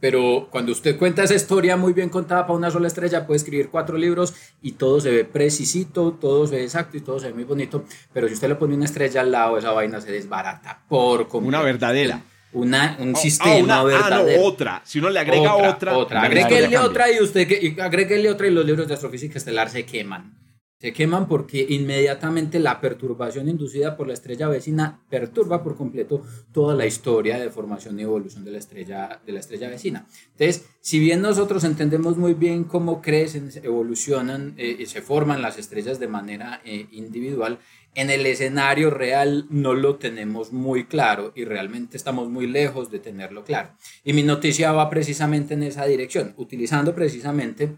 Pero 0.00 0.48
cuando 0.50 0.72
usted 0.72 0.98
cuenta 0.98 1.22
esa 1.22 1.36
historia 1.36 1.76
muy 1.76 1.92
bien 1.92 2.08
contada 2.08 2.44
para 2.44 2.58
una 2.58 2.70
sola 2.72 2.88
estrella, 2.88 3.24
puede 3.24 3.36
escribir 3.36 3.68
cuatro 3.70 3.96
libros 3.96 4.34
y 4.60 4.72
todo 4.72 5.00
se 5.00 5.10
ve 5.10 5.24
precisito, 5.24 6.18
todo 6.20 6.48
se 6.48 6.56
ve 6.56 6.64
exacto 6.64 6.96
y 6.96 7.00
todo 7.00 7.20
se 7.20 7.28
ve 7.28 7.34
muy 7.34 7.44
bonito. 7.44 7.84
Pero 8.12 8.26
si 8.26 8.34
usted 8.34 8.48
le 8.48 8.56
pone 8.56 8.74
una 8.74 8.84
estrella 8.84 9.20
al 9.20 9.30
lado, 9.30 9.56
esa 9.56 9.70
vaina 9.70 10.00
se 10.00 10.10
desbarata 10.10 10.84
por 10.88 11.28
como 11.28 11.46
Una 11.46 11.62
verdadera 11.62 12.20
una, 12.54 12.96
un 12.98 13.14
oh, 13.14 13.16
sistema 13.16 13.82
oh, 13.82 13.86
una, 13.86 14.06
Ah, 14.06 14.10
no, 14.10 14.42
otra. 14.42 14.82
Si 14.84 14.98
uno 14.98 15.10
le 15.10 15.20
agrega 15.20 15.54
otra. 15.54 15.96
Otra. 15.96 16.22
Agréguele 16.22 16.78
otra 16.78 17.10
y 17.12 17.20
usted 17.20 17.78
agréguele 17.80 18.30
otra 18.30 18.46
y 18.46 18.50
los 18.50 18.64
libros 18.64 18.88
de 18.88 18.94
astrofísica 18.94 19.38
estelar 19.38 19.68
se 19.68 19.84
queman. 19.84 20.44
Se 20.84 20.92
queman 20.92 21.28
porque 21.28 21.64
inmediatamente 21.66 22.58
la 22.58 22.78
perturbación 22.78 23.48
inducida 23.48 23.96
por 23.96 24.06
la 24.06 24.12
estrella 24.12 24.48
vecina 24.48 25.00
perturba 25.08 25.62
por 25.62 25.76
completo 25.76 26.22
toda 26.52 26.74
la 26.74 26.84
historia 26.84 27.38
de 27.38 27.48
formación 27.48 27.98
y 27.98 28.02
evolución 28.02 28.44
de 28.44 28.50
la 28.50 28.58
estrella, 28.58 29.18
de 29.24 29.32
la 29.32 29.40
estrella 29.40 29.70
vecina. 29.70 30.06
Entonces, 30.32 30.66
si 30.82 30.98
bien 30.98 31.22
nosotros 31.22 31.64
entendemos 31.64 32.18
muy 32.18 32.34
bien 32.34 32.64
cómo 32.64 33.00
crecen, 33.00 33.50
evolucionan 33.62 34.52
eh, 34.58 34.76
y 34.80 34.84
se 34.84 35.00
forman 35.00 35.40
las 35.40 35.58
estrellas 35.58 35.98
de 35.98 36.08
manera 36.08 36.60
eh, 36.66 36.86
individual, 36.92 37.60
en 37.94 38.10
el 38.10 38.26
escenario 38.26 38.90
real 38.90 39.46
no 39.50 39.74
lo 39.74 39.96
tenemos 39.96 40.52
muy 40.52 40.84
claro 40.84 41.32
y 41.34 41.44
realmente 41.44 41.96
estamos 41.96 42.28
muy 42.28 42.46
lejos 42.46 42.90
de 42.90 42.98
tenerlo 42.98 43.44
claro. 43.44 43.70
Y 44.04 44.12
mi 44.12 44.22
noticia 44.22 44.72
va 44.72 44.90
precisamente 44.90 45.54
en 45.54 45.62
esa 45.62 45.86
dirección, 45.86 46.34
utilizando 46.36 46.94
precisamente 46.94 47.76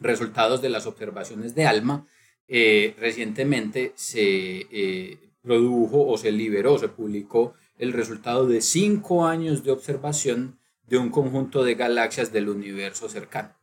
resultados 0.00 0.62
de 0.62 0.70
las 0.70 0.86
observaciones 0.86 1.54
de 1.54 1.66
ALMA. 1.66 2.06
Eh, 2.48 2.94
recientemente 2.98 3.92
se 3.96 4.66
eh, 4.70 5.18
produjo 5.42 6.06
o 6.06 6.16
se 6.18 6.32
liberó, 6.32 6.78
se 6.78 6.88
publicó 6.88 7.54
el 7.76 7.92
resultado 7.92 8.46
de 8.46 8.60
cinco 8.60 9.26
años 9.26 9.64
de 9.64 9.72
observación 9.72 10.58
de 10.86 10.98
un 10.98 11.10
conjunto 11.10 11.64
de 11.64 11.74
galaxias 11.74 12.32
del 12.32 12.48
universo 12.48 13.08
cercano, 13.08 13.54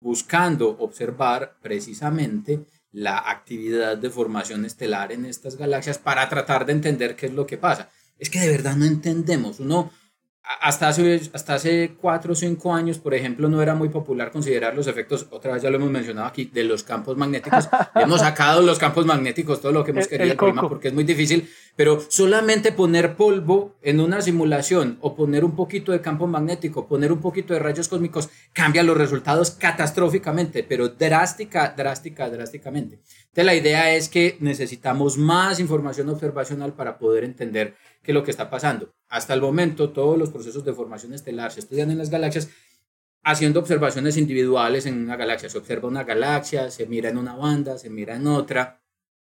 buscando 0.00 0.76
observar 0.78 1.56
precisamente 1.62 2.64
la 2.96 3.18
actividad 3.18 3.98
de 3.98 4.08
formación 4.08 4.64
estelar 4.64 5.12
en 5.12 5.26
estas 5.26 5.56
galaxias 5.56 5.98
para 5.98 6.26
tratar 6.30 6.64
de 6.64 6.72
entender 6.72 7.14
qué 7.14 7.26
es 7.26 7.34
lo 7.34 7.46
que 7.46 7.58
pasa. 7.58 7.90
Es 8.18 8.30
que 8.30 8.40
de 8.40 8.48
verdad 8.48 8.74
no 8.74 8.86
entendemos. 8.86 9.60
Uno, 9.60 9.92
hasta 10.60 10.88
hace, 10.88 11.20
hasta 11.32 11.54
hace 11.54 11.96
cuatro 12.00 12.32
o 12.32 12.36
cinco 12.36 12.72
años, 12.72 12.98
por 12.98 13.14
ejemplo, 13.14 13.48
no 13.48 13.60
era 13.60 13.74
muy 13.74 13.88
popular 13.88 14.30
considerar 14.30 14.76
los 14.76 14.86
efectos, 14.86 15.26
otra 15.30 15.54
vez 15.54 15.62
ya 15.62 15.70
lo 15.70 15.76
hemos 15.76 15.90
mencionado 15.90 16.28
aquí, 16.28 16.44
de 16.44 16.62
los 16.62 16.84
campos 16.84 17.16
magnéticos. 17.16 17.68
hemos 17.96 18.20
sacado 18.20 18.62
los 18.62 18.78
campos 18.78 19.06
magnéticos, 19.06 19.60
todo 19.60 19.72
lo 19.72 19.84
que 19.84 19.90
hemos 19.90 20.06
querido, 20.06 20.36
porque 20.68 20.88
es 20.88 20.94
muy 20.94 21.04
difícil, 21.04 21.48
pero 21.74 22.00
solamente 22.08 22.70
poner 22.70 23.16
polvo 23.16 23.76
en 23.82 24.00
una 24.00 24.20
simulación 24.20 24.98
o 25.00 25.16
poner 25.16 25.44
un 25.44 25.56
poquito 25.56 25.90
de 25.90 26.00
campo 26.00 26.26
magnético, 26.28 26.86
poner 26.86 27.12
un 27.12 27.20
poquito 27.20 27.52
de 27.52 27.58
rayos 27.58 27.88
cósmicos, 27.88 28.28
cambia 28.52 28.84
los 28.84 28.96
resultados 28.96 29.50
catastróficamente, 29.50 30.62
pero 30.62 30.88
drástica, 30.88 31.74
drástica, 31.76 32.30
drásticamente. 32.30 33.00
Entonces 33.36 33.44
la 33.44 33.54
idea 33.54 33.94
es 33.94 34.08
que 34.08 34.36
necesitamos 34.40 35.18
más 35.18 35.60
información 35.60 36.08
observacional 36.08 36.72
para 36.72 36.98
poder 36.98 37.24
entender 37.24 37.74
qué 38.06 38.12
es 38.12 38.14
lo 38.14 38.22
que 38.22 38.30
está 38.30 38.48
pasando. 38.48 38.94
Hasta 39.08 39.34
el 39.34 39.40
momento, 39.40 39.90
todos 39.90 40.16
los 40.16 40.30
procesos 40.30 40.64
de 40.64 40.72
formación 40.72 41.12
estelar 41.12 41.50
se 41.50 41.58
estudian 41.60 41.90
en 41.90 41.98
las 41.98 42.08
galaxias 42.08 42.48
haciendo 43.24 43.58
observaciones 43.58 44.16
individuales 44.16 44.86
en 44.86 45.02
una 45.02 45.16
galaxia. 45.16 45.48
Se 45.50 45.58
observa 45.58 45.88
una 45.88 46.04
galaxia, 46.04 46.70
se 46.70 46.86
mira 46.86 47.10
en 47.10 47.18
una 47.18 47.34
banda, 47.34 47.76
se 47.78 47.90
mira 47.90 48.14
en 48.14 48.28
otra. 48.28 48.80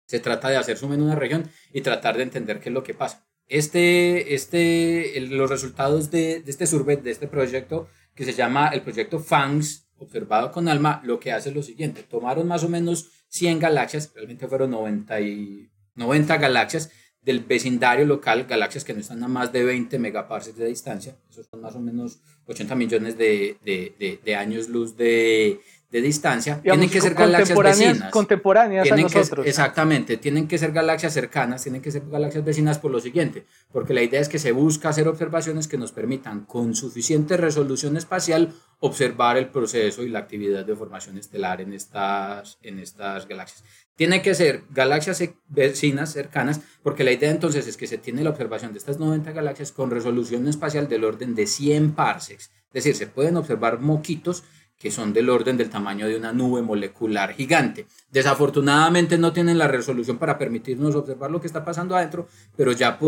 Se 0.07 0.19
trata 0.19 0.49
de 0.49 0.57
hacer 0.57 0.77
zoom 0.77 0.93
en 0.93 1.03
una 1.03 1.15
región 1.15 1.47
y 1.71 1.81
tratar 1.81 2.17
de 2.17 2.23
entender 2.23 2.59
qué 2.59 2.69
es 2.69 2.73
lo 2.73 2.81
que 2.81 2.95
pasa. 2.95 3.27
Este, 3.47 4.33
este, 4.33 5.21
los 5.21 5.49
resultados 5.49 6.09
de, 6.09 6.41
de 6.41 6.49
este 6.49 6.65
survey, 6.65 6.95
de 6.95 7.11
este 7.11 7.27
proyecto, 7.27 7.87
que 8.15 8.25
se 8.25 8.33
llama 8.33 8.69
el 8.69 8.81
proyecto 8.81 9.19
FANGS, 9.19 9.87
observado 9.97 10.51
con 10.51 10.67
ALMA, 10.67 11.01
lo 11.03 11.19
que 11.19 11.31
hace 11.31 11.49
es 11.49 11.55
lo 11.55 11.61
siguiente. 11.61 12.01
Tomaron 12.01 12.47
más 12.47 12.63
o 12.63 12.69
menos 12.69 13.11
100 13.27 13.59
galaxias, 13.59 14.11
realmente 14.15 14.47
fueron 14.47 14.71
90, 14.71 15.21
y, 15.21 15.69
90 15.95 16.37
galaxias 16.37 16.91
del 17.23 17.39
vecindario 17.41 18.05
local, 18.05 18.45
galaxias 18.45 18.83
que 18.83 18.93
no 18.93 18.99
están 18.99 19.23
a 19.23 19.27
más 19.27 19.51
de 19.51 19.63
20 19.63 19.97
megaparsecs 19.99 20.57
de 20.57 20.67
distancia, 20.67 21.15
esos 21.29 21.47
son 21.49 21.61
más 21.61 21.75
o 21.75 21.79
menos 21.79 22.19
80 22.47 22.75
millones 22.75 23.17
de, 23.17 23.57
de, 23.63 24.19
de 24.23 24.35
años 24.35 24.67
luz 24.67 24.97
de, 24.97 25.61
de 25.93 26.01
distancia, 26.01 26.59
tienen 26.59 26.89
que 26.89 26.99
ser 26.99 27.13
galaxias 27.13 27.55
vecinas. 27.55 28.11
Contemporáneas 28.11 28.91
a 28.91 28.95
nosotros. 28.95 29.45
exactamente, 29.45 30.17
tienen 30.17 30.47
que 30.47 30.57
ser 30.57 30.71
galaxias 30.71 31.13
cercanas, 31.13 31.61
tienen 31.61 31.83
que 31.83 31.91
ser 31.91 32.01
galaxias 32.09 32.43
vecinas 32.43 32.79
por 32.79 32.89
lo 32.89 32.99
siguiente, 32.99 33.45
porque 33.71 33.93
la 33.93 34.01
idea 34.01 34.19
es 34.19 34.27
que 34.27 34.39
se 34.39 34.53
busca 34.53 34.89
hacer 34.89 35.07
observaciones 35.07 35.67
que 35.67 35.77
nos 35.77 35.91
permitan 35.91 36.45
con 36.45 36.73
suficiente 36.73 37.37
resolución 37.37 37.95
espacial 37.95 38.53
observar 38.79 39.37
el 39.37 39.49
proceso 39.49 40.01
y 40.01 40.09
la 40.09 40.17
actividad 40.17 40.65
de 40.65 40.75
formación 40.75 41.19
estelar 41.19 41.61
en 41.61 41.73
estas, 41.73 42.57
en 42.63 42.79
estas 42.79 43.27
galaxias. 43.27 43.63
Tienen 43.95 44.21
que 44.21 44.33
ser 44.33 44.63
galaxias 44.71 45.23
vecinas, 45.47 46.11
cercanas, 46.11 46.61
porque 46.81 47.03
la 47.03 47.11
idea 47.11 47.29
entonces 47.29 47.67
es 47.67 47.77
que 47.77 47.87
se 47.87 47.99
tiene 47.99 48.23
la 48.23 48.31
observación 48.31 48.71
de 48.73 48.79
estas 48.79 48.99
90 48.99 49.31
galaxias 49.31 49.71
con 49.71 49.91
resolución 49.91 50.47
espacial 50.47 50.87
del 50.87 51.03
orden 51.03 51.35
de 51.35 51.45
100 51.45 51.93
parsecs. 51.93 52.51
Es 52.73 52.83
decir, 52.83 52.95
se 52.95 53.07
pueden 53.07 53.37
observar 53.37 53.79
moquitos 53.79 54.43
que 54.79 54.91
son 54.91 55.13
del 55.13 55.29
orden 55.29 55.55
del 55.55 55.69
tamaño 55.69 56.07
de 56.07 56.17
una 56.17 56.33
nube 56.33 56.61
molecular 56.61 57.33
gigante. 57.33 57.85
Desafortunadamente 58.11 59.17
no 59.17 59.31
tienen 59.31 59.57
la 59.57 59.67
resolución 59.67 60.17
para 60.17 60.37
permitirnos 60.37 60.95
observar 60.95 61.31
lo 61.31 61.39
que 61.39 61.47
está 61.47 61.63
pasando 61.63 61.95
adentro, 61.95 62.27
pero 62.57 62.71
ya 62.73 62.99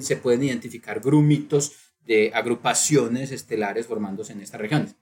se 0.00 0.16
pueden 0.16 0.42
identificar 0.42 1.00
grumitos 1.00 1.72
de 2.04 2.32
agrupaciones 2.34 3.30
estelares 3.30 3.86
formándose 3.86 4.32
en 4.32 4.40
estas 4.40 4.60
regiones. 4.60 4.96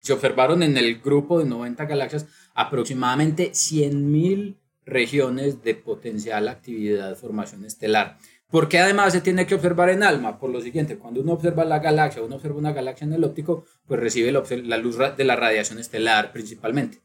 Se 0.00 0.14
observaron 0.14 0.62
en 0.62 0.78
el 0.78 1.00
grupo 1.00 1.38
de 1.38 1.44
90 1.44 1.84
galaxias 1.84 2.26
aproximadamente 2.54 3.52
100.000 3.52 4.56
regiones 4.84 5.62
de 5.62 5.74
potencial 5.74 6.48
actividad 6.48 7.08
de 7.08 7.14
formación 7.14 7.64
estelar. 7.64 8.18
¿Por 8.50 8.68
qué 8.68 8.80
además 8.80 9.12
se 9.12 9.20
tiene 9.20 9.46
que 9.46 9.54
observar 9.54 9.90
en 9.90 10.02
alma? 10.02 10.38
Por 10.38 10.50
lo 10.50 10.60
siguiente, 10.60 10.98
cuando 10.98 11.20
uno 11.20 11.34
observa 11.34 11.64
la 11.64 11.78
galaxia, 11.78 12.22
uno 12.22 12.36
observa 12.36 12.58
una 12.58 12.72
galaxia 12.72 13.04
en 13.04 13.12
el 13.12 13.22
óptico, 13.22 13.64
pues 13.86 14.00
recibe 14.00 14.32
la, 14.32 14.76
luz 14.78 14.98
de 15.16 15.24
la 15.24 15.36
radiación 15.36 15.78
estelar 15.78 16.32
principalmente. 16.32 17.00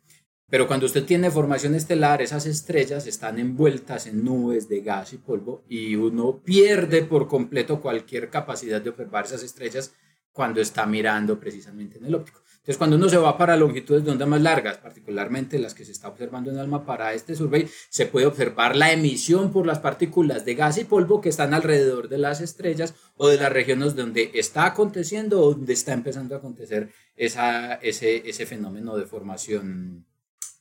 Pero 0.50 0.68
cuando 0.68 0.88
usted 0.88 1.06
tiene 1.06 1.30
formación 1.30 1.76
estelar, 1.76 2.22
esas 2.22 2.46
estrellas 2.48 3.06
están 3.06 3.40
envueltas 3.40 4.08
en 4.08 4.24
nubes 4.24 4.68
de 4.70 4.82
gas 4.82 5.14
y 5.14 5.18
polvo 5.18 5.64
y 5.68 5.96
uno 5.96 6.42
pierde 6.44 7.04
por 7.04 7.28
completo 7.28 7.82
cualquier 7.82 8.30
capacidad 8.30 8.82
de 8.82 8.90
observar 8.90 9.26
esas 9.26 9.44
estrellas 9.44 9.94
cuando 10.32 10.62
está 10.62 10.86
mirando 10.86 11.40
precisamente 11.40 11.98
en 11.98 12.06
el 12.06 12.16
óptico. 12.16 12.42
Entonces, 12.66 12.80
cuando 12.80 12.96
uno 12.96 13.08
se 13.10 13.18
va 13.18 13.38
para 13.38 13.56
longitudes 13.58 14.04
de 14.04 14.10
onda 14.10 14.26
más 14.26 14.42
largas, 14.42 14.78
particularmente 14.78 15.60
las 15.60 15.76
que 15.76 15.86
se 15.86 15.92
está 15.92 16.08
observando 16.08 16.50
en 16.50 16.58
ALMA 16.58 16.84
para 16.84 17.14
este 17.14 17.36
survey, 17.36 17.70
se 17.90 18.08
puede 18.08 18.26
observar 18.26 18.76
la 18.76 18.92
emisión 18.92 19.52
por 19.52 19.68
las 19.68 19.78
partículas 19.78 20.46
de 20.46 20.56
gas 20.56 20.80
y 20.80 20.84
polvo 20.84 21.22
que 21.22 21.30
están 21.30 21.54
alrededor 21.54 22.10
de 22.10 22.18
las 22.18 22.42
estrellas 22.42 22.96
o 23.18 23.28
de 23.28 23.38
las 23.38 23.54
regiones 23.54 23.96
donde 23.96 24.32
está 24.34 24.66
aconteciendo 24.66 25.42
o 25.42 25.54
donde 25.54 25.74
está 25.74 25.94
empezando 25.94 26.34
a 26.34 26.40
acontecer 26.40 26.90
esa, 27.16 27.76
ese, 27.76 28.28
ese 28.28 28.48
fenómeno 28.48 28.98
de 28.98 29.06
formación, 29.06 30.08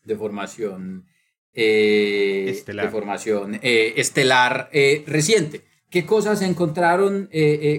de 0.04 0.14
formación, 0.14 1.06
eh, 1.54 2.50
estelar, 2.50 2.84
de 2.84 2.92
formación, 2.92 3.54
eh, 3.62 3.94
estelar 3.96 4.68
eh, 4.74 5.04
reciente. 5.06 5.62
¿Qué 5.88 6.04
cosas 6.04 6.40
se 6.40 6.44
encontraron 6.44 7.30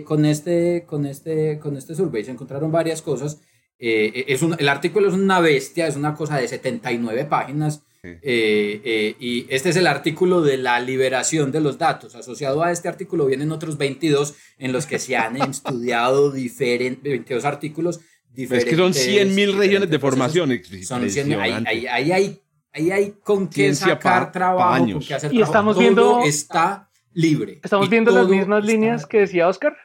con, 0.05 0.25
este, 0.25 0.83
con, 0.87 1.05
este, 1.05 1.59
con 1.59 1.77
este 1.77 1.93
survey? 1.93 2.23
Se 2.23 2.31
encontraron 2.31 2.71
varias 2.71 3.03
cosas. 3.03 3.41
Eh, 3.77 4.25
es 4.27 4.41
un, 4.41 4.55
el 4.57 4.69
artículo 4.69 5.07
es 5.07 5.13
una 5.13 5.39
bestia, 5.39 5.87
es 5.87 5.95
una 5.95 6.15
cosa 6.15 6.37
de 6.37 6.47
79 6.47 7.25
páginas. 7.25 7.83
Eh, 8.03 8.81
eh, 8.83 9.15
y 9.19 9.47
este 9.49 9.69
es 9.69 9.75
el 9.77 9.87
artículo 9.87 10.41
de 10.41 10.57
la 10.57 10.79
liberación 10.79 11.51
de 11.51 11.59
los 11.59 11.77
datos. 11.77 12.15
Asociado 12.15 12.63
a 12.63 12.71
este 12.71 12.87
artículo 12.87 13.25
vienen 13.25 13.51
otros 13.51 13.77
22 13.77 14.35
en 14.59 14.71
los 14.71 14.85
que 14.85 14.99
se 14.99 15.17
han 15.17 15.37
estudiado 15.49 16.31
diferentes, 16.31 17.03
22 17.03 17.45
artículos. 17.45 17.99
Diferentes, 18.31 18.71
es 18.71 18.77
que 18.77 18.77
son 18.77 18.93
100.000 18.93 19.57
regiones 19.57 19.89
de 19.89 19.99
formación. 19.99 20.61
Son 20.83 21.09
100, 21.09 21.33
ahí, 21.39 21.85
ahí, 21.87 22.11
hay, 22.11 22.41
ahí 22.73 22.91
hay 22.91 23.13
con 23.23 23.47
qué 23.47 23.73
sacar 23.73 24.31
trabajo, 24.31 24.85
con 24.91 24.99
qué 24.99 25.13
hacer 25.15 25.33
y 25.33 25.41
estamos 25.41 25.77
viendo, 25.77 26.21
está 26.23 26.89
libre. 27.13 27.59
Estamos 27.63 27.89
viendo 27.89 28.11
las 28.11 28.27
mismas 28.27 28.63
líneas 28.65 29.05
que 29.05 29.21
decía 29.21 29.47
Oscar. 29.47 29.75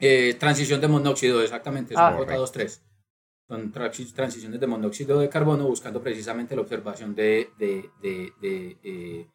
Eh, 0.00 0.34
transición 0.38 0.80
de 0.80 0.88
monóxido, 0.88 1.42
exactamente, 1.42 1.94
es 1.94 2.00
ah, 2.00 2.16
J23. 2.16 2.80
Son 3.46 3.72
transiciones 3.72 4.58
de 4.58 4.66
monóxido 4.66 5.20
de 5.20 5.28
carbono 5.28 5.66
buscando 5.66 6.02
precisamente 6.02 6.56
la 6.56 6.62
observación 6.62 7.14
de, 7.14 7.50
de, 7.58 7.90
de, 8.00 9.28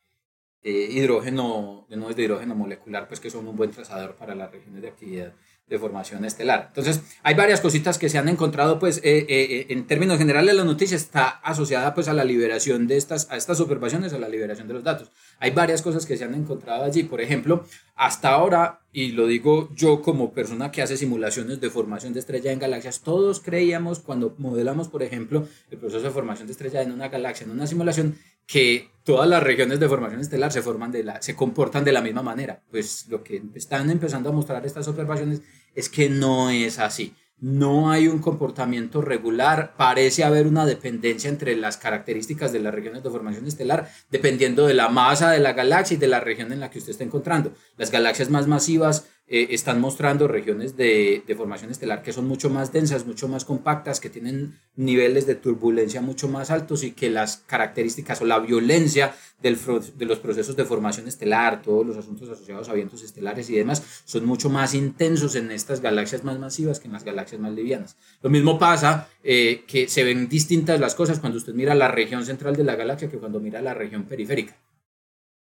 eh, 0.61 0.87
hidrógeno, 0.91 1.85
de 1.89 1.95
nubes 1.95 2.15
de 2.15 2.23
hidrógeno 2.23 2.55
molecular, 2.55 3.07
pues 3.07 3.19
que 3.19 3.29
son 3.29 3.47
un 3.47 3.55
buen 3.55 3.71
trazador 3.71 4.15
para 4.15 4.35
las 4.35 4.51
regiones 4.51 4.81
de 4.81 4.87
actividad 4.89 5.33
de 5.69 5.79
formación 5.79 6.25
estelar. 6.25 6.65
Entonces, 6.69 7.01
hay 7.23 7.35
varias 7.35 7.61
cositas 7.61 7.97
que 7.97 8.09
se 8.09 8.17
han 8.17 8.27
encontrado, 8.27 8.79
pues, 8.79 8.99
eh, 9.03 9.67
en 9.69 9.85
términos 9.85 10.17
generales, 10.17 10.55
la 10.55 10.63
noticia 10.63 10.97
está 10.97 11.27
asociada, 11.27 11.93
pues, 11.93 12.07
a 12.07 12.13
la 12.13 12.23
liberación 12.23 12.87
de 12.87 12.97
estas, 12.97 13.29
a 13.31 13.37
estas 13.37 13.59
observaciones, 13.59 14.13
a 14.13 14.19
la 14.19 14.29
liberación 14.29 14.67
de 14.67 14.73
los 14.73 14.83
datos. 14.83 15.11
Hay 15.39 15.51
varias 15.51 15.81
cosas 15.81 16.05
que 16.05 16.17
se 16.17 16.25
han 16.25 16.33
encontrado 16.33 16.83
allí. 16.83 17.03
Por 17.03 17.21
ejemplo, 17.21 17.65
hasta 17.95 18.29
ahora, 18.29 18.81
y 18.91 19.11
lo 19.11 19.27
digo 19.27 19.69
yo 19.75 20.01
como 20.01 20.33
persona 20.33 20.71
que 20.71 20.81
hace 20.81 20.97
simulaciones 20.97 21.61
de 21.61 21.69
formación 21.69 22.13
de 22.13 22.19
estrella 22.19 22.51
en 22.51 22.59
galaxias, 22.59 23.01
todos 23.01 23.39
creíamos 23.39 23.99
cuando 23.99 24.35
modelamos, 24.37 24.87
por 24.87 25.03
ejemplo, 25.03 25.47
el 25.69 25.77
proceso 25.77 26.03
de 26.03 26.09
formación 26.09 26.47
de 26.47 26.53
estrella 26.53 26.81
en 26.81 26.91
una 26.91 27.09
galaxia, 27.09 27.45
en 27.45 27.51
una 27.51 27.67
simulación, 27.67 28.17
que 28.49 28.89
todas 29.03 29.29
las 29.29 29.43
regiones 29.43 29.79
de 29.79 29.87
formación 29.87 30.21
estelar 30.21 30.51
se, 30.51 30.63
forman 30.63 30.91
de 30.91 31.03
la, 31.03 31.21
se 31.21 31.35
comportan 31.35 31.83
de 31.83 31.91
la 31.91 32.01
misma 32.01 32.23
manera. 32.23 32.63
Pues 32.71 33.05
lo 33.07 33.23
que 33.23 33.43
están 33.53 33.91
empezando 33.91 34.29
a 34.29 34.31
mostrar 34.31 34.65
estas 34.65 34.87
observaciones 34.87 35.41
es 35.75 35.89
que 35.89 36.09
no 36.09 36.49
es 36.49 36.79
así 36.79 37.15
no 37.41 37.89
hay 37.89 38.07
un 38.07 38.19
comportamiento 38.19 39.01
regular, 39.01 39.73
parece 39.77 40.23
haber 40.23 40.45
una 40.45 40.65
dependencia 40.65 41.29
entre 41.29 41.55
las 41.55 41.77
características 41.77 42.51
de 42.51 42.59
las 42.59 42.73
regiones 42.73 43.01
de 43.01 43.09
formación 43.09 43.47
estelar, 43.47 43.89
dependiendo 44.11 44.67
de 44.67 44.73
la 44.73 44.89
masa 44.89 45.31
de 45.31 45.39
la 45.39 45.53
galaxia 45.53 45.95
y 45.95 45.99
de 45.99 46.07
la 46.07 46.19
región 46.19 46.51
en 46.51 46.59
la 46.59 46.69
que 46.69 46.79
usted 46.79 46.91
está 46.91 47.03
encontrando. 47.03 47.53
Las 47.77 47.91
galaxias 47.91 48.29
más 48.29 48.47
masivas 48.47 49.07
eh, 49.31 49.49
están 49.51 49.79
mostrando 49.79 50.27
regiones 50.27 50.75
de, 50.75 51.21
de, 51.27 51.35
formación 51.35 51.69
estelar 51.69 52.01
que 52.01 52.11
son 52.11 52.27
mucho 52.27 52.49
más 52.49 52.73
densas, 52.73 53.05
mucho 53.05 53.27
más 53.27 53.45
compactas, 53.45 53.99
que 53.99 54.09
tienen 54.09 54.57
niveles 54.75 55.27
de 55.27 55.35
turbulencia 55.35 56.01
mucho 56.01 56.27
más 56.27 56.49
altos 56.49 56.83
y 56.83 56.93
que 56.93 57.11
las 57.11 57.37
características 57.45 58.21
o 58.21 58.25
la 58.25 58.39
violencia 58.39 59.13
del, 59.39 59.55
de 59.95 60.05
los 60.05 60.17
procesos 60.17 60.55
de 60.55 60.65
formación 60.65 61.07
estelar, 61.07 61.61
todos 61.61 61.85
los 61.85 61.95
asuntos 61.95 62.27
asociados 62.27 62.69
a 62.69 62.73
vientos 62.73 63.03
estelares 63.03 63.47
y 63.51 63.55
demás, 63.55 64.01
son 64.03 64.25
mucho 64.25 64.49
más 64.49 64.73
intensos 64.73 65.35
en 65.35 65.51
estas 65.51 65.79
galaxias 65.79 66.23
más 66.23 66.39
masivas 66.39 66.79
que 66.79 66.87
en 66.87 66.93
las 66.93 67.03
galaxias 67.03 67.39
más 67.39 67.53
livianas. 67.53 67.97
Lo 68.23 68.31
mismo 68.31 68.57
pasa 68.57 69.09
eh, 69.23 69.63
que 69.67 69.87
se 69.87 70.03
ven 70.03 70.27
distintas 70.27 70.79
las 70.79 70.95
cosas 70.95 71.19
cuando 71.19 71.37
usted 71.37 71.53
mira 71.53 71.75
la 71.75 71.89
región 71.89 72.25
central 72.25 72.55
de 72.55 72.63
la 72.63 72.75
galaxia 72.75 73.11
que 73.11 73.19
cuando 73.19 73.39
mira 73.39 73.61
la 73.61 73.75
región 73.75 74.05
periférica. 74.05 74.57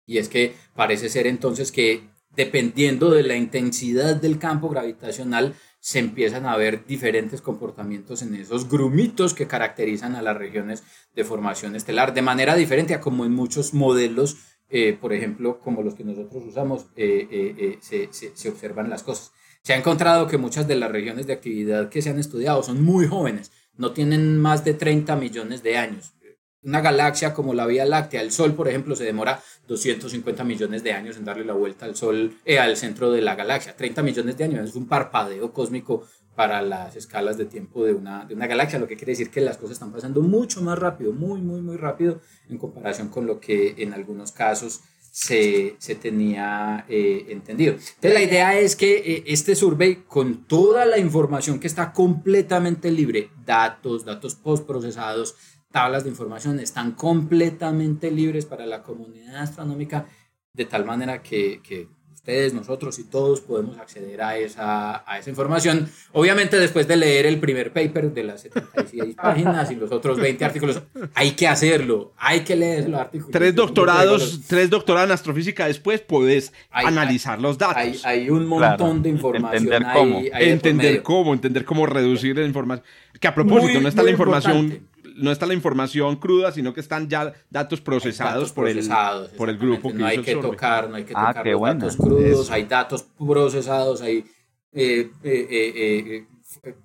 Y 0.05 0.19
es 0.19 0.29
que 0.29 0.53
parece 0.75 1.09
ser 1.09 1.25
entonces 1.25 1.71
que 1.71 2.18
dependiendo 2.39 3.09
de 3.09 3.23
la 3.23 3.35
intensidad 3.35 4.15
del 4.15 4.39
campo 4.39 4.69
gravitacional, 4.69 5.55
se 5.81 5.99
empiezan 5.99 6.45
a 6.45 6.55
ver 6.55 6.85
diferentes 6.85 7.41
comportamientos 7.41 8.21
en 8.21 8.33
esos 8.33 8.69
grumitos 8.69 9.33
que 9.33 9.45
caracterizan 9.45 10.15
a 10.15 10.21
las 10.21 10.37
regiones 10.37 10.83
de 11.13 11.25
formación 11.25 11.75
estelar, 11.75 12.13
de 12.13 12.21
manera 12.21 12.55
diferente 12.55 12.93
a 12.93 13.01
como 13.01 13.25
en 13.25 13.33
muchos 13.33 13.73
modelos, 13.73 14.37
eh, 14.69 14.97
por 15.01 15.11
ejemplo, 15.11 15.59
como 15.59 15.83
los 15.83 15.95
que 15.95 16.05
nosotros 16.05 16.45
usamos, 16.45 16.85
eh, 16.95 17.27
eh, 17.29 17.77
se, 17.81 18.07
se, 18.13 18.31
se 18.33 18.47
observan 18.47 18.89
las 18.89 19.03
cosas. 19.03 19.33
Se 19.61 19.73
ha 19.73 19.77
encontrado 19.77 20.27
que 20.27 20.37
muchas 20.37 20.65
de 20.65 20.75
las 20.75 20.93
regiones 20.93 21.27
de 21.27 21.33
actividad 21.33 21.89
que 21.89 22.01
se 22.01 22.09
han 22.09 22.19
estudiado 22.19 22.63
son 22.63 22.81
muy 22.81 23.05
jóvenes, 23.05 23.51
no 23.75 23.91
tienen 23.91 24.39
más 24.39 24.63
de 24.63 24.75
30 24.75 25.13
millones 25.17 25.61
de 25.61 25.77
años. 25.77 26.13
Una 26.61 26.81
galaxia 26.81 27.33
como 27.33 27.53
la 27.53 27.65
Vía 27.65 27.85
Láctea, 27.85 28.21
el 28.21 28.31
Sol, 28.31 28.53
por 28.53 28.67
ejemplo, 28.67 28.95
se 28.95 29.05
demora 29.05 29.41
250 29.67 30.43
millones 30.43 30.83
de 30.83 30.91
años 30.91 31.15
en 31.15 31.23
darle 31.23 31.45
la 31.45 31.53
vuelta 31.53 31.85
al 31.85 31.95
Sol, 31.95 32.37
eh, 32.43 32.59
al 32.59 32.75
centro 32.75 33.11
de 33.11 33.21
la 33.21 33.35
galaxia. 33.35 33.77
30 33.77 34.03
millones 34.03 34.37
de 34.37 34.43
años 34.43 34.69
es 34.69 34.75
un 34.75 34.87
parpadeo 34.87 35.53
cósmico 35.53 36.03
para 36.35 36.61
las 36.61 36.95
escalas 36.95 37.37
de 37.37 37.45
tiempo 37.45 37.85
de 37.85 37.93
una, 37.93 38.25
de 38.25 38.33
una 38.33 38.47
galaxia, 38.47 38.79
lo 38.79 38.87
que 38.87 38.97
quiere 38.97 39.11
decir 39.11 39.29
que 39.29 39.41
las 39.41 39.57
cosas 39.57 39.73
están 39.73 39.91
pasando 39.91 40.21
mucho 40.21 40.61
más 40.61 40.77
rápido, 40.77 41.13
muy, 41.13 41.41
muy, 41.41 41.61
muy 41.61 41.77
rápido 41.77 42.21
en 42.49 42.57
comparación 42.57 43.09
con 43.09 43.25
lo 43.25 43.39
que 43.39 43.75
en 43.77 43.93
algunos 43.93 44.31
casos 44.31 44.81
se, 45.11 45.75
se 45.79 45.95
tenía 45.95 46.85
eh, 46.87 47.25
entendido. 47.29 47.73
Entonces 47.73 48.13
la 48.13 48.21
idea 48.21 48.59
es 48.59 48.75
que 48.75 48.97
eh, 48.97 49.23
este 49.27 49.55
survey, 49.55 50.03
con 50.07 50.45
toda 50.45 50.85
la 50.85 50.97
información 50.97 51.59
que 51.59 51.67
está 51.67 51.93
completamente 51.93 52.91
libre, 52.91 53.31
datos, 53.45 54.05
datos 54.05 54.35
postprocesados, 54.35 55.35
tablas 55.71 56.03
de 56.03 56.09
información 56.09 56.59
están 56.59 56.93
completamente 56.93 58.11
libres 58.11 58.45
para 58.45 58.65
la 58.65 58.81
comunidad 58.81 59.37
astronómica, 59.37 60.07
de 60.53 60.65
tal 60.65 60.83
manera 60.83 61.21
que, 61.21 61.61
ustedes, 62.11 62.53
nosotros 62.53 62.99
y 62.99 63.05
todos 63.05 63.39
podemos 63.39 63.77
acceder 63.77 64.21
a 64.21 64.37
esa, 64.37 65.09
a 65.09 65.19
esa 65.19 65.29
información. 65.29 65.89
Obviamente 66.11 66.57
después 66.57 66.87
de 66.87 66.97
leer 66.97 67.25
el 67.27 67.39
primer 67.39 67.71
paper 67.71 68.11
de 68.11 68.23
las 68.23 68.41
76 68.41 69.15
páginas 69.21 69.71
y 69.71 69.75
los 69.75 69.91
otros 69.91 70.19
20 70.19 70.43
artículos, 70.43 70.81
hay 71.13 71.31
que 71.31 71.47
hacerlo, 71.47 72.13
hay 72.17 72.41
que 72.41 72.55
leer 72.55 72.89
los 72.89 72.99
artículos. 72.99 73.31
Tres 73.31 73.55
doctorados, 73.55 74.41
tres 74.47 74.69
doctorados 74.69 75.07
en 75.07 75.13
astrofísica 75.13 75.67
después 75.67 76.01
puedes 76.01 76.51
analizar 76.71 77.39
los 77.39 77.57
datos. 77.57 77.77
Hay, 77.77 77.99
hay 78.03 78.29
un 78.29 78.47
montón 78.47 79.01
de 79.01 79.09
información. 79.09 79.71
Entender 79.71 79.87
cómo. 79.93 80.21
entender 80.33 81.03
cómo, 81.03 81.33
entender 81.33 81.65
cómo 81.65 81.85
reducir 81.85 82.37
la 82.37 82.45
información. 82.45 82.85
Que 83.19 83.27
a 83.27 83.35
propósito, 83.35 83.79
no 83.79 83.87
está 83.87 84.03
la 84.03 84.11
información 84.11 84.88
no 85.19 85.31
está 85.31 85.45
la 85.45 85.53
información 85.53 86.15
cruda, 86.15 86.51
sino 86.51 86.73
que 86.73 86.79
están 86.79 87.07
ya 87.07 87.33
datos 87.49 87.81
procesados, 87.81 88.51
por, 88.51 88.67
el, 88.67 88.87
por 89.37 89.49
el 89.49 89.57
grupo. 89.57 89.89
Que 89.89 89.95
no 89.95 90.05
hay 90.05 90.21
que 90.21 90.35
tocar, 90.35 90.89
no 90.89 90.95
hay 90.95 91.03
que 91.03 91.13
ah, 91.15 91.33
tocar 91.33 91.45
los 91.45 91.61
datos 91.61 91.97
crudos, 91.97 92.51
hay 92.51 92.63
datos 92.63 93.03
procesados, 93.17 94.01
hay 94.01 94.25
eh, 94.71 95.11
eh, 95.23 95.47
eh, 95.51 96.27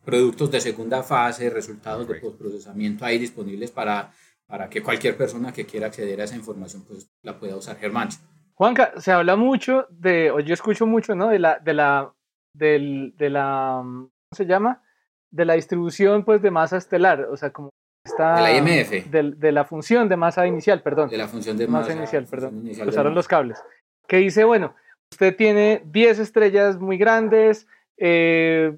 productos 0.04 0.50
de 0.50 0.60
segunda 0.60 1.02
fase, 1.02 1.50
resultados 1.50 2.06
de 2.08 2.16
postprocesamiento 2.16 3.04
ahí 3.04 3.18
disponibles 3.18 3.70
para, 3.70 4.12
para 4.46 4.68
que 4.68 4.82
cualquier 4.82 5.16
persona 5.16 5.52
que 5.52 5.64
quiera 5.64 5.86
acceder 5.86 6.20
a 6.20 6.24
esa 6.24 6.36
información 6.36 6.84
pues 6.86 7.10
la 7.22 7.38
pueda 7.38 7.56
usar. 7.56 7.76
Germán. 7.76 8.08
Juanca, 8.54 8.92
se 8.98 9.10
habla 9.10 9.36
mucho 9.36 9.86
de, 9.90 10.30
o 10.30 10.40
yo 10.40 10.54
escucho 10.54 10.86
mucho, 10.86 11.14
¿no? 11.14 11.28
De 11.28 11.38
la, 11.38 11.58
de 11.58 11.74
la, 11.74 12.14
del, 12.52 13.14
de 13.16 13.30
la, 13.30 13.80
¿cómo 13.82 14.10
se 14.30 14.46
llama? 14.46 14.82
De 15.30 15.44
la 15.44 15.54
distribución, 15.54 16.24
pues, 16.24 16.40
de 16.40 16.52
masa 16.52 16.76
estelar, 16.76 17.22
o 17.22 17.36
sea, 17.36 17.52
como 17.52 17.70
de 18.04 18.42
la 18.42 18.56
IMF. 18.56 19.10
De, 19.10 19.52
la 19.52 19.64
función 19.64 20.08
de 20.08 20.16
masa 20.16 20.46
inicial, 20.46 20.82
perdón. 20.82 21.08
De 21.08 21.16
la 21.16 21.28
función 21.28 21.56
de 21.56 21.66
masa, 21.66 21.92
inicial, 21.92 22.26
perdón. 22.26 22.68
Usaron 22.86 23.14
los 23.14 23.26
cables. 23.26 23.62
Que 24.06 24.18
dice, 24.18 24.44
bueno, 24.44 24.74
usted 25.10 25.34
tiene 25.34 25.82
10 25.86 26.18
estrellas 26.18 26.78
muy 26.78 26.98
grandes, 26.98 27.66
20 27.96 28.06
eh, 28.06 28.76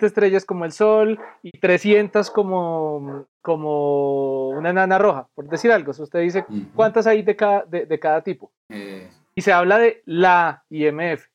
estrellas 0.00 0.44
como 0.44 0.64
el 0.64 0.72
Sol 0.72 1.18
y 1.42 1.58
300 1.58 2.30
como, 2.30 3.26
como 3.42 4.48
una 4.50 4.70
enana 4.70 4.98
roja, 4.98 5.28
por 5.34 5.48
decir 5.48 5.70
algo. 5.70 5.90
usted 5.90 6.20
dice, 6.20 6.46
¿cuántas 6.74 7.06
hay 7.06 7.22
de 7.22 7.36
cada, 7.36 7.64
de, 7.64 7.98
cada 7.98 8.22
tipo? 8.22 8.50
Eh. 8.70 9.10
Y 9.34 9.42
se 9.42 9.52
habla 9.52 9.78
de 9.78 10.02
la 10.06 10.64
IMF 10.70 11.26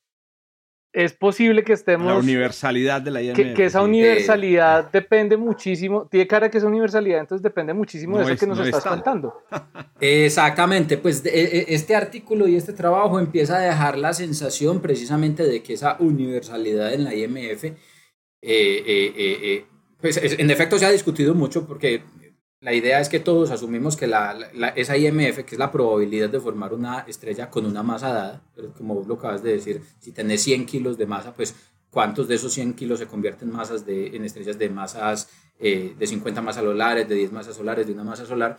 es 0.93 1.13
posible 1.13 1.63
que 1.63 1.73
estemos... 1.73 2.07
La 2.07 2.17
universalidad 2.17 3.01
de 3.01 3.11
la 3.11 3.21
IMF. 3.21 3.35
Que, 3.35 3.65
esa 3.65 3.81
universalidad 3.81 4.91
depende 4.91 5.37
muchísimo, 5.37 6.07
tiene 6.09 6.27
cara 6.27 6.49
que 6.49 6.57
esa 6.57 6.67
universalidad 6.67 7.19
entonces 7.21 7.41
depende 7.41 7.73
muchísimo 7.73 8.17
de 8.17 8.25
eso 8.25 8.37
que 8.37 8.47
nos 8.47 8.59
estás 8.59 8.83
contando. 8.83 9.33
Exactamente, 9.99 10.97
pues 10.97 11.25
e, 11.25 11.29
e, 11.29 11.65
este 11.69 11.95
artículo 11.95 12.47
y 12.47 12.55
este 12.55 12.73
trabajo 12.73 13.19
empieza 13.19 13.57
a 13.57 13.61
dejar 13.61 13.97
la 13.97 14.13
sensación 14.13 14.81
precisamente 14.81 15.43
de 15.43 15.63
que 15.63 15.73
esa 15.73 15.95
universalidad 15.99 16.93
en 16.93 17.05
la 17.05 17.15
IMF, 17.15 17.63
eh, 17.63 17.75
eh, 18.41 19.13
eh, 19.17 19.65
pues 19.99 20.17
en 20.17 20.49
efecto 20.49 20.77
se 20.77 20.85
ha 20.85 20.91
discutido 20.91 21.33
mucho 21.35 21.65
porque 21.65 22.03
la 22.61 22.73
idea 22.73 22.99
es 22.99 23.09
que 23.09 23.19
todos 23.19 23.49
asumimos 23.49 23.97
que 23.97 24.05
la, 24.05 24.37
esa 24.75 24.95
IMF, 24.95 25.43
que 25.43 25.55
es 25.55 25.59
la 25.59 25.71
probabilidad 25.71 26.29
de 26.29 26.39
formar 26.39 26.73
una 26.75 26.99
estrella 27.07 27.49
con 27.49 27.65
una 27.65 27.81
masa 27.81 28.13
dada, 28.13 28.43
pero 28.55 28.71
como 28.71 28.93
vos 28.93 29.07
lo 29.07 29.15
acabas 29.15 29.41
de 29.41 29.53
decir, 29.53 29.81
si 29.99 30.11
tenés 30.11 30.43
100 30.43 30.67
kilos 30.67 30.95
de 30.95 31.07
masa, 31.07 31.33
pues 31.33 31.55
cuántos 31.89 32.27
de 32.27 32.35
esos 32.35 32.53
100 32.53 32.75
kilos 32.75 32.99
se 32.99 33.07
convierten 33.07 33.49
en, 33.49 33.55
masas 33.55 33.83
de, 33.83 34.15
en 34.15 34.23
estrellas 34.23 34.59
de 34.59 34.69
masas 34.69 35.29
eh, 35.59 35.95
de 35.97 36.07
50 36.07 36.39
masas 36.43 36.63
solares, 36.63 37.09
de 37.09 37.15
10 37.15 37.31
masas 37.31 37.55
solares, 37.55 37.87
de 37.87 37.93
una 37.93 38.03
masa 38.03 38.27
solar. 38.27 38.57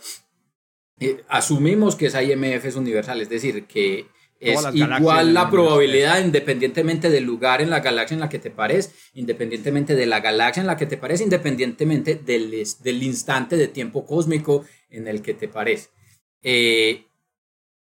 Eh, 0.99 1.23
asumimos 1.29 1.95
que 1.95 2.07
esa 2.07 2.21
IMF 2.21 2.65
es 2.65 2.75
universal, 2.75 3.21
es 3.21 3.29
decir, 3.29 3.67
que 3.67 4.07
es 4.43 4.59
igual 4.73 5.33
la 5.33 5.49
probabilidad 5.49 6.23
independientemente 6.23 7.09
del 7.09 7.23
lugar 7.23 7.61
en 7.61 7.69
la 7.69 7.79
galaxia 7.79 8.15
en 8.15 8.21
la 8.21 8.29
que 8.29 8.39
te 8.39 8.51
pares, 8.51 8.91
independientemente 9.13 9.95
de 9.95 10.05
la 10.05 10.19
galaxia 10.19 10.61
en 10.61 10.67
la 10.67 10.77
que 10.77 10.85
te 10.85 10.97
pares, 10.97 11.21
independientemente 11.21 12.15
del, 12.15 12.51
del 12.83 13.03
instante 13.03 13.57
de 13.57 13.67
tiempo 13.67 14.05
cósmico 14.05 14.65
en 14.89 15.07
el 15.07 15.21
que 15.21 15.33
te 15.33 15.47
pares. 15.47 15.89
Eh, 16.41 17.05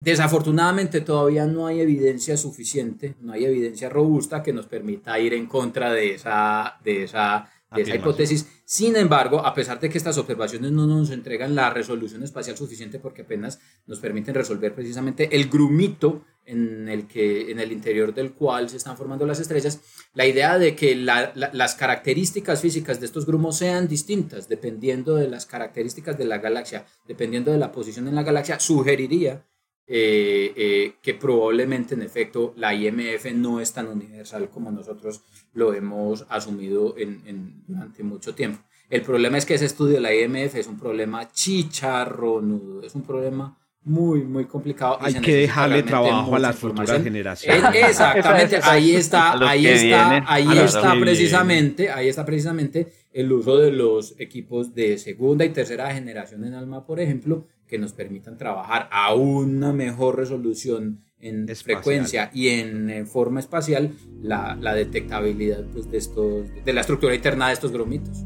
desafortunadamente 0.01 1.01
todavía 1.01 1.47
no 1.47 1.67
hay 1.67 1.81
evidencia 1.81 2.37
suficiente, 2.37 3.15
no 3.21 3.33
hay 3.33 3.47
evidencia 3.47 3.89
robusta 3.89 4.43
que 4.43 4.53
nos 4.53 4.67
permita 4.67 5.19
ir 5.19 5.35
en 5.35 5.47
contra 5.47 5.93
de 5.93 6.15
esa, 6.15 6.79
de 6.85 7.05
esa 7.05 7.51
de 7.75 7.83
esa 7.83 7.97
hipótesis. 7.97 8.47
Sin 8.64 8.97
embargo, 8.97 9.45
a 9.45 9.55
pesar 9.55 9.79
de 9.81 9.91
que 9.91 9.99
estas 9.99 10.16
observaciones 10.18 10.72
no 10.72 10.87
nos 10.87 11.11
entregan 11.11 11.55
la 11.55 11.70
resolución 11.70 12.22
espacial 12.22 12.57
suficiente 12.57 12.99
porque 12.99 13.22
apenas 13.22 13.61
nos 13.87 14.01
permiten 14.01 14.35
resolver 14.35 14.75
precisamente 14.75 15.35
el 15.37 15.49
grumito 15.49 16.25
en 16.47 16.89
el, 16.89 17.07
que, 17.07 17.51
en 17.51 17.59
el 17.59 17.72
interior 17.72 18.14
del 18.14 18.33
cual 18.33 18.68
se 18.68 18.77
están 18.77 18.97
formando 18.97 19.27
las 19.27 19.41
estrellas, 19.41 19.81
la 20.12 20.27
idea 20.27 20.59
de 20.59 20.77
que 20.77 20.95
las 20.95 21.75
características 21.75 22.61
físicas 22.61 23.01
de 23.01 23.07
estos 23.07 23.27
grumos 23.27 23.57
sean 23.57 23.89
distintas 23.89 24.49
dependiendo 24.49 25.14
de 25.16 25.29
las 25.29 25.47
características 25.47 26.18
de 26.18 26.25
la 26.25 26.39
galaxia, 26.39 26.87
dependiendo 27.07 27.51
de 27.51 27.59
la 27.59 27.72
posición 27.72 28.09
en 28.09 28.14
la 28.14 28.22
galaxia, 28.22 28.61
sugeriría 28.61 29.45
eh, 29.87 30.53
eh, 30.57 30.95
que 31.03 31.12
probablemente 31.12 31.95
en 31.95 32.01
efecto 32.01 32.55
la 32.57 32.72
IMF 32.72 33.26
no 33.35 33.61
es 33.61 33.72
tan 33.72 33.89
universal 33.89 34.49
como 34.49 34.70
nosotros 34.70 35.22
lo 35.53 35.74
hemos 35.74 36.24
asumido 36.30 36.95
en, 36.97 37.62
durante 37.66 38.03
mucho 38.03 38.35
tiempo. 38.35 38.62
El 38.89 39.03
problema 39.03 39.37
es 39.37 39.45
que 39.45 39.55
ese 39.55 39.66
estudio 39.66 39.95
de 39.95 40.01
la 40.01 40.14
IMF 40.14 40.55
es 40.55 40.68
un 40.68 40.78
problema 40.78 41.30
chicharronudo, 41.30 42.82
es 42.82 42.95
un 42.95 43.03
problema 43.03 43.59
muy, 43.82 44.22
muy 44.24 44.47
complicado. 44.47 44.97
Hay 45.01 45.14
que 45.14 45.37
dejarle 45.37 45.82
trabajo 45.82 46.35
a 46.35 46.39
las 46.39 46.57
futuras 46.57 47.03
generaciones. 47.03 47.62
Exactamente, 47.74 48.61
ahí 48.62 48.95
está, 48.95 49.32
ahí 49.47 49.66
está, 49.66 50.24
ahí 50.26 50.59
está 50.59 50.95
precisamente, 50.99 51.91
ahí 51.91 52.09
está 52.09 52.24
precisamente 52.24 52.93
el 53.12 53.30
uso 53.30 53.59
de 53.59 53.70
los 53.70 54.18
equipos 54.18 54.74
de 54.74 54.97
segunda 54.97 55.45
y 55.45 55.51
tercera 55.51 55.93
generación 55.93 56.45
en 56.45 56.55
Alma, 56.55 56.87
por 56.87 57.01
ejemplo, 57.01 57.47
que 57.75 57.79
nos 57.81 57.93
permitan 57.93 58.39
trabajar 58.39 58.89
a 58.93 59.12
una 59.14 59.72
mejor 59.72 60.16
resolución 60.16 61.01
en 61.18 61.49
frecuencia 61.49 62.31
y 62.33 62.51
en 62.51 62.89
eh, 62.89 63.05
forma 63.05 63.41
espacial 63.41 63.91
la, 64.22 64.57
la 64.61 64.77
detectabilidad 64.77 65.64
pues, 65.72 65.91
de, 65.91 65.99
estos, 65.99 66.47
de 66.64 66.72
la 66.72 66.83
estructura 66.83 67.16
interna 67.16 67.49
de 67.49 67.55
estos 67.55 67.72
gromitos. 67.72 68.25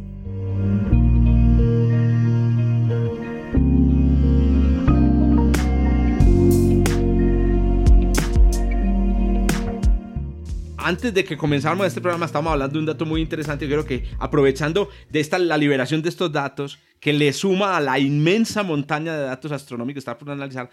Antes 10.89 11.13
de 11.13 11.23
que 11.23 11.37
comenzáramos 11.37 11.87
este 11.87 12.01
programa 12.01 12.25
estábamos 12.25 12.53
hablando 12.53 12.73
de 12.73 12.79
un 12.79 12.87
dato 12.87 13.05
muy 13.05 13.21
interesante. 13.21 13.69
Yo 13.69 13.77
creo 13.77 13.85
que 13.85 14.09
aprovechando 14.19 14.89
de 15.11 15.21
esta, 15.21 15.39
la 15.39 15.59
liberación 15.59 16.01
de 16.01 16.09
estos 16.09 16.33
datos, 16.33 16.79
que 16.99 17.13
le 17.13 17.31
suma 17.35 17.77
a 17.77 17.81
la 17.81 17.99
inmensa 17.99 18.63
montaña 18.63 19.15
de 19.15 19.25
datos 19.25 19.53
astronómicos 19.53 19.97
que 19.97 20.11
está 20.11 20.17
por 20.19 20.31
analizar, 20.31 20.71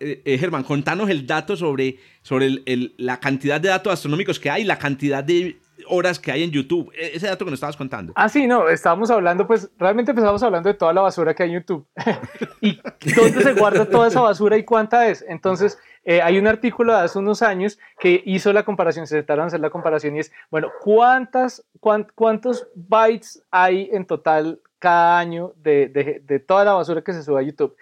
eh, 0.00 0.22
eh, 0.22 0.38
Germán, 0.38 0.64
contanos 0.64 1.08
el 1.08 1.26
dato 1.26 1.56
sobre, 1.56 1.98
sobre 2.20 2.62
la 2.98 3.18
cantidad 3.18 3.58
de 3.58 3.70
datos 3.70 3.92
astronómicos 3.92 4.38
que 4.38 4.50
hay, 4.50 4.64
la 4.64 4.78
cantidad 4.78 5.24
de 5.24 5.58
horas 5.88 6.18
que 6.18 6.30
hay 6.30 6.42
en 6.42 6.50
YouTube. 6.50 6.92
E, 6.94 7.16
ese 7.16 7.26
dato 7.26 7.46
que 7.46 7.50
nos 7.50 7.56
estabas 7.56 7.76
contando. 7.76 8.12
Ah, 8.16 8.28
sí, 8.28 8.46
no, 8.46 8.68
estábamos 8.68 9.10
hablando, 9.10 9.46
pues 9.46 9.70
realmente 9.78 10.10
empezamos 10.10 10.42
hablando 10.42 10.68
de 10.68 10.74
toda 10.74 10.92
la 10.92 11.00
basura 11.00 11.34
que 11.34 11.42
hay 11.42 11.50
en 11.50 11.54
YouTube. 11.56 11.86
y 12.60 12.78
dónde 13.16 13.42
se 13.42 13.54
guarda 13.54 13.86
toda 13.86 14.08
esa 14.08 14.20
basura 14.20 14.58
y 14.58 14.64
cuánta 14.64 15.08
es. 15.08 15.24
Entonces, 15.26 15.78
eh, 16.04 16.20
hay 16.20 16.38
un 16.38 16.46
artículo 16.46 16.92
de 16.92 17.00
hace 17.00 17.18
unos 17.18 17.40
años 17.40 17.78
que 17.98 18.22
hizo 18.26 18.52
la 18.52 18.64
comparación, 18.64 19.06
se 19.06 19.16
trataron 19.16 19.44
de 19.44 19.48
hacer 19.48 19.60
la 19.60 19.70
comparación 19.70 20.16
y 20.16 20.20
es, 20.20 20.32
bueno, 20.50 20.70
¿cuántas, 20.82 21.64
¿cuántos 21.80 22.68
bytes 22.74 23.42
hay 23.50 23.88
en 23.90 24.04
total 24.04 24.60
cada 24.78 25.18
año 25.18 25.54
de, 25.56 25.88
de, 25.88 26.38
toda 26.40 26.64
la 26.64 26.74
basura 26.74 27.02
que 27.02 27.14
se 27.14 27.22
sube 27.22 27.40
a 27.40 27.42
YouTube? 27.42 27.74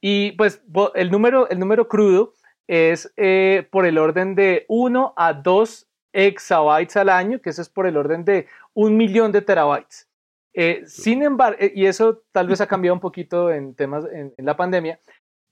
Y 0.00 0.32
pues 0.32 0.62
el 0.94 1.10
número, 1.10 1.48
el 1.48 1.58
número 1.58 1.88
crudo 1.88 2.34
es 2.68 3.12
eh, 3.16 3.66
por 3.70 3.86
el 3.86 3.98
orden 3.98 4.36
de 4.36 4.66
1 4.68 5.14
a 5.16 5.32
2 5.32 5.88
exabytes 6.12 6.96
al 6.96 7.08
año, 7.08 7.40
que 7.40 7.50
eso 7.50 7.60
es 7.60 7.68
por 7.68 7.88
el 7.88 7.96
orden 7.96 8.24
de 8.24 8.46
un 8.72 8.96
millón 8.96 9.32
de 9.32 9.42
terabytes. 9.42 10.08
Eh, 10.56 10.84
sin 10.86 11.24
embargo, 11.24 11.58
y 11.74 11.86
eso 11.86 12.22
tal 12.30 12.46
vez 12.46 12.60
ha 12.60 12.68
cambiado 12.68 12.94
un 12.94 13.00
poquito 13.00 13.50
en 13.50 13.74
temas 13.74 14.04
en 14.12 14.32
la 14.38 14.56
pandemia, 14.56 15.00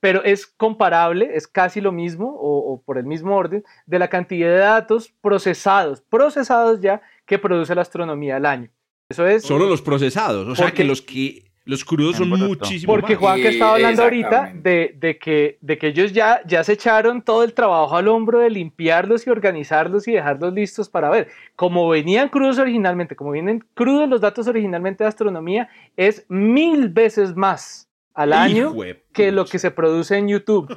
pero 0.02 0.24
es 0.24 0.48
comparable, 0.48 1.30
es 1.36 1.46
casi 1.46 1.80
lo 1.80 1.92
mismo 1.92 2.36
o, 2.36 2.82
por 2.84 2.98
el 2.98 3.04
mismo 3.04 3.36
orden 3.36 3.62
de 3.86 4.00
la 4.00 4.08
cantidad 4.08 4.48
de 4.48 4.58
datos 4.58 5.14
procesados, 5.20 6.00
procesados 6.00 6.80
ya 6.80 7.00
que 7.24 7.38
produce 7.38 7.72
la 7.72 7.82
astronomía 7.82 8.34
al 8.34 8.46
año. 8.46 8.68
Eso 9.08 9.24
es. 9.28 9.44
Solo 9.44 9.66
los 9.66 9.80
procesados, 9.80 10.48
o 10.48 10.56
sea 10.56 10.72
que 10.72 10.82
los 10.82 11.02
que 11.02 11.44
los 11.64 11.84
crudos 11.84 12.16
son 12.16 12.30
muchísimo 12.30 12.92
Porque 12.92 13.14
Juan 13.14 13.40
que 13.40 13.50
estaba 13.50 13.74
hablando 13.74 14.02
ahorita 14.02 14.52
de, 14.52 14.96
de, 14.98 15.18
que, 15.18 15.58
de 15.60 15.78
que 15.78 15.86
ellos 15.86 16.12
ya, 16.12 16.40
ya 16.48 16.64
se 16.64 16.72
echaron 16.72 17.22
todo 17.22 17.44
el 17.44 17.54
trabajo 17.54 17.94
al 17.96 18.08
hombro 18.08 18.40
de 18.40 18.50
limpiarlos 18.50 19.24
y 19.28 19.30
organizarlos 19.30 20.08
y 20.08 20.12
dejarlos 20.12 20.52
listos 20.52 20.88
para 20.88 21.10
ver. 21.10 21.28
Como 21.54 21.88
venían 21.88 22.28
crudos 22.28 22.58
originalmente, 22.58 23.14
como 23.14 23.30
vienen 23.30 23.64
crudos 23.74 24.08
los 24.08 24.20
datos 24.20 24.48
originalmente 24.48 25.04
de 25.04 25.08
astronomía, 25.08 25.68
es 25.96 26.26
mil 26.28 26.88
veces 26.88 27.36
más 27.36 27.88
al 28.14 28.32
año 28.32 28.74
que 29.12 29.32
lo 29.32 29.44
que 29.44 29.58
se 29.58 29.70
produce 29.70 30.16
en 30.16 30.28
YouTube. 30.28 30.76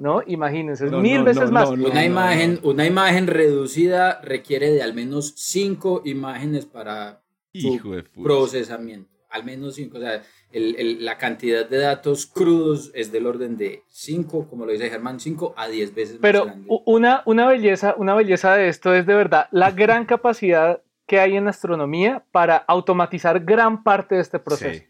¿no? 0.00 0.22
Imagínense, 0.26 0.86
es 0.86 0.92
mil 0.92 1.22
veces 1.22 1.50
más. 1.50 1.68
una, 1.68 2.04
imagen, 2.04 2.58
una 2.62 2.86
imagen 2.86 3.26
reducida 3.26 4.20
requiere 4.22 4.70
de 4.70 4.82
al 4.82 4.94
menos 4.94 5.34
cinco 5.36 6.02
imágenes 6.04 6.66
para 6.66 7.22
su 7.54 8.02
procesamiento. 8.22 9.10
Al 9.30 9.44
menos 9.44 9.76
cinco. 9.76 9.98
O 9.98 10.00
sea, 10.00 10.22
el, 10.52 11.04
la 11.04 11.16
cantidad 11.18 11.68
de 11.68 11.78
datos 11.78 12.26
crudos 12.26 12.90
es 12.94 13.10
del 13.12 13.26
orden 13.26 13.56
de 13.56 13.82
5, 13.88 14.48
como 14.48 14.66
lo 14.66 14.72
dice 14.72 14.90
Germán, 14.90 15.20
5 15.20 15.54
a 15.56 15.68
10 15.68 15.94
veces 15.94 16.18
Pero 16.20 16.40
más 16.40 16.54
grande. 16.54 16.68
Una, 16.84 17.22
una, 17.24 17.46
belleza, 17.46 17.94
una 17.96 18.14
belleza 18.14 18.54
de 18.54 18.68
esto 18.68 18.94
es 18.94 19.06
de 19.06 19.14
verdad 19.14 19.46
la 19.50 19.70
gran 19.70 20.04
capacidad 20.04 20.82
que 21.06 21.18
hay 21.18 21.36
en 21.36 21.48
astronomía 21.48 22.24
para 22.30 22.56
automatizar 22.56 23.40
gran 23.40 23.82
parte 23.82 24.14
de 24.14 24.20
este 24.20 24.38
proceso. 24.38 24.84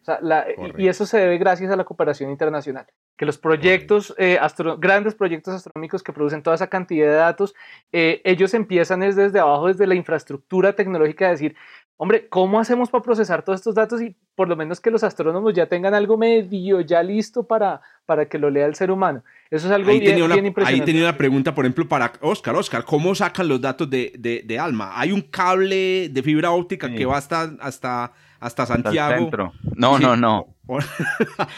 y 0.77 0.89
eso 0.89 1.07
se 1.07 1.19
debe 1.19 1.39
gracias 1.39 1.73
a 1.73 1.77
la 1.77 1.85
cooperación 1.85 2.31
internacional. 2.31 2.87
Que 3.17 3.25
los 3.25 3.39
proyectos, 3.39 4.15
eh, 4.19 4.39
grandes 4.79 5.15
proyectos 5.15 5.55
astronómicos 5.55 6.03
que 6.03 6.13
producen 6.13 6.43
toda 6.43 6.57
esa 6.57 6.69
cantidad 6.69 7.07
de 7.07 7.15
datos, 7.15 7.55
eh, 7.93 8.21
ellos 8.25 8.55
empiezan 8.55 9.01
desde 9.01 9.39
abajo, 9.39 9.69
desde 9.69 9.87
la 9.87 9.95
infraestructura 9.95 10.75
tecnológica, 10.75 11.29
a 11.29 11.31
decir, 11.31 11.57
hombre, 11.97 12.29
¿cómo 12.29 12.61
hacemos 12.61 12.91
para 12.91 13.03
procesar 13.03 13.43
todos 13.43 13.61
estos 13.61 13.75
datos 13.75 14.03
y 14.03 14.17
por 14.35 14.49
lo 14.49 14.57
menos 14.57 14.81
que 14.81 14.91
los 14.91 15.05
astrónomos 15.05 15.55
ya 15.55 15.67
tengan 15.67 15.95
algo 15.95 16.17
medio 16.17 16.81
ya 16.81 17.03
listo 17.03 17.47
para, 17.47 17.81
para 18.07 18.27
que 18.27 18.39
lo 18.39 18.51
lea 18.51 18.67
el 18.67 18.75
ser 18.75 18.91
humano? 18.91 19.23
Eso 19.53 19.67
es 19.67 19.73
algo 19.75 19.91
ahí 19.91 20.01
bien, 20.01 20.23
una, 20.23 20.35
impresionante. 20.35 20.81
Ahí 20.81 20.81
tenía 20.81 21.03
una 21.03 21.19
pregunta, 21.19 21.55
por 21.55 21.67
ejemplo, 21.67 21.87
para 21.87 22.11
Oscar. 22.23 22.57
Oscar, 22.57 22.87
¿cómo 22.87 23.15
sacan 23.15 23.49
los 23.49 23.61
datos 23.61 23.91
de, 23.91 24.43
de, 24.47 24.59
Alma? 24.59 24.93
¿Hay 24.99 25.13
un 25.13 25.21
cable 25.21 26.09
de 26.09 26.23
fibra 26.23 26.53
óptica 26.53 26.91
que 26.91 27.05
va 27.05 27.19
hasta, 27.19 27.53
hasta, 27.61 28.15
hasta 28.41 28.65
Santiago? 28.65 29.15
centro. 29.15 29.53
No, 29.77 29.99
no, 29.99 30.17
no. 30.17 30.57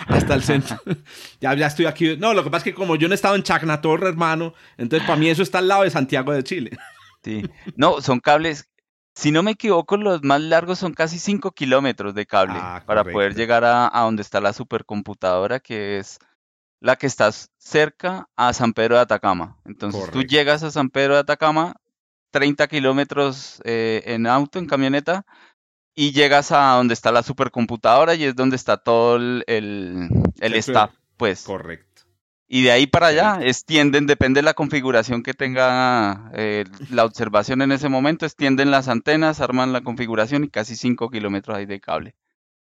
hasta 0.08 0.34
el 0.34 0.42
centro. 0.42 0.76
ya, 1.40 1.54
ya 1.54 1.68
estoy 1.68 1.86
aquí. 1.86 2.16
No, 2.16 2.34
lo 2.34 2.42
que 2.42 2.50
pasa 2.50 2.66
es 2.68 2.72
que 2.72 2.74
como 2.74 2.96
yo 2.96 3.06
no 3.06 3.14
he 3.14 3.14
estado 3.14 3.36
en 3.36 3.44
Chacnatorre, 3.44 4.08
hermano, 4.08 4.54
entonces 4.76 5.06
para 5.06 5.20
mí 5.20 5.28
eso 5.28 5.44
está 5.44 5.58
al 5.58 5.68
lado 5.68 5.84
de 5.84 5.90
Santiago 5.90 6.32
de 6.32 6.42
Chile. 6.42 6.70
Sí. 7.22 7.42
No, 7.74 8.02
son 8.02 8.20
cables 8.20 8.68
si 9.14 9.30
no 9.30 9.42
me 9.42 9.52
equivoco, 9.52 9.96
los 9.96 10.22
más 10.24 10.40
largos 10.40 10.78
son 10.78 10.92
casi 10.92 11.18
5 11.18 11.52
kilómetros 11.52 12.14
de 12.14 12.26
cable 12.26 12.56
ah, 12.56 12.82
para 12.84 13.04
poder 13.04 13.34
llegar 13.34 13.64
a, 13.64 13.90
donde 14.02 14.22
está 14.22 14.40
la 14.40 14.52
supercomputadora, 14.52 15.60
que 15.60 15.98
es 15.98 16.18
la 16.84 16.96
que 16.96 17.06
está 17.06 17.32
cerca 17.56 18.28
a 18.36 18.52
San 18.52 18.74
Pedro 18.74 18.96
de 18.96 19.00
Atacama. 19.00 19.56
Entonces 19.64 20.10
tú 20.10 20.22
llegas 20.22 20.62
a 20.62 20.70
San 20.70 20.90
Pedro 20.90 21.14
de 21.14 21.20
Atacama, 21.20 21.76
30 22.30 22.68
kilómetros 22.68 23.62
eh, 23.64 24.02
en 24.04 24.26
auto, 24.26 24.58
en 24.58 24.66
camioneta, 24.66 25.24
y 25.94 26.12
llegas 26.12 26.52
a 26.52 26.74
donde 26.74 26.92
está 26.92 27.10
la 27.10 27.22
supercomputadora 27.22 28.14
y 28.14 28.24
es 28.24 28.36
donde 28.36 28.56
está 28.56 28.76
todo 28.76 29.16
el, 29.16 29.44
el 29.46 30.54
staff, 30.56 30.90
pues. 31.16 31.44
Correcto. 31.44 32.02
Y 32.46 32.64
de 32.64 32.72
ahí 32.72 32.86
para 32.86 33.06
allá 33.06 33.38
extienden, 33.40 34.06
depende 34.06 34.40
de 34.40 34.44
la 34.44 34.52
configuración 34.52 35.22
que 35.22 35.32
tenga 35.32 36.30
eh, 36.34 36.64
la 36.90 37.06
observación 37.06 37.62
en 37.62 37.72
ese 37.72 37.88
momento, 37.88 38.26
extienden 38.26 38.70
las 38.70 38.88
antenas, 38.88 39.40
arman 39.40 39.72
la 39.72 39.80
configuración 39.80 40.44
y 40.44 40.48
casi 40.50 40.76
5 40.76 41.08
kilómetros 41.08 41.56
ahí 41.56 41.64
de 41.64 41.80
cable. 41.80 42.14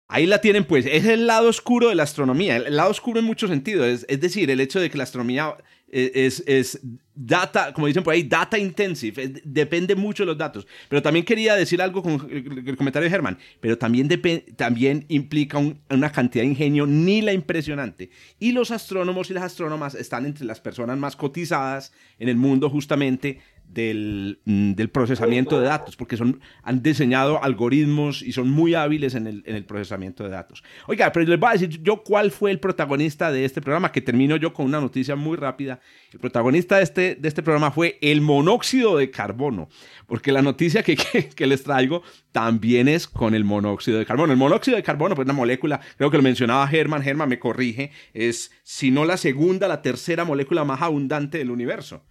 Ahí 0.08 0.28
la 0.28 0.40
tienen, 0.40 0.66
pues, 0.66 0.86
es 0.86 1.06
el 1.06 1.26
lado 1.26 1.50
oscuro 1.50 1.90
de 1.90 1.96
la 1.96 2.04
astronomía, 2.04 2.58
el 2.58 2.76
lado 2.76 2.92
oscuro 2.92 3.20
en 3.20 3.26
muchos 3.26 3.50
sentidos, 3.50 4.06
es, 4.08 4.22
decir, 4.22 4.52
el 4.52 4.60
hecho 4.60 4.80
de 4.80 4.92
que 4.92 4.98
la 5.00 5.04
astronomía 5.04 5.56
eh, 5.92 6.12
es, 6.14 6.44
es, 6.46 6.80
data, 7.16 7.74
como 7.74 7.88
dicen 7.88 8.04
por 8.04 8.14
ahí, 8.14 8.22
data 8.22 8.60
intensive, 8.60 9.42
depende 9.44 9.96
mucho 9.96 10.22
de 10.22 10.28
los 10.28 10.38
datos. 10.38 10.68
Pero 10.90 11.02
también 11.02 11.26
quería 11.26 11.56
decir 11.56 11.82
algo 11.82 12.04
con 12.04 12.28
el, 12.30 12.78
comentario 12.78 13.06
de 13.06 13.10
Germán, 13.10 13.40
pero 13.60 13.80
también, 13.80 14.08
también 14.56 15.06
implica 15.08 15.58
una 15.58 16.12
cantidad 16.12 16.44
de 16.44 16.50
ingenio 16.50 16.86
ni 16.86 17.22
la 17.22 17.34
impresionante. 17.34 18.12
Y 18.38 18.52
los 18.52 18.70
astrónomos 18.70 19.32
y 19.32 19.34
las 19.34 19.44
astrónomas 19.44 19.96
están 19.96 20.28
entre 20.28 20.46
las 20.46 20.62
personas 20.62 21.00
más 21.00 21.16
cotizadas 21.16 21.94
en 22.20 22.30
el 22.30 22.36
mundo 22.36 22.70
justamente 22.70 23.40
Mm, 23.76 24.74
del, 24.74 24.90
procesamiento 24.90 25.60
de 25.60 25.68
datos, 25.68 25.98
porque 25.98 26.16
son, 26.16 26.40
han 26.64 26.82
diseñado 26.82 27.44
algoritmos 27.44 28.22
y 28.22 28.32
son 28.32 28.50
muy 28.50 28.74
hábiles 28.74 29.16
en 29.16 29.28
el, 29.28 29.44
en 29.46 29.56
el, 29.56 29.66
procesamiento 29.66 30.24
de 30.24 30.30
datos. 30.30 30.64
Oiga, 30.88 31.12
pero 31.12 31.26
les 31.26 31.38
voy 31.38 31.50
a 31.50 31.54
decir 31.54 31.82
yo 31.84 32.02
cuál 32.04 32.32
fue 32.32 32.52
el 32.52 32.60
protagonista 32.60 33.32
de 33.32 33.44
este 33.44 33.62
programa, 33.62 33.92
que 33.92 34.00
termino 34.00 34.38
yo 34.38 34.54
con 34.54 34.66
una 34.66 34.80
noticia 34.80 35.18
muy 35.18 35.36
rápida. 35.36 35.82
El 36.14 36.20
protagonista 36.20 36.78
de 36.78 36.84
este, 36.84 37.16
de 37.16 37.28
este 37.28 37.44
programa 37.44 37.72
fue 37.72 37.98
el 38.02 38.22
monóxido 38.22 38.96
de 38.96 39.12
carbono, 39.12 39.68
porque 40.08 40.32
la 40.32 40.42
noticia 40.42 40.82
que, 40.82 40.96
que, 41.36 41.48
les 41.48 41.64
traigo 41.64 42.02
también 42.32 42.88
es 42.88 43.08
con 43.08 43.36
el 43.36 43.44
monóxido 43.44 44.00
de 44.00 44.06
carbono. 44.06 44.32
El 44.32 44.40
monóxido 44.40 44.78
de 44.78 44.84
carbono, 44.84 45.16
pues 45.16 45.26
una 45.26 45.34
molécula, 45.34 45.82
creo 45.98 46.10
que 46.10 46.18
lo 46.18 46.24
mencionaba 46.24 46.66
Germán, 46.68 47.02
Germán 47.02 47.28
me 47.28 47.40
corrige, 47.40 47.92
es 48.14 48.52
si 48.64 48.90
no 48.90 49.04
la 49.04 49.18
segunda, 49.18 49.68
la 49.68 49.82
tercera 49.82 50.24
molécula 50.24 50.64
más 50.64 50.82
abundante 50.82 51.40
del 51.40 51.52
universo. 51.52 52.04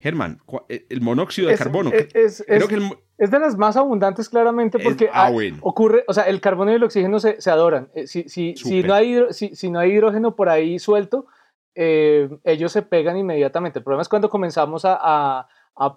Germán, 0.00 0.40
eh, 0.68 0.86
el 0.90 1.00
monóxido 1.00 1.48
de 1.48 1.56
carbono. 1.56 1.90
Es, 1.92 2.44
de 2.46 3.38
las 3.40 3.56
más 3.56 3.76
abundantes 3.76 4.28
claramente 4.28 4.78
porque 4.78 5.10
ah, 5.12 5.32
ocurre, 5.60 6.04
o 6.06 6.14
sea, 6.14 6.24
el 6.24 6.40
carbono 6.40 6.70
y 6.70 6.76
el 6.76 6.84
oxígeno 6.84 7.18
se, 7.18 7.36
adoran. 7.50 7.88
Eh, 7.94 8.06
si, 8.06 8.28
si, 8.28 8.54
si, 8.56 8.82
no 8.84 8.94
hay, 8.94 9.18
si, 9.32 9.70
no 9.70 9.80
hay 9.80 9.90
hidrógeno 9.90 10.36
por 10.36 10.48
ahí 10.48 10.78
suelto, 10.78 11.26
eh, 11.74 12.28
ellos 12.44 12.70
se 12.70 12.82
pegan 12.82 13.16
inmediatamente. 13.16 13.80
El 13.80 13.84
problema 13.84 14.02
es 14.02 14.08
cuando 14.08 14.30
comenzamos 14.30 14.82
a, 14.84 15.48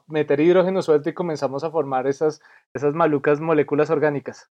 meter 0.07 0.39
hidrógeno 0.39 0.81
suelto 0.83 1.09
y 1.09 1.13
comenzamos 1.13 1.63
a 1.63 1.71
formar 1.71 2.05
esas, 2.05 2.39
esas 2.71 2.93
malucas 2.93 3.39
moléculas 3.39 3.89
orgánicas. 3.89 4.49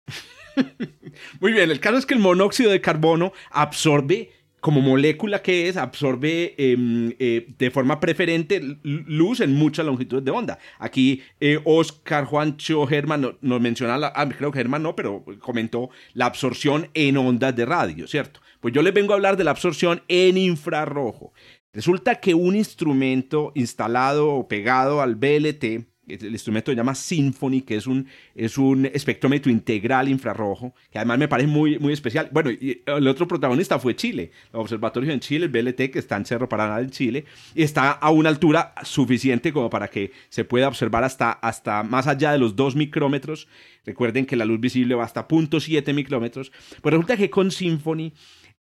Muy 1.41 1.53
bien, 1.53 1.71
el 1.71 1.81
caso 1.81 1.97
es 1.97 2.07
que 2.07 2.15
el 2.15 2.21
monóxido 2.21 2.71
de 2.71 2.81
carbono 2.81 3.33
absorbe 3.51 4.31
como 4.61 4.81
molécula 4.81 5.43
que 5.43 5.69
es, 5.69 5.77
absorbe 5.77 6.55
em, 6.59 7.15
eh, 7.19 7.47
de 7.59 7.71
forma 7.71 8.01
preferente 8.01 8.61
luz 8.83 9.41
en 9.41 9.55
muchas 9.55 9.87
longitudes 9.87 10.25
de 10.25 10.31
onda. 10.31 10.59
Aquí 10.79 11.23
eh, 11.41 11.61
Oscar 11.65 12.25
Juancho 12.25 12.87
Germán 12.87 13.37
nos 13.41 13.61
menciona, 13.61 13.99
la, 13.99 14.13
ah, 14.15 14.29
creo 14.29 14.51
que 14.51 14.59
Germán 14.59 14.83
no, 14.83 14.97
pero 14.97 15.25
comentó 15.41 15.91
la 16.15 16.27
absorción 16.27 16.89
en 16.95 17.17
ondas 17.17 17.55
de 17.55 17.65
radio, 17.65 18.07
¿cierto? 18.07 18.41
Pues 18.61 18.75
yo 18.75 18.83
les 18.83 18.95
vengo 18.95 19.13
a 19.13 19.17
hablar 19.17 19.37
de 19.37 19.45
la 19.45 19.53
absorción 19.53 20.03
en 20.09 20.37
infrarrojo. 20.39 21.33
Resulta 21.73 22.17
que 22.17 22.35
un 22.35 22.57
instrumento 22.57 23.53
instalado 23.55 24.31
o 24.31 24.49
pegado 24.49 25.03
al 25.03 25.15
BLT, 25.15 25.87
el 26.09 26.33
instrumento 26.33 26.71
se 26.71 26.77
llama 26.77 26.95
Symphony, 26.95 27.63
que 27.63 27.77
es 27.77 27.87
un, 27.87 28.07
es 28.35 28.59
un 28.59 28.87
espectrómetro 28.87 29.51
integral 29.51 30.09
infrarrojo, 30.09 30.75
que 30.91 30.99
además 30.99 31.19
me 31.19 31.29
parece 31.29 31.49
muy, 31.49 31.79
muy 31.79 31.93
especial. 31.93 32.29
Bueno, 32.33 32.51
y 32.51 32.83
el 32.87 33.09
otro 33.09 33.27
protagonista 33.27 33.79
fue 33.79 33.97
Chile, 33.97 34.31
el 34.53 34.61
observatorio 34.61 35.13
en 35.13 35.21
Chile, 35.21 35.47
el 35.47 35.51
BLT, 35.51 35.91
que 35.91 35.99
está 35.99 36.17
en 36.17 36.25
Cerro 36.25 36.49
Paraná 36.49 36.81
en 36.81 36.91
Chile, 36.91 37.25
y 37.55 37.63
está 37.63 37.91
a 37.91 38.11
una 38.11 38.29
altura 38.29 38.75
suficiente 38.83 39.53
como 39.53 39.71
para 39.71 39.89
que 39.89 40.13
se 40.29 40.45
pueda 40.45 40.69
observar 40.69 41.05
hasta, 41.05 41.33
hasta 41.33 41.83
más 41.83 42.07
allá 42.07 42.33
de 42.33 42.39
los 42.39 42.57
2 42.57 42.77
micrómetros. 42.77 43.49
Recuerden 43.85 44.27
que 44.27 44.37
la 44.37 44.45
luz 44.45 44.61
visible 44.61 44.95
va 44.95 45.05
hasta 45.05 45.27
0.7 45.27 45.93
micrómetros. 45.95 46.53
Pues 46.83 46.93
resulta 46.93 47.17
que 47.17 47.31
con 47.31 47.51
Symphony 47.51 48.13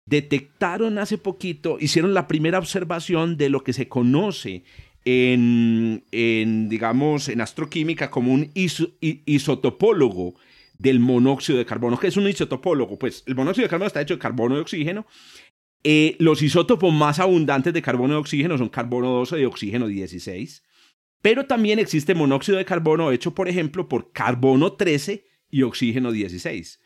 detectaron 0.06 1.00
hace 1.00 1.18
poquito, 1.18 1.78
hicieron 1.80 2.14
la 2.14 2.28
primera 2.28 2.60
observación 2.60 3.38
de 3.38 3.50
lo 3.50 3.64
que 3.64 3.74
se 3.74 3.88
conoce 3.88 4.64
en, 5.06 6.68
digamos, 6.68 7.30
en 7.30 7.42
astroquímica 7.42 8.10
como 8.10 8.34
un 8.34 8.52
isotopólogo 8.56 10.36
del 10.78 11.00
monóxido 11.00 11.60
de 11.60 11.66
carbono. 11.66 12.00
¿Qué 12.00 12.08
es 12.08 12.18
un 12.18 12.28
isotopólogo? 12.28 12.98
Pues 12.98 13.24
el 13.28 13.36
monóxido 13.36 13.66
de 13.66 13.70
carbono 13.70 13.88
está 13.88 14.02
hecho 14.02 14.16
de 14.16 14.20
carbono 14.20 14.58
y 14.58 14.60
oxígeno. 14.60 15.06
Eh, 15.84 16.16
los 16.20 16.42
isótopos 16.42 16.92
más 16.92 17.20
abundantes 17.20 17.72
de 17.72 17.82
carbono 17.82 18.16
y 18.16 18.18
oxígeno 18.18 18.58
son 18.58 18.70
carbono 18.70 19.12
12 19.12 19.40
y 19.40 19.46
oxígeno 19.46 19.88
16. 19.88 20.64
Pero 21.22 21.46
también 21.46 21.80
existe 21.80 22.16
monóxido 22.16 22.58
de 22.58 22.66
carbono 22.66 23.12
hecho, 23.12 23.34
por 23.36 23.48
ejemplo, 23.48 23.88
por 23.88 24.12
carbono 24.12 24.74
13 24.74 25.26
y 25.50 25.62
oxígeno 25.62 26.12
16. 26.12 26.80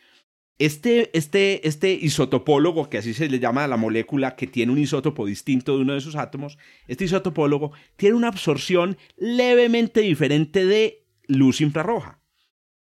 Este, 0.59 1.17
este, 1.17 1.65
este 1.65 1.93
isotopólogo, 1.93 2.89
que 2.89 2.97
así 2.97 3.13
se 3.13 3.29
le 3.29 3.39
llama 3.39 3.63
a 3.63 3.67
la 3.69 3.77
molécula 3.77 4.35
que 4.35 4.45
tiene 4.45 4.73
un 4.73 4.77
isótopo 4.77 5.25
distinto 5.25 5.75
de 5.75 5.83
uno 5.83 5.93
de 5.93 6.01
sus 6.01 6.17
átomos, 6.17 6.57
este 6.87 7.05
isotopólogo 7.05 7.71
tiene 7.95 8.17
una 8.17 8.27
absorción 8.27 8.97
levemente 9.15 10.01
diferente 10.01 10.65
de 10.65 11.05
luz 11.27 11.61
infrarroja. 11.61 12.21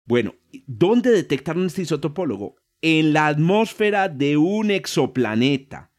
Bueno, 0.07 0.35
¿dónde 0.66 1.11
detectaron 1.11 1.66
este 1.66 1.83
isotopólogo? 1.83 2.57
En 2.81 3.12
la 3.12 3.27
atmósfera 3.27 4.09
de 4.09 4.39
un 4.39 4.71
exoplaneta. 4.71 5.93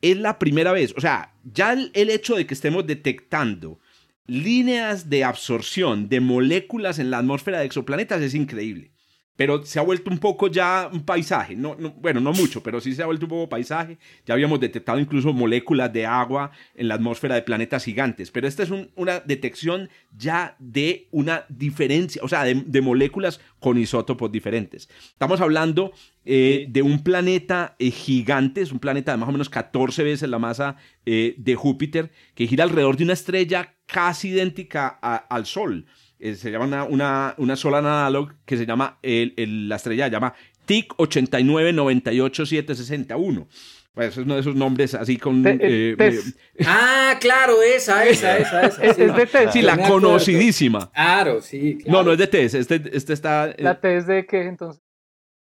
Es 0.00 0.16
la 0.16 0.38
primera 0.38 0.72
vez, 0.72 0.94
o 0.96 1.02
sea, 1.02 1.34
ya 1.44 1.74
el, 1.74 1.90
el 1.92 2.08
hecho 2.08 2.34
de 2.34 2.46
que 2.46 2.54
estemos 2.54 2.86
detectando 2.86 3.78
líneas 4.24 5.10
de 5.10 5.24
absorción 5.24 6.08
de 6.08 6.20
moléculas 6.20 6.98
en 6.98 7.10
la 7.10 7.18
atmósfera 7.18 7.58
de 7.58 7.66
exoplanetas 7.66 8.22
es 8.22 8.34
increíble. 8.34 8.92
Pero 9.40 9.64
se 9.64 9.78
ha 9.78 9.82
vuelto 9.82 10.10
un 10.10 10.18
poco 10.18 10.48
ya 10.48 10.90
un 10.92 11.00
paisaje, 11.00 11.56
no, 11.56 11.74
bueno, 11.96 12.20
no 12.20 12.30
mucho, 12.34 12.62
pero 12.62 12.78
sí 12.78 12.94
se 12.94 13.02
ha 13.02 13.06
vuelto 13.06 13.24
un 13.24 13.30
poco 13.30 13.48
paisaje. 13.48 13.96
Ya 14.26 14.34
habíamos 14.34 14.60
detectado 14.60 14.98
incluso 14.98 15.32
moléculas 15.32 15.90
de 15.94 16.04
agua 16.04 16.50
en 16.74 16.88
la 16.88 16.96
atmósfera 16.96 17.36
de 17.36 17.40
planetas 17.40 17.84
gigantes, 17.84 18.30
pero 18.30 18.46
esta 18.46 18.64
es 18.64 18.70
una 18.96 19.20
detección 19.20 19.88
ya 20.14 20.56
de 20.58 21.08
una 21.10 21.46
diferencia, 21.48 22.20
o 22.22 22.28
sea, 22.28 22.44
de, 22.44 22.80
moléculas 22.82 23.40
con 23.60 23.78
isótopos 23.78 24.30
diferentes. 24.30 24.90
Estamos 25.04 25.40
hablando 25.40 25.94
eh, 26.26 26.66
de 26.68 26.82
un 26.82 27.02
planeta 27.02 27.76
eh, 27.78 27.90
gigante, 27.90 28.60
es 28.60 28.72
un 28.72 28.78
planeta 28.78 29.12
de 29.12 29.16
más 29.16 29.30
o 29.30 29.32
menos 29.32 29.48
14 29.48 30.02
veces 30.04 30.28
la 30.28 30.38
masa 30.38 30.76
eh, 31.06 31.34
de 31.38 31.54
Júpiter, 31.54 32.10
que 32.34 32.46
gira 32.46 32.64
alrededor 32.64 32.98
de 32.98 33.04
una 33.04 33.14
estrella 33.14 33.74
casi 33.86 34.28
idéntica 34.28 34.86
al 34.88 35.46
Sol. 35.46 35.86
Eh, 36.20 36.34
se 36.34 36.50
llama 36.50 36.84
una, 36.84 37.34
una, 37.38 37.56
Solar 37.56 37.82
Analog 37.84 38.34
que 38.44 38.58
se 38.58 38.66
llama, 38.66 38.98
el, 39.02 39.68
la 39.68 39.76
estrella 39.76 40.04
se 40.04 40.10
llama 40.10 40.34
TIC 40.66 40.94
8998761. 40.96 43.46
Pues 43.92 44.10
es 44.10 44.18
uno 44.18 44.34
de 44.34 44.40
esos 44.40 44.54
nombres 44.54 44.94
así 44.94 45.16
con... 45.16 45.44
Eh, 45.46 45.96
eh, 45.98 46.20
ah, 46.64 47.16
claro, 47.20 47.60
esa, 47.62 48.06
esa, 48.06 48.38
esa. 48.38 48.66
esa 48.66 48.84
es, 48.84 48.96
de 49.16 49.26
TES. 49.26 49.52
Sí, 49.52 49.62
la 49.62 49.88
conocidísima. 49.88 50.92
Claro, 50.92 51.40
sí. 51.40 51.78
No, 51.86 52.04
no 52.04 52.12
es 52.12 52.18
de 52.18 52.28
TES. 52.28 52.54
Este, 52.54 52.80
este 52.92 53.14
está... 53.14 53.52
¿La 53.58 53.80
TES 53.80 54.06
de 54.06 54.26
qué 54.26 54.42
entonces? 54.42 54.80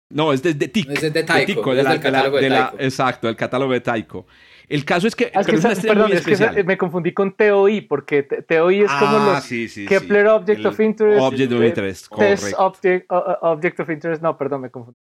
No, 0.10 0.32
es 0.32 0.44
de, 0.44 0.54
de 0.54 0.68
TIC. 0.68 0.92
Es 0.92 1.14
de 1.14 1.24
Taiko. 1.24 1.74
De, 1.74 1.84
del 1.84 2.00
catálogo 2.00 2.38
de, 2.38 2.50
Taiko. 2.50 2.78
exacto, 2.80 3.28
el 3.28 3.36
catálogo 3.36 3.74
de 3.74 3.82
Taiko. 3.82 4.28
El 4.68 4.86
caso 4.86 5.07
es 5.07 5.16
que, 5.16 5.32
ah, 5.34 5.41
perdón, 5.43 6.11
es 6.13 6.26
que 6.26 6.63
me 6.63 6.78
confundí 6.78 7.13
con 7.13 7.36
TOI, 7.36 7.82
porque 7.82 8.24
TOI 8.24 8.82
es 8.82 8.91
como 8.91 9.18
ah, 9.18 9.41
los 9.43 9.74
Kepler 9.88 10.28
Object 10.28 10.66
of 10.66 10.80
Interest. 10.80 11.22
Object 11.22 11.51
of 11.51 11.63
Interest, 11.63 12.07
correcto. 12.07 12.57
Object, 12.57 13.05
object, 13.09 13.80
of 13.80 13.89
Interest, 13.89 14.22
no, 14.22 14.38
perdón, 14.38 14.61
me 14.61 14.70
confundí. 14.70 14.99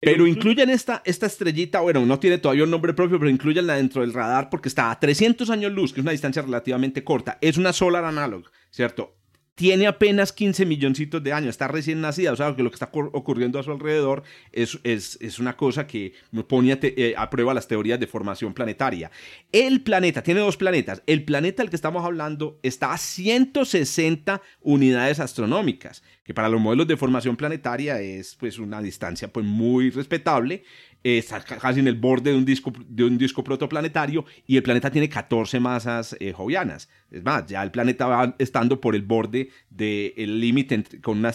Pero 0.00 0.26
incluyen 0.26 0.70
esta, 0.70 1.02
esta 1.04 1.26
estrellita, 1.26 1.80
bueno, 1.80 2.06
no 2.06 2.20
tiene 2.20 2.38
todavía 2.38 2.62
un 2.64 2.70
nombre 2.70 2.94
propio, 2.94 3.18
pero 3.18 3.30
incluyenla 3.30 3.74
dentro 3.74 4.02
del 4.02 4.12
radar 4.12 4.48
porque 4.48 4.68
está 4.68 4.92
a 4.92 5.00
300 5.00 5.50
años 5.50 5.72
luz, 5.72 5.92
que 5.92 6.00
es 6.00 6.02
una 6.02 6.12
distancia 6.12 6.40
relativamente 6.42 7.02
corta. 7.02 7.36
Es 7.40 7.56
una 7.56 7.72
solar 7.72 8.04
analog, 8.04 8.44
¿cierto? 8.70 9.17
Tiene 9.58 9.88
apenas 9.88 10.32
15 10.32 10.66
milloncitos 10.66 11.20
de 11.20 11.32
años, 11.32 11.48
está 11.48 11.66
recién 11.66 12.00
nacida, 12.00 12.30
o 12.30 12.36
sea, 12.36 12.54
que 12.54 12.62
lo 12.62 12.70
que 12.70 12.76
está 12.76 12.92
ocurriendo 12.92 13.58
a 13.58 13.64
su 13.64 13.72
alrededor 13.72 14.22
es, 14.52 14.78
es, 14.84 15.18
es 15.20 15.40
una 15.40 15.56
cosa 15.56 15.84
que 15.84 16.12
pone 16.46 16.78
eh, 16.80 17.14
a, 17.16 17.28
prueba 17.28 17.52
las 17.52 17.66
teorías 17.66 17.98
de 17.98 18.06
formación 18.06 18.54
planetaria. 18.54 19.10
El 19.50 19.82
planeta, 19.82 20.22
tiene 20.22 20.38
dos 20.38 20.56
planetas, 20.56 21.02
el 21.06 21.24
planeta 21.24 21.64
del 21.64 21.70
que 21.70 21.76
estamos 21.76 22.04
hablando 22.04 22.60
está 22.62 22.92
a 22.92 22.98
160 22.98 24.40
unidades 24.60 25.18
astronómicas, 25.18 26.04
que 26.22 26.34
para 26.34 26.48
los 26.48 26.60
modelos 26.60 26.86
de 26.86 26.96
formación 26.96 27.36
planetaria 27.36 28.00
es 28.00 28.36
pues 28.36 28.60
una 28.60 28.80
distancia 28.80 29.26
pues 29.26 29.44
muy 29.44 29.90
respetable, 29.90 30.62
está 31.04 31.40
casi 31.42 31.80
en 31.80 31.88
el 31.88 31.94
borde 31.94 32.32
de 32.32 32.36
un 32.36 32.44
disco, 32.44 32.72
de 32.76 33.04
un 33.04 33.18
disco 33.18 33.44
protoplanetario 33.44 34.24
y 34.46 34.56
el 34.56 34.62
planeta 34.62 34.90
tiene 34.90 35.08
14 35.08 35.60
masas 35.60 36.16
eh, 36.20 36.32
jovianas. 36.32 36.88
Es 37.10 37.22
más, 37.22 37.46
ya 37.46 37.62
el 37.62 37.70
planeta 37.70 38.06
va 38.06 38.34
estando 38.38 38.80
por 38.80 38.94
el 38.94 39.02
borde 39.02 39.50
del 39.70 40.40
límite 40.40 40.84
con 41.00 41.18
una, 41.18 41.32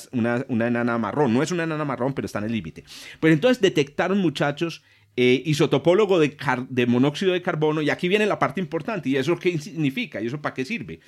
una, 0.47 0.67
enana 0.67 0.97
marrón. 0.97 1.33
No 1.33 1.41
es 1.41 1.51
una 1.51 1.63
enana 1.63 1.85
marrón, 1.85 2.13
pero 2.13 2.25
está 2.25 2.39
en 2.39 2.45
el 2.45 2.51
límite. 2.51 2.83
Pues 3.19 3.33
entonces 3.33 3.61
detectaron, 3.61 4.19
muchachos, 4.19 4.83
eh, 5.15 5.41
isotopólogo 5.45 6.19
de, 6.19 6.35
de, 6.69 6.85
monóxido 6.87 7.33
de 7.33 7.41
carbono, 7.41 7.81
y 7.81 7.89
aquí 7.89 8.07
viene 8.07 8.25
la 8.25 8.39
parte 8.39 8.59
importante, 8.59 9.09
y 9.09 9.17
eso 9.17 9.37
qué 9.37 9.57
significa, 9.59 10.21
y 10.21 10.27
eso 10.27 10.41
para 10.41 10.55
qué 10.55 10.65
sirve. 10.65 10.99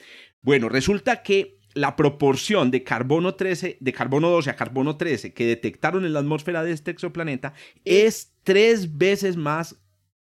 Bueno, 0.42 0.70
resulta 0.70 1.24
que 1.24 1.58
la 1.76 1.98
proporción 1.98 2.72
de 2.72 2.84
carbono 2.84 3.36
13, 3.36 3.78
de 3.80 3.94
carbono 3.94 4.30
12 4.30 4.50
a 4.50 4.56
carbono 4.56 4.96
13 4.96 5.34
que 5.34 5.46
detectaron 5.46 6.06
en 6.06 6.14
la 6.14 6.20
atmósfera 6.20 6.64
de 6.64 6.72
este 6.72 6.92
exoplaneta 6.92 7.54
es 7.84 8.34
tres 8.44 8.98
veces 8.98 9.36
más 9.36 9.76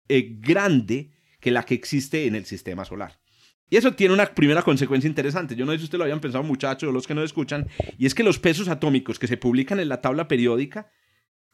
eh, 0.08 0.34
grande 0.40 1.10
que 1.40 1.50
la 1.50 1.64
que 1.64 1.74
existe 1.74 2.26
en 2.26 2.34
el 2.34 2.46
sistema 2.46 2.84
solar. 2.86 3.20
Y 3.68 3.76
eso 3.76 3.92
tiene 3.92 4.14
una 4.14 4.26
primera 4.26 4.62
consecuencia 4.62 5.08
interesante. 5.08 5.54
Yo 5.54 5.66
no 5.66 5.72
sé 5.72 5.78
si 5.78 5.84
ustedes 5.84 5.98
lo 5.98 6.04
habían 6.04 6.20
pensado, 6.20 6.42
muchachos, 6.42 6.88
o 6.88 6.92
los 6.92 7.06
que 7.06 7.14
no 7.14 7.22
escuchan, 7.22 7.68
y 7.98 8.06
es 8.06 8.14
que 8.14 8.22
los 8.22 8.38
pesos 8.38 8.68
atómicos 8.68 9.18
que 9.18 9.26
se 9.26 9.36
publican 9.36 9.80
en 9.80 9.88
la 9.88 10.00
tabla 10.00 10.28
periódica, 10.28 10.90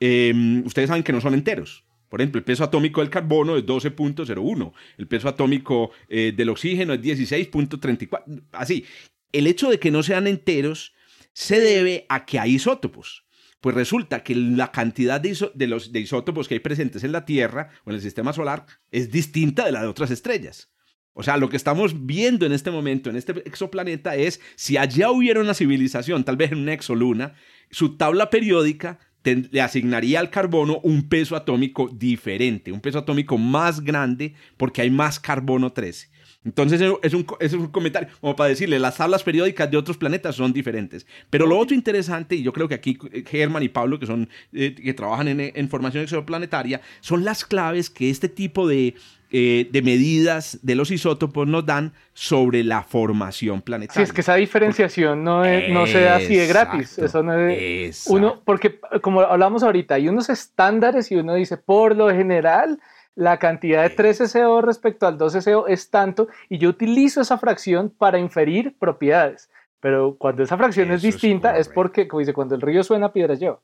em, 0.00 0.64
ustedes 0.64 0.88
saben 0.88 1.02
que 1.02 1.12
no 1.12 1.20
son 1.20 1.34
enteros. 1.34 1.84
Por 2.08 2.20
ejemplo, 2.20 2.38
el 2.38 2.44
peso 2.44 2.64
atómico 2.64 3.00
del 3.00 3.10
carbono 3.10 3.56
es 3.56 3.64
12.01, 3.64 4.72
el 4.96 5.06
peso 5.06 5.28
atómico 5.28 5.90
eh, 6.08 6.32
del 6.34 6.48
oxígeno 6.48 6.94
es 6.94 7.02
16.34, 7.02 8.42
así 8.52 8.84
el 9.32 9.46
hecho 9.46 9.70
de 9.70 9.78
que 9.78 9.90
no 9.90 10.02
sean 10.02 10.26
enteros 10.26 10.94
se 11.32 11.60
debe 11.60 12.06
a 12.08 12.24
que 12.24 12.38
hay 12.38 12.54
isótopos. 12.54 13.24
Pues 13.60 13.74
resulta 13.74 14.22
que 14.22 14.34
la 14.34 14.70
cantidad 14.70 15.20
de, 15.20 15.66
los, 15.66 15.92
de 15.92 16.00
isótopos 16.00 16.46
que 16.46 16.54
hay 16.54 16.60
presentes 16.60 17.02
en 17.02 17.12
la 17.12 17.24
Tierra 17.24 17.70
o 17.84 17.90
en 17.90 17.96
el 17.96 18.02
sistema 18.02 18.32
solar 18.32 18.66
es 18.90 19.10
distinta 19.10 19.64
de 19.64 19.72
la 19.72 19.82
de 19.82 19.88
otras 19.88 20.10
estrellas. 20.10 20.70
O 21.12 21.24
sea, 21.24 21.36
lo 21.36 21.48
que 21.48 21.56
estamos 21.56 22.06
viendo 22.06 22.46
en 22.46 22.52
este 22.52 22.70
momento 22.70 23.10
en 23.10 23.16
este 23.16 23.32
exoplaneta 23.44 24.14
es 24.14 24.40
si 24.54 24.76
allá 24.76 25.10
hubiera 25.10 25.40
una 25.40 25.54
civilización, 25.54 26.22
tal 26.22 26.36
vez 26.36 26.52
en 26.52 26.58
una 26.58 26.72
exoluna, 26.72 27.34
su 27.70 27.96
tabla 27.96 28.30
periódica 28.30 29.00
le 29.24 29.60
asignaría 29.60 30.20
al 30.20 30.30
carbono 30.30 30.80
un 30.82 31.08
peso 31.08 31.36
atómico 31.36 31.88
diferente, 31.92 32.72
un 32.72 32.80
peso 32.80 32.98
atómico 32.98 33.36
más 33.36 33.80
grande 33.80 34.34
porque 34.56 34.82
hay 34.82 34.90
más 34.90 35.20
carbono 35.20 35.72
13. 35.72 36.08
Entonces 36.44 36.80
es 37.02 37.14
un, 37.14 37.26
es 37.40 37.52
un 37.52 37.66
comentario 37.68 38.08
como 38.20 38.36
para 38.36 38.48
decirle, 38.48 38.78
las 38.78 38.96
tablas 38.96 39.22
periódicas 39.22 39.70
de 39.70 39.76
otros 39.76 39.98
planetas 39.98 40.36
son 40.36 40.52
diferentes. 40.52 41.06
Pero 41.30 41.46
lo 41.46 41.58
otro 41.58 41.74
interesante, 41.74 42.36
y 42.36 42.42
yo 42.42 42.52
creo 42.52 42.68
que 42.68 42.74
aquí 42.74 42.98
Germán 43.26 43.62
y 43.62 43.68
Pablo, 43.68 43.98
que, 43.98 44.06
son, 44.06 44.28
eh, 44.52 44.74
que 44.74 44.94
trabajan 44.94 45.28
en, 45.28 45.40
en 45.40 45.68
formación 45.68 46.04
exoplanetaria, 46.04 46.80
son 47.00 47.24
las 47.24 47.44
claves 47.44 47.90
que 47.90 48.08
este 48.08 48.28
tipo 48.28 48.68
de, 48.68 48.94
eh, 49.30 49.68
de 49.70 49.82
medidas 49.82 50.58
de 50.62 50.74
los 50.74 50.90
isótopos 50.90 51.46
nos 51.46 51.66
dan 51.66 51.92
sobre 52.14 52.64
la 52.64 52.82
formación 52.82 53.60
planetaria. 53.60 54.06
Sí, 54.06 54.08
es 54.08 54.14
que 54.14 54.22
esa 54.22 54.36
diferenciación 54.36 55.22
no, 55.22 55.42
no 55.68 55.86
se 55.86 56.00
da 56.00 56.16
así 56.16 56.34
de 56.34 56.46
gratis. 56.46 56.98
Eso 56.98 57.22
no 57.22 57.38
es 57.38 58.06
uno, 58.06 58.40
porque 58.42 58.80
como 59.02 59.20
hablamos 59.20 59.62
ahorita, 59.62 59.96
hay 59.96 60.08
unos 60.08 60.30
estándares 60.30 61.12
y 61.12 61.16
uno 61.16 61.34
dice, 61.34 61.58
por 61.58 61.94
lo 61.94 62.08
general, 62.08 62.80
la 63.18 63.38
cantidad 63.38 63.82
de 63.82 63.96
13CO 63.96 64.62
respecto 64.62 65.04
al 65.04 65.18
12CO 65.18 65.64
es 65.66 65.90
tanto 65.90 66.28
y 66.48 66.58
yo 66.58 66.68
utilizo 66.68 67.20
esa 67.20 67.36
fracción 67.36 67.90
para 67.90 68.20
inferir 68.20 68.76
propiedades. 68.78 69.50
Pero 69.80 70.14
cuando 70.16 70.44
esa 70.44 70.56
fracción 70.56 70.92
es 70.92 71.02
distinta 71.02 71.58
es, 71.58 71.68
porque, 71.68 72.06
como 72.06 72.20
dice, 72.20 72.32
cuando 72.32 72.54
el 72.54 72.60
río 72.60 72.84
suena, 72.84 73.12
piedras 73.12 73.40
yo. 73.40 73.60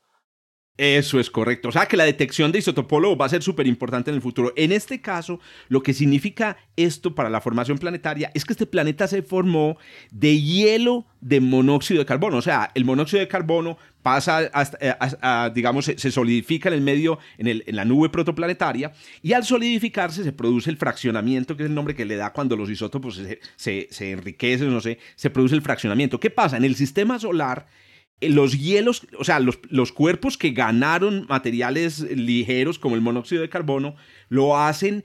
Eso 0.77 1.21
es 1.21 1.29
correcto. 1.29 1.69
O 1.69 1.71
sea 1.71 1.85
que 1.85 1.95
la 1.95 2.03
detección 2.03 2.51
de 2.51 2.59
isotopólogos 2.59 3.19
va 3.19 3.25
a 3.25 3.29
ser 3.29 3.41
súper 3.41 3.65
importante 3.65 4.09
en 4.09 4.15
el 4.15 4.21
futuro. 4.21 4.51
En 4.57 4.73
este 4.73 4.99
caso, 4.99 5.39
lo 5.69 5.81
que 5.81 5.93
significa 5.93 6.57
esto 6.75 7.15
para 7.15 7.29
la 7.29 7.39
formación 7.39 7.77
planetaria 7.77 8.29
es 8.33 8.43
que 8.43 8.51
este 8.51 8.65
planeta 8.65 9.07
se 9.07 9.21
formó 9.21 9.77
de 10.11 10.41
hielo 10.41 11.05
de 11.21 11.39
monóxido 11.39 11.99
de 11.99 12.05
carbono. 12.05 12.37
O 12.37 12.41
sea, 12.41 12.71
el 12.75 12.83
monóxido 12.83 13.21
de 13.21 13.29
carbono 13.29 13.77
pasa 14.01 14.49
hasta, 14.53 14.77
eh, 14.81 15.51
digamos, 15.55 15.85
se, 15.85 16.11
solidifica 16.11 16.67
en 16.67 16.75
el 16.75 16.81
medio, 16.81 17.19
en, 17.37 17.47
el, 17.47 17.63
la 17.67 17.85
nube 17.85 18.09
protoplanetaria, 18.09 18.91
y 19.23 19.31
al 19.31 19.45
solidificarse 19.45 20.23
se 20.23 20.33
produce 20.33 20.69
el 20.69 20.77
fraccionamiento, 20.77 21.55
que 21.55 21.63
es 21.63 21.69
el 21.69 21.75
nombre 21.75 21.95
que 21.95 22.05
le 22.05 22.17
da 22.17 22.33
cuando 22.33 22.57
los 22.57 22.69
isótopos 22.69 23.19
se, 23.55 23.87
se, 23.89 24.11
enriquecen, 24.11 24.71
no 24.71 24.81
sé, 24.81 24.99
se 25.15 25.29
produce 25.29 25.55
el 25.55 25.61
fraccionamiento. 25.61 26.19
¿Qué 26.19 26.29
pasa? 26.29 26.57
En 26.57 26.65
el 26.65 26.75
sistema 26.75 27.17
solar 27.17 27.65
los 28.21 28.59
hielos, 28.59 29.07
o 29.17 29.23
sea, 29.23 29.39
los, 29.39 29.59
los, 29.69 29.91
cuerpos 29.91 30.37
que 30.37 30.51
ganaron 30.51 31.25
materiales 31.27 31.99
ligeros 32.01 32.79
como 32.79 32.95
el 32.95 33.01
monóxido 33.01 33.41
de 33.41 33.49
carbono, 33.49 33.95
lo 34.29 34.57
hacen 34.57 35.03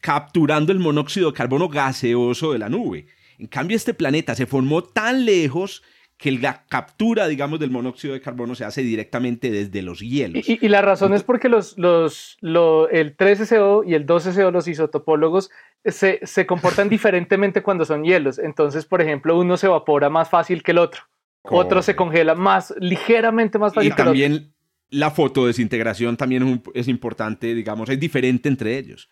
capturando 0.00 0.72
el 0.72 0.78
monóxido 0.78 1.30
de 1.30 1.36
carbono 1.36 1.68
gaseoso 1.68 2.52
de 2.52 2.58
la 2.58 2.68
nube. 2.68 3.06
En 3.38 3.46
cambio, 3.46 3.76
este 3.76 3.94
planeta 3.94 4.34
se 4.34 4.46
formó 4.46 4.82
tan 4.82 5.24
lejos 5.24 5.82
que 6.20 6.32
la 6.32 6.66
captura, 6.66 7.28
digamos, 7.28 7.58
del 7.60 7.70
monóxido 7.70 8.12
de 8.12 8.20
carbono 8.20 8.54
se 8.54 8.66
hace 8.66 8.82
directamente 8.82 9.50
desde 9.50 9.80
los 9.80 10.00
hielos. 10.00 10.46
Y, 10.46 10.68
la 10.68 10.82
razón 10.82 11.14
es 11.14 11.22
porque 11.22 11.48
los, 11.48 11.78
los, 11.78 12.36
el 12.42 13.16
13CO 13.16 13.84
y 13.86 13.94
el 13.94 14.06
12CO, 14.06 14.52
los 14.52 14.68
isotopólogos, 14.68 15.50
se, 15.82 16.20
se 16.22 16.46
comportan 16.46 16.88
diferentemente 16.90 17.62
cuando 17.62 17.86
son 17.86 18.04
hielos. 18.04 18.38
Entonces, 18.38 18.84
por 18.84 19.00
ejemplo, 19.00 19.38
uno 19.38 19.56
se 19.56 19.66
evapora 19.66 20.10
más 20.10 20.28
fácil 20.28 20.62
que 20.62 20.72
el 20.72 20.78
otro. 20.78 21.04
Otro 21.42 21.82
se 21.82 21.96
congela 21.96 22.34
más, 22.34 22.74
ligeramente 22.78 23.58
más 23.58 23.74
fácil. 23.74 23.92
Y 23.92 23.96
también 23.96 24.52
la 24.90 25.10
fotodesintegración 25.10 26.16
también 26.16 26.62
es, 26.74 26.88
importante, 26.88 27.54
digamos, 27.54 27.88
es 27.88 27.98
diferente 27.98 28.48
entre 28.48 28.76
ellos. 28.76 29.08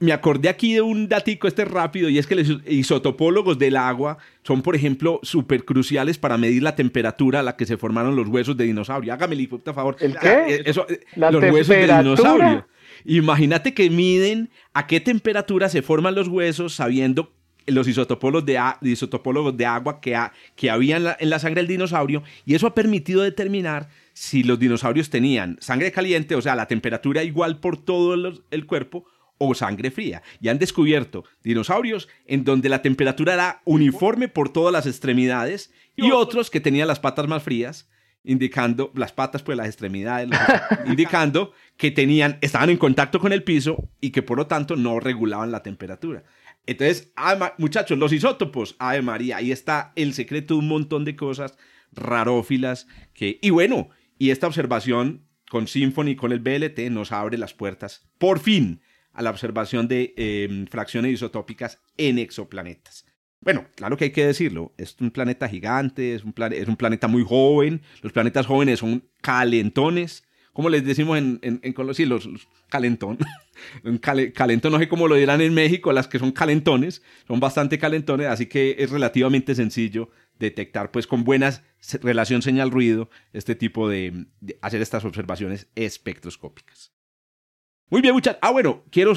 Me 0.00 0.12
acordé 0.12 0.48
aquí 0.48 0.74
de 0.74 0.80
un 0.80 1.08
datico 1.08 1.46
este 1.46 1.64
rápido 1.64 2.08
y 2.08 2.18
es 2.18 2.26
que 2.26 2.34
los 2.34 2.60
isotopólogos 2.66 3.58
del 3.58 3.76
agua 3.76 4.18
son, 4.42 4.62
por 4.62 4.74
ejemplo, 4.74 5.20
súper 5.22 5.64
cruciales 5.64 6.18
para 6.18 6.38
medir 6.38 6.62
la 6.62 6.74
temperatura 6.74 7.40
a 7.40 7.42
la 7.42 7.56
que 7.56 7.66
se 7.66 7.76
formaron 7.76 8.16
los 8.16 8.26
huesos 8.26 8.56
de 8.56 8.64
dinosaurio. 8.64 9.12
Hágame, 9.12 9.46
por 9.46 9.62
favor. 9.74 9.96
¿El 10.00 10.18
qué? 10.18 10.62
Eh, 10.66 10.74
los 11.14 11.42
huesos 11.42 11.68
de 11.68 11.82
dinosaurio. 11.82 12.66
Imagínate 13.04 13.74
que 13.74 13.88
miden 13.90 14.50
a 14.72 14.86
qué 14.86 15.00
temperatura 15.00 15.68
se 15.68 15.82
forman 15.82 16.14
los 16.14 16.26
huesos 16.26 16.74
sabiendo 16.74 17.35
los 17.66 17.88
isotopólogos 17.88 18.46
de, 18.46 18.60
isotopólogos 18.82 19.56
de 19.56 19.66
agua 19.66 20.00
que, 20.00 20.18
que 20.54 20.70
había 20.70 20.96
en 21.18 21.30
la, 21.30 21.38
sangre 21.38 21.62
del 21.62 21.68
dinosaurio 21.68 22.22
y 22.44 22.54
eso 22.54 22.66
ha 22.66 22.74
permitido 22.74 23.22
determinar 23.22 23.88
si 24.12 24.42
los 24.42 24.58
dinosaurios 24.58 25.10
tenían 25.10 25.58
sangre 25.60 25.92
caliente, 25.92 26.34
o 26.34 26.42
sea, 26.42 26.56
la 26.56 26.66
temperatura 26.66 27.22
igual 27.22 27.60
por 27.60 27.76
todo 27.76 28.14
el 28.50 28.66
cuerpo, 28.66 29.06
o 29.38 29.54
sangre 29.54 29.90
fría. 29.90 30.22
Y 30.40 30.48
han 30.48 30.58
descubierto 30.58 31.24
dinosaurios 31.42 32.08
en 32.26 32.44
donde 32.44 32.68
la 32.68 32.82
temperatura 32.82 33.34
era 33.34 33.62
uniforme 33.64 34.28
por 34.28 34.48
todas 34.52 34.72
las 34.72 34.86
extremidades 34.86 35.72
y 35.94 36.10
otros 36.10 36.50
que 36.50 36.60
tenían 36.60 36.88
las 36.88 37.00
patas 37.00 37.26
más 37.26 37.42
frías, 37.42 37.88
indicando 38.24 38.90
las 38.94 39.12
patas 39.12 39.42
pues 39.42 39.56
las 39.56 39.66
extremidades, 39.66 40.28
indicando 40.86 41.52
que 41.76 41.90
tenían 41.90 42.38
estaban 42.40 42.70
en 42.70 42.76
contacto 42.76 43.20
con 43.20 43.32
el 43.32 43.42
piso 43.42 43.88
y 44.00 44.10
que 44.10 44.22
por 44.22 44.38
lo 44.38 44.46
tanto 44.46 44.76
no 44.76 45.00
regulaban 45.00 45.52
la 45.52 45.62
temperatura. 45.62 46.24
Entonces, 46.66 47.12
muchachos, 47.58 47.96
los 47.96 48.12
isótopos, 48.12 48.74
Ave 48.78 49.02
María, 49.02 49.36
ahí 49.36 49.52
está 49.52 49.92
el 49.94 50.14
secreto 50.14 50.54
de 50.54 50.60
un 50.60 50.68
montón 50.68 51.04
de 51.04 51.14
cosas 51.14 51.56
rarófilas 51.92 52.88
que 53.14 53.38
y 53.40 53.50
bueno, 53.50 53.90
y 54.18 54.30
esta 54.30 54.46
observación 54.46 55.26
con 55.48 55.68
Symphony 55.68 56.16
con 56.16 56.32
el 56.32 56.40
BLT 56.40 56.90
nos 56.90 57.12
abre 57.12 57.38
las 57.38 57.54
puertas 57.54 58.08
por 58.18 58.40
fin 58.40 58.80
a 59.12 59.22
la 59.22 59.30
observación 59.30 59.88
de 59.88 60.12
em, 60.16 60.66
fracciones 60.66 61.12
isotópicas 61.12 61.80
en 61.96 62.18
exoplanetas. 62.18 63.06
Bueno, 63.40 63.66
claro 63.76 63.96
que 63.96 64.04
hay 64.04 64.10
que 64.10 64.26
decirlo, 64.26 64.74
es 64.76 64.96
un 65.00 65.10
planeta 65.10 65.48
gigante, 65.48 66.14
es 66.14 66.24
un, 66.24 66.34
es 66.52 66.68
un 66.68 66.76
planeta 66.76 67.06
muy 67.06 67.22
joven, 67.22 67.80
los 68.02 68.12
planetas 68.12 68.46
jóvenes 68.46 68.80
son 68.80 69.08
calentones, 69.22 70.24
como 70.56 70.70
les 70.70 70.86
decimos 70.86 71.18
en, 71.18 71.38
en, 71.42 71.74
los, 71.76 71.98
calentón, 72.70 73.18
calentón, 74.34 74.72
no 74.72 74.78
sé 74.78 74.88
cómo 74.88 75.06
lo 75.06 75.14
dirán 75.14 75.42
en 75.42 75.52
México, 75.52 75.92
las 75.92 76.08
que 76.08 76.18
son 76.18 76.32
calentones, 76.32 77.02
son 77.28 77.40
bastante 77.40 77.78
calentones, 77.78 78.28
así 78.28 78.46
que 78.46 78.74
es 78.78 78.88
relativamente 78.88 79.54
sencillo 79.54 80.08
detectar 80.38 80.90
pues 80.90 81.06
con 81.06 81.24
buena 81.24 81.62
relación 82.00 82.40
señal-ruido 82.40 83.10
este 83.34 83.54
tipo 83.54 83.86
de 83.86 84.28
hacer 84.62 84.80
estas 84.80 85.04
observaciones 85.04 85.68
espectroscópicas. 85.74 86.95
Muy 87.88 88.00
bien, 88.00 88.14
muchachos. 88.14 88.40
Ah, 88.42 88.50
bueno, 88.50 88.82
quiero 88.90 89.14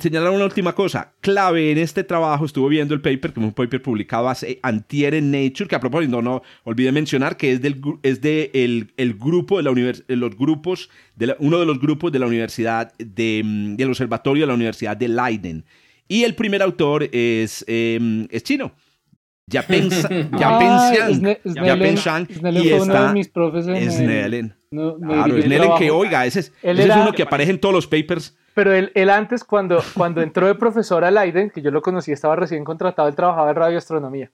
señalar 0.00 0.30
una 0.30 0.46
última 0.46 0.74
cosa. 0.74 1.12
Clave 1.20 1.70
en 1.70 1.76
este 1.76 2.02
trabajo, 2.02 2.46
estuvo 2.46 2.66
viendo 2.66 2.94
el 2.94 3.02
paper, 3.02 3.34
que 3.34 3.40
es 3.40 3.46
un 3.46 3.52
paper 3.52 3.82
publicado 3.82 4.30
hace 4.30 4.58
antier 4.62 5.12
en 5.12 5.30
Nature, 5.30 5.68
que 5.68 5.74
a 5.76 5.80
propósito, 5.80 6.10
no, 6.10 6.22
no 6.22 6.42
olvidé 6.64 6.92
mencionar 6.92 7.36
que 7.36 7.52
es 7.52 7.60
del 7.60 7.78
es 8.02 8.22
de 8.22 8.50
el, 8.54 8.90
el 8.96 9.14
grupo 9.18 9.58
de 9.58 9.64
la 9.64 10.16
los 10.16 10.34
grupos, 10.34 10.88
de 11.14 11.36
uno 11.40 11.60
de 11.60 11.66
los 11.66 11.78
grupos 11.78 12.10
de 12.10 12.18
la 12.18 12.26
Universidad 12.26 12.94
de, 12.96 13.42
mm, 13.44 13.76
del 13.76 13.88
Observatorio 13.90 14.44
de 14.44 14.46
la 14.46 14.54
Universidad 14.54 14.96
de 14.96 15.08
Leiden. 15.08 15.64
Y 16.08 16.24
el 16.24 16.34
primer 16.34 16.62
autor 16.62 17.10
es, 17.12 17.66
em, 17.68 18.28
es 18.30 18.42
chino. 18.44 18.72
Ya 19.48 19.62
pensa, 19.62 20.08
ya 20.38 20.58
pensan, 20.58 21.22
ya 21.44 21.78
pensan, 21.78 22.28
y 22.52 22.68
está, 22.68 23.14
es 23.16 24.00
Nelen. 24.00 24.56
No, 24.72 24.96
claro, 24.96 25.36
es 25.36 25.46
Nelen 25.46 25.70
que, 25.78 25.88
oiga, 25.92 26.26
ese 26.26 26.40
es, 26.40 26.52
ese 26.62 26.82
es 26.82 26.96
uno 26.96 27.12
que 27.12 27.22
aparece 27.22 27.52
en 27.52 27.60
todos 27.60 27.72
los 27.72 27.86
papers. 27.86 28.36
Pero 28.54 28.72
él, 28.72 28.90
él 28.96 29.08
antes, 29.08 29.44
cuando, 29.44 29.80
cuando 29.94 30.20
entró 30.20 30.48
de 30.48 30.56
profesor 30.56 31.04
a 31.04 31.12
Leiden, 31.12 31.50
que 31.50 31.62
yo 31.62 31.70
lo 31.70 31.80
conocí, 31.80 32.10
estaba 32.10 32.34
recién 32.34 32.64
contratado, 32.64 33.06
él 33.06 33.14
trabajaba 33.14 33.50
en 33.50 33.56
radioastronomía. 33.56 34.32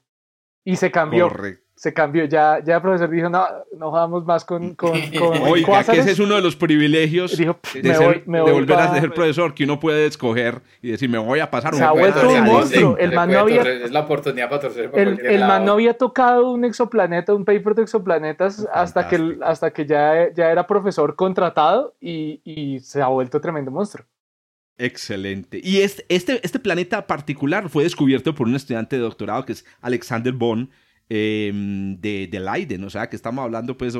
Y 0.63 0.75
se 0.75 0.91
cambió. 0.91 1.27
Correcto 1.29 1.63
se 1.83 1.93
cambió. 1.93 2.23
Ya, 2.25 2.59
ya 2.63 2.75
el 2.75 2.81
profesor 2.81 3.09
dijo, 3.09 3.29
no, 3.29 3.45
no 3.77 3.89
jugamos 3.89 4.25
más 4.25 4.45
con, 4.45 4.73
con, 4.75 4.91
con 5.19 5.41
Oiga, 5.41 5.83
que 5.83 5.99
ese 5.99 6.11
es 6.11 6.19
uno 6.19 6.35
de 6.35 6.41
los 6.41 6.55
privilegios 6.55 7.35
de, 7.35 7.53
volver 8.25 8.79
a 8.79 8.99
ser 8.99 9.13
profesor, 9.13 9.53
que 9.53 9.65
uno 9.65 9.81
puede 9.81 10.05
escoger 10.05 10.61
y 10.81 10.91
decir, 10.91 11.09
me 11.09 11.17
voy 11.17 11.41
a 11.41 11.51
pasar 11.51 11.73
un 11.73 11.79
Se 11.79 11.83
ha 11.83 11.91
vuelto 11.91 12.29
un 12.29 12.43
monstruo. 12.43 12.97
El 12.97 13.13
man 13.13 13.29
no 13.29 13.39
había... 13.39 13.61
Es 13.63 13.91
la 13.91 14.01
oportunidad 14.01 14.47
para 14.47 14.61
torcer 14.61 14.91
El, 14.93 15.25
el 15.25 15.41
man 15.41 15.65
no 15.65 15.73
había 15.73 15.97
tocado 15.97 16.51
un 16.51 16.63
exoplaneta, 16.63 17.33
un 17.33 17.43
paper 17.43 17.75
de 17.75 17.81
exoplanetas, 17.83 18.65
hasta 18.71 19.09
que, 19.09 19.37
hasta 19.41 19.71
que 19.71 19.85
ya, 19.85 20.31
ya 20.33 20.51
era 20.51 20.65
profesor 20.65 21.17
contratado 21.17 21.95
y, 21.99 22.39
y 22.45 22.79
se 22.79 23.01
ha 23.01 23.07
vuelto 23.07 23.41
tremendo 23.41 23.71
monstruo. 23.71 24.05
Excelente. 24.77 25.61
Y 25.63 25.77
este, 25.77 26.05
este, 26.09 26.39
este 26.43 26.59
planeta 26.59 27.05
particular 27.07 27.69
fue 27.69 27.83
descubierto 27.83 28.33
por 28.33 28.47
un 28.47 28.55
estudiante 28.55 28.95
de 28.95 29.03
doctorado 29.03 29.45
que 29.45 29.53
es 29.53 29.65
Alexander 29.81 30.33
Bond, 30.33 30.69
Em, 31.09 31.99
de, 31.99 32.27
de, 32.27 32.39
Leiden, 32.39 32.83
o 32.85 32.89
sea, 32.89 33.09
que 33.09 33.15
estamos 33.17 33.43
hablando, 33.43 33.77
pues, 33.77 33.93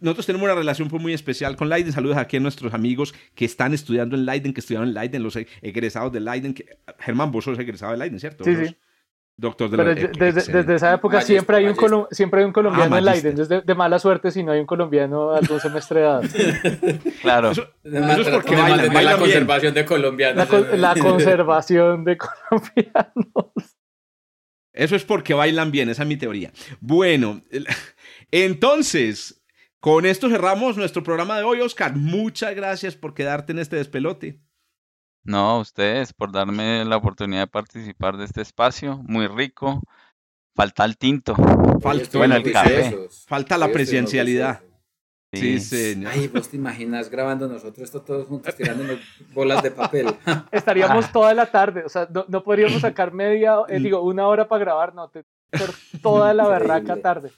nosotros 0.00 0.26
tenemos 0.26 0.44
una 0.44 0.54
relación 0.54 0.88
pues, 0.88 1.00
muy 1.00 1.14
especial 1.14 1.56
con 1.56 1.68
Leiden, 1.68 1.92
saludos 1.92 2.16
aquí 2.16 2.38
a 2.38 2.40
nuestros 2.40 2.74
amigos 2.74 3.14
que 3.36 3.44
están 3.44 3.72
estudiando 3.72 4.16
en 4.16 4.26
Leiden, 4.26 4.52
que 4.52 4.60
estudiaron 4.60 4.88
en 4.88 4.94
Leiden, 4.94 5.22
los 5.22 5.36
egresados 5.62 6.12
de 6.12 6.20
Leiden, 6.20 6.52
que, 6.52 6.66
Germán, 6.98 7.30
vos 7.30 7.44
sos 7.44 7.58
egresado 7.58 7.92
de 7.92 7.98
Leiden, 7.98 8.18
¿cierto? 8.18 8.44
Sí, 8.44 8.56
sí. 8.56 8.76
Doctor 9.40 9.70
de 9.70 9.76
Pero 9.78 9.94
desde, 9.94 10.52
desde, 10.52 10.74
esa 10.74 10.92
época 10.92 11.22
siempre 11.22 11.56
hay, 11.56 11.64
un 11.64 12.06
siempre 12.10 12.40
hay 12.40 12.46
un 12.46 12.52
colombiano 12.52 12.94
ah, 12.94 12.98
en 12.98 13.04
Leiden. 13.06 13.40
Es 13.40 13.48
de, 13.48 13.74
mala 13.74 13.98
suerte 13.98 14.30
si 14.30 14.42
no 14.42 14.52
hay 14.52 14.60
un 14.60 14.66
colombiano 14.66 15.30
algún 15.30 15.58
semestre 15.60 16.02
dado. 16.02 16.20
claro. 17.22 17.50
Eso, 17.52 17.66
es 17.82 18.28
porque 18.28 18.54
bailan, 18.54 18.92
la 19.02 19.16
conservación 19.16 19.72
de 19.72 19.84
colombianos. 19.86 20.50
La, 20.50 20.94
la 20.94 20.94
conservación 21.00 22.04
de 22.04 22.18
colombianos. 22.18 23.76
Eso 24.74 24.94
es 24.94 25.04
porque 25.04 25.32
bailan 25.32 25.70
bien, 25.70 25.88
esa 25.88 26.02
es 26.02 26.08
mi 26.08 26.18
teoría. 26.18 26.52
Bueno, 26.80 27.40
entonces, 28.30 29.42
con 29.80 30.04
esto 30.04 30.28
cerramos 30.28 30.76
nuestro 30.76 31.02
programa 31.02 31.38
de 31.38 31.44
hoy, 31.44 31.62
Oscar. 31.62 31.96
Muchas 31.96 32.54
gracias 32.54 32.94
por 32.94 33.14
quedarte 33.14 33.52
en 33.52 33.58
este 33.60 33.76
despelote. 33.76 34.38
No, 35.22 35.50
a 35.50 35.58
ustedes 35.60 36.12
por 36.12 36.32
darme 36.32 36.84
la 36.84 36.96
oportunidad 36.96 37.42
de 37.42 37.46
participar 37.46 38.16
de 38.16 38.24
este 38.24 38.40
espacio, 38.40 38.98
muy 39.04 39.26
rico. 39.26 39.82
Falta 40.54 40.84
el 40.84 40.96
tinto. 40.96 41.34
Falta, 41.80 42.18
bueno, 42.18 42.36
el 42.36 42.52
café. 42.52 43.08
Falta 43.26 43.56
la 43.58 43.68
presidencialidad. 43.68 44.60
Sí, 45.32 45.60
señor. 45.60 46.12
Ay, 46.12 46.26
vos 46.26 46.48
te 46.48 46.56
imaginas 46.56 47.08
grabando 47.08 47.46
nosotros 47.46 47.84
esto 47.84 48.02
todos 48.02 48.26
juntos 48.26 48.54
tirándonos 48.56 48.98
bolas 49.32 49.62
de 49.62 49.70
papel. 49.70 50.08
Estaríamos 50.50 51.04
ah. 51.04 51.10
toda 51.12 51.34
la 51.34 51.46
tarde, 51.46 51.84
o 51.84 51.88
sea, 51.88 52.08
no, 52.28 52.42
podríamos 52.42 52.80
sacar 52.80 53.12
media, 53.12 53.58
eh, 53.68 53.78
digo, 53.78 54.02
una 54.02 54.26
hora 54.26 54.48
para 54.48 54.64
grabar, 54.64 54.92
no, 54.92 55.08
toda 56.02 56.34
la 56.34 56.48
berraca 56.48 57.00
tarde. 57.00 57.30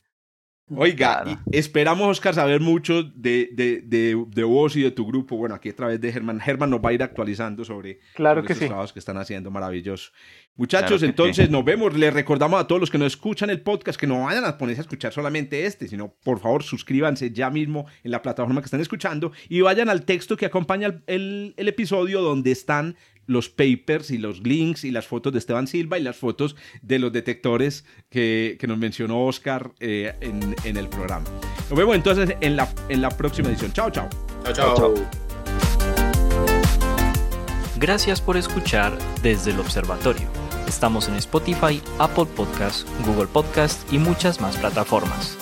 Oiga, 0.70 1.42
esperamos, 1.50 2.08
Oscar, 2.08 2.34
saber 2.34 2.60
mucho 2.60 3.02
de, 3.02 3.50
de, 3.52 3.82
de, 3.84 4.44
vos 4.44 4.74
y 4.76 4.82
de 4.82 4.90
tu 4.90 5.06
grupo. 5.06 5.36
Bueno, 5.36 5.54
aquí 5.54 5.68
a 5.68 5.76
través 5.76 6.00
de 6.00 6.12
Germán. 6.12 6.40
Germán 6.40 6.70
nos 6.70 6.80
va 6.80 6.90
a 6.90 6.92
ir 6.92 7.02
actualizando 7.02 7.64
sobre, 7.64 8.00
claro 8.14 8.42
que 8.42 8.54
trabajos 8.54 8.92
que 8.92 8.98
están 8.98 9.18
haciendo. 9.18 9.50
Maravilloso. 9.50 10.12
Muchachos, 10.54 11.02
entonces 11.02 11.50
nos 11.50 11.64
vemos. 11.64 11.94
Les 11.94 12.12
recordamos 12.12 12.60
a 12.60 12.66
todos 12.66 12.80
los 12.80 12.90
que 12.90 12.98
nos 12.98 13.12
escuchan 13.12 13.50
el 13.50 13.60
podcast 13.60 13.98
que 13.98 14.06
no 14.06 14.24
vayan 14.24 14.44
a 14.44 14.56
ponerse 14.56 14.80
a 14.80 14.82
escuchar 14.82 15.12
solamente 15.12 15.64
este, 15.66 15.88
sino 15.88 16.14
por 16.22 16.40
favor 16.40 16.62
suscríbanse 16.62 17.32
ya 17.32 17.50
mismo 17.50 17.86
en 18.04 18.10
la 18.10 18.22
plataforma 18.22 18.60
que 18.60 18.66
están 18.66 18.80
escuchando 18.80 19.32
y 19.48 19.62
vayan 19.62 19.88
al 19.88 20.04
texto 20.04 20.36
que 20.36 20.46
acompaña 20.46 21.02
el, 21.06 21.54
el 21.56 21.68
episodio 21.68 22.20
donde 22.20 22.50
están 22.50 22.96
los 23.26 23.48
papers 23.48 24.10
y 24.10 24.18
los 24.18 24.40
links 24.40 24.84
y 24.84 24.90
las 24.90 25.06
fotos 25.06 25.32
de 25.32 25.38
Esteban 25.38 25.66
Silva 25.66 25.98
y 25.98 26.02
las 26.02 26.16
fotos 26.16 26.56
de 26.82 26.98
los 26.98 27.12
detectores 27.12 27.84
que, 28.10 28.58
nos 28.66 28.78
mencionó 28.78 29.26
Oscar 29.26 29.72
eh, 29.80 30.14
en, 30.20 30.76
el 30.76 30.88
programa. 30.88 31.26
Nos 31.68 31.78
vemos 31.78 31.94
entonces 31.94 32.36
en 32.40 32.56
la, 32.56 32.72
en 32.88 33.02
la 33.02 33.10
próxima 33.10 33.48
edición. 33.48 33.72
Chao, 33.72 33.90
chao. 33.90 34.08
Chao, 34.52 34.74
chao. 34.76 34.94
Gracias 37.76 38.20
por 38.20 38.36
escuchar 38.36 38.96
desde 39.22 39.50
el 39.50 39.58
observatorio. 39.58 40.28
Estamos 40.68 41.08
en 41.08 41.16
Spotify, 41.16 41.82
Apple 41.98 42.26
Podcast, 42.26 42.88
Google 43.04 43.26
Podcast 43.26 43.92
y 43.92 43.98
muchas 43.98 44.40
más 44.40 44.56
plataformas. 44.56 45.41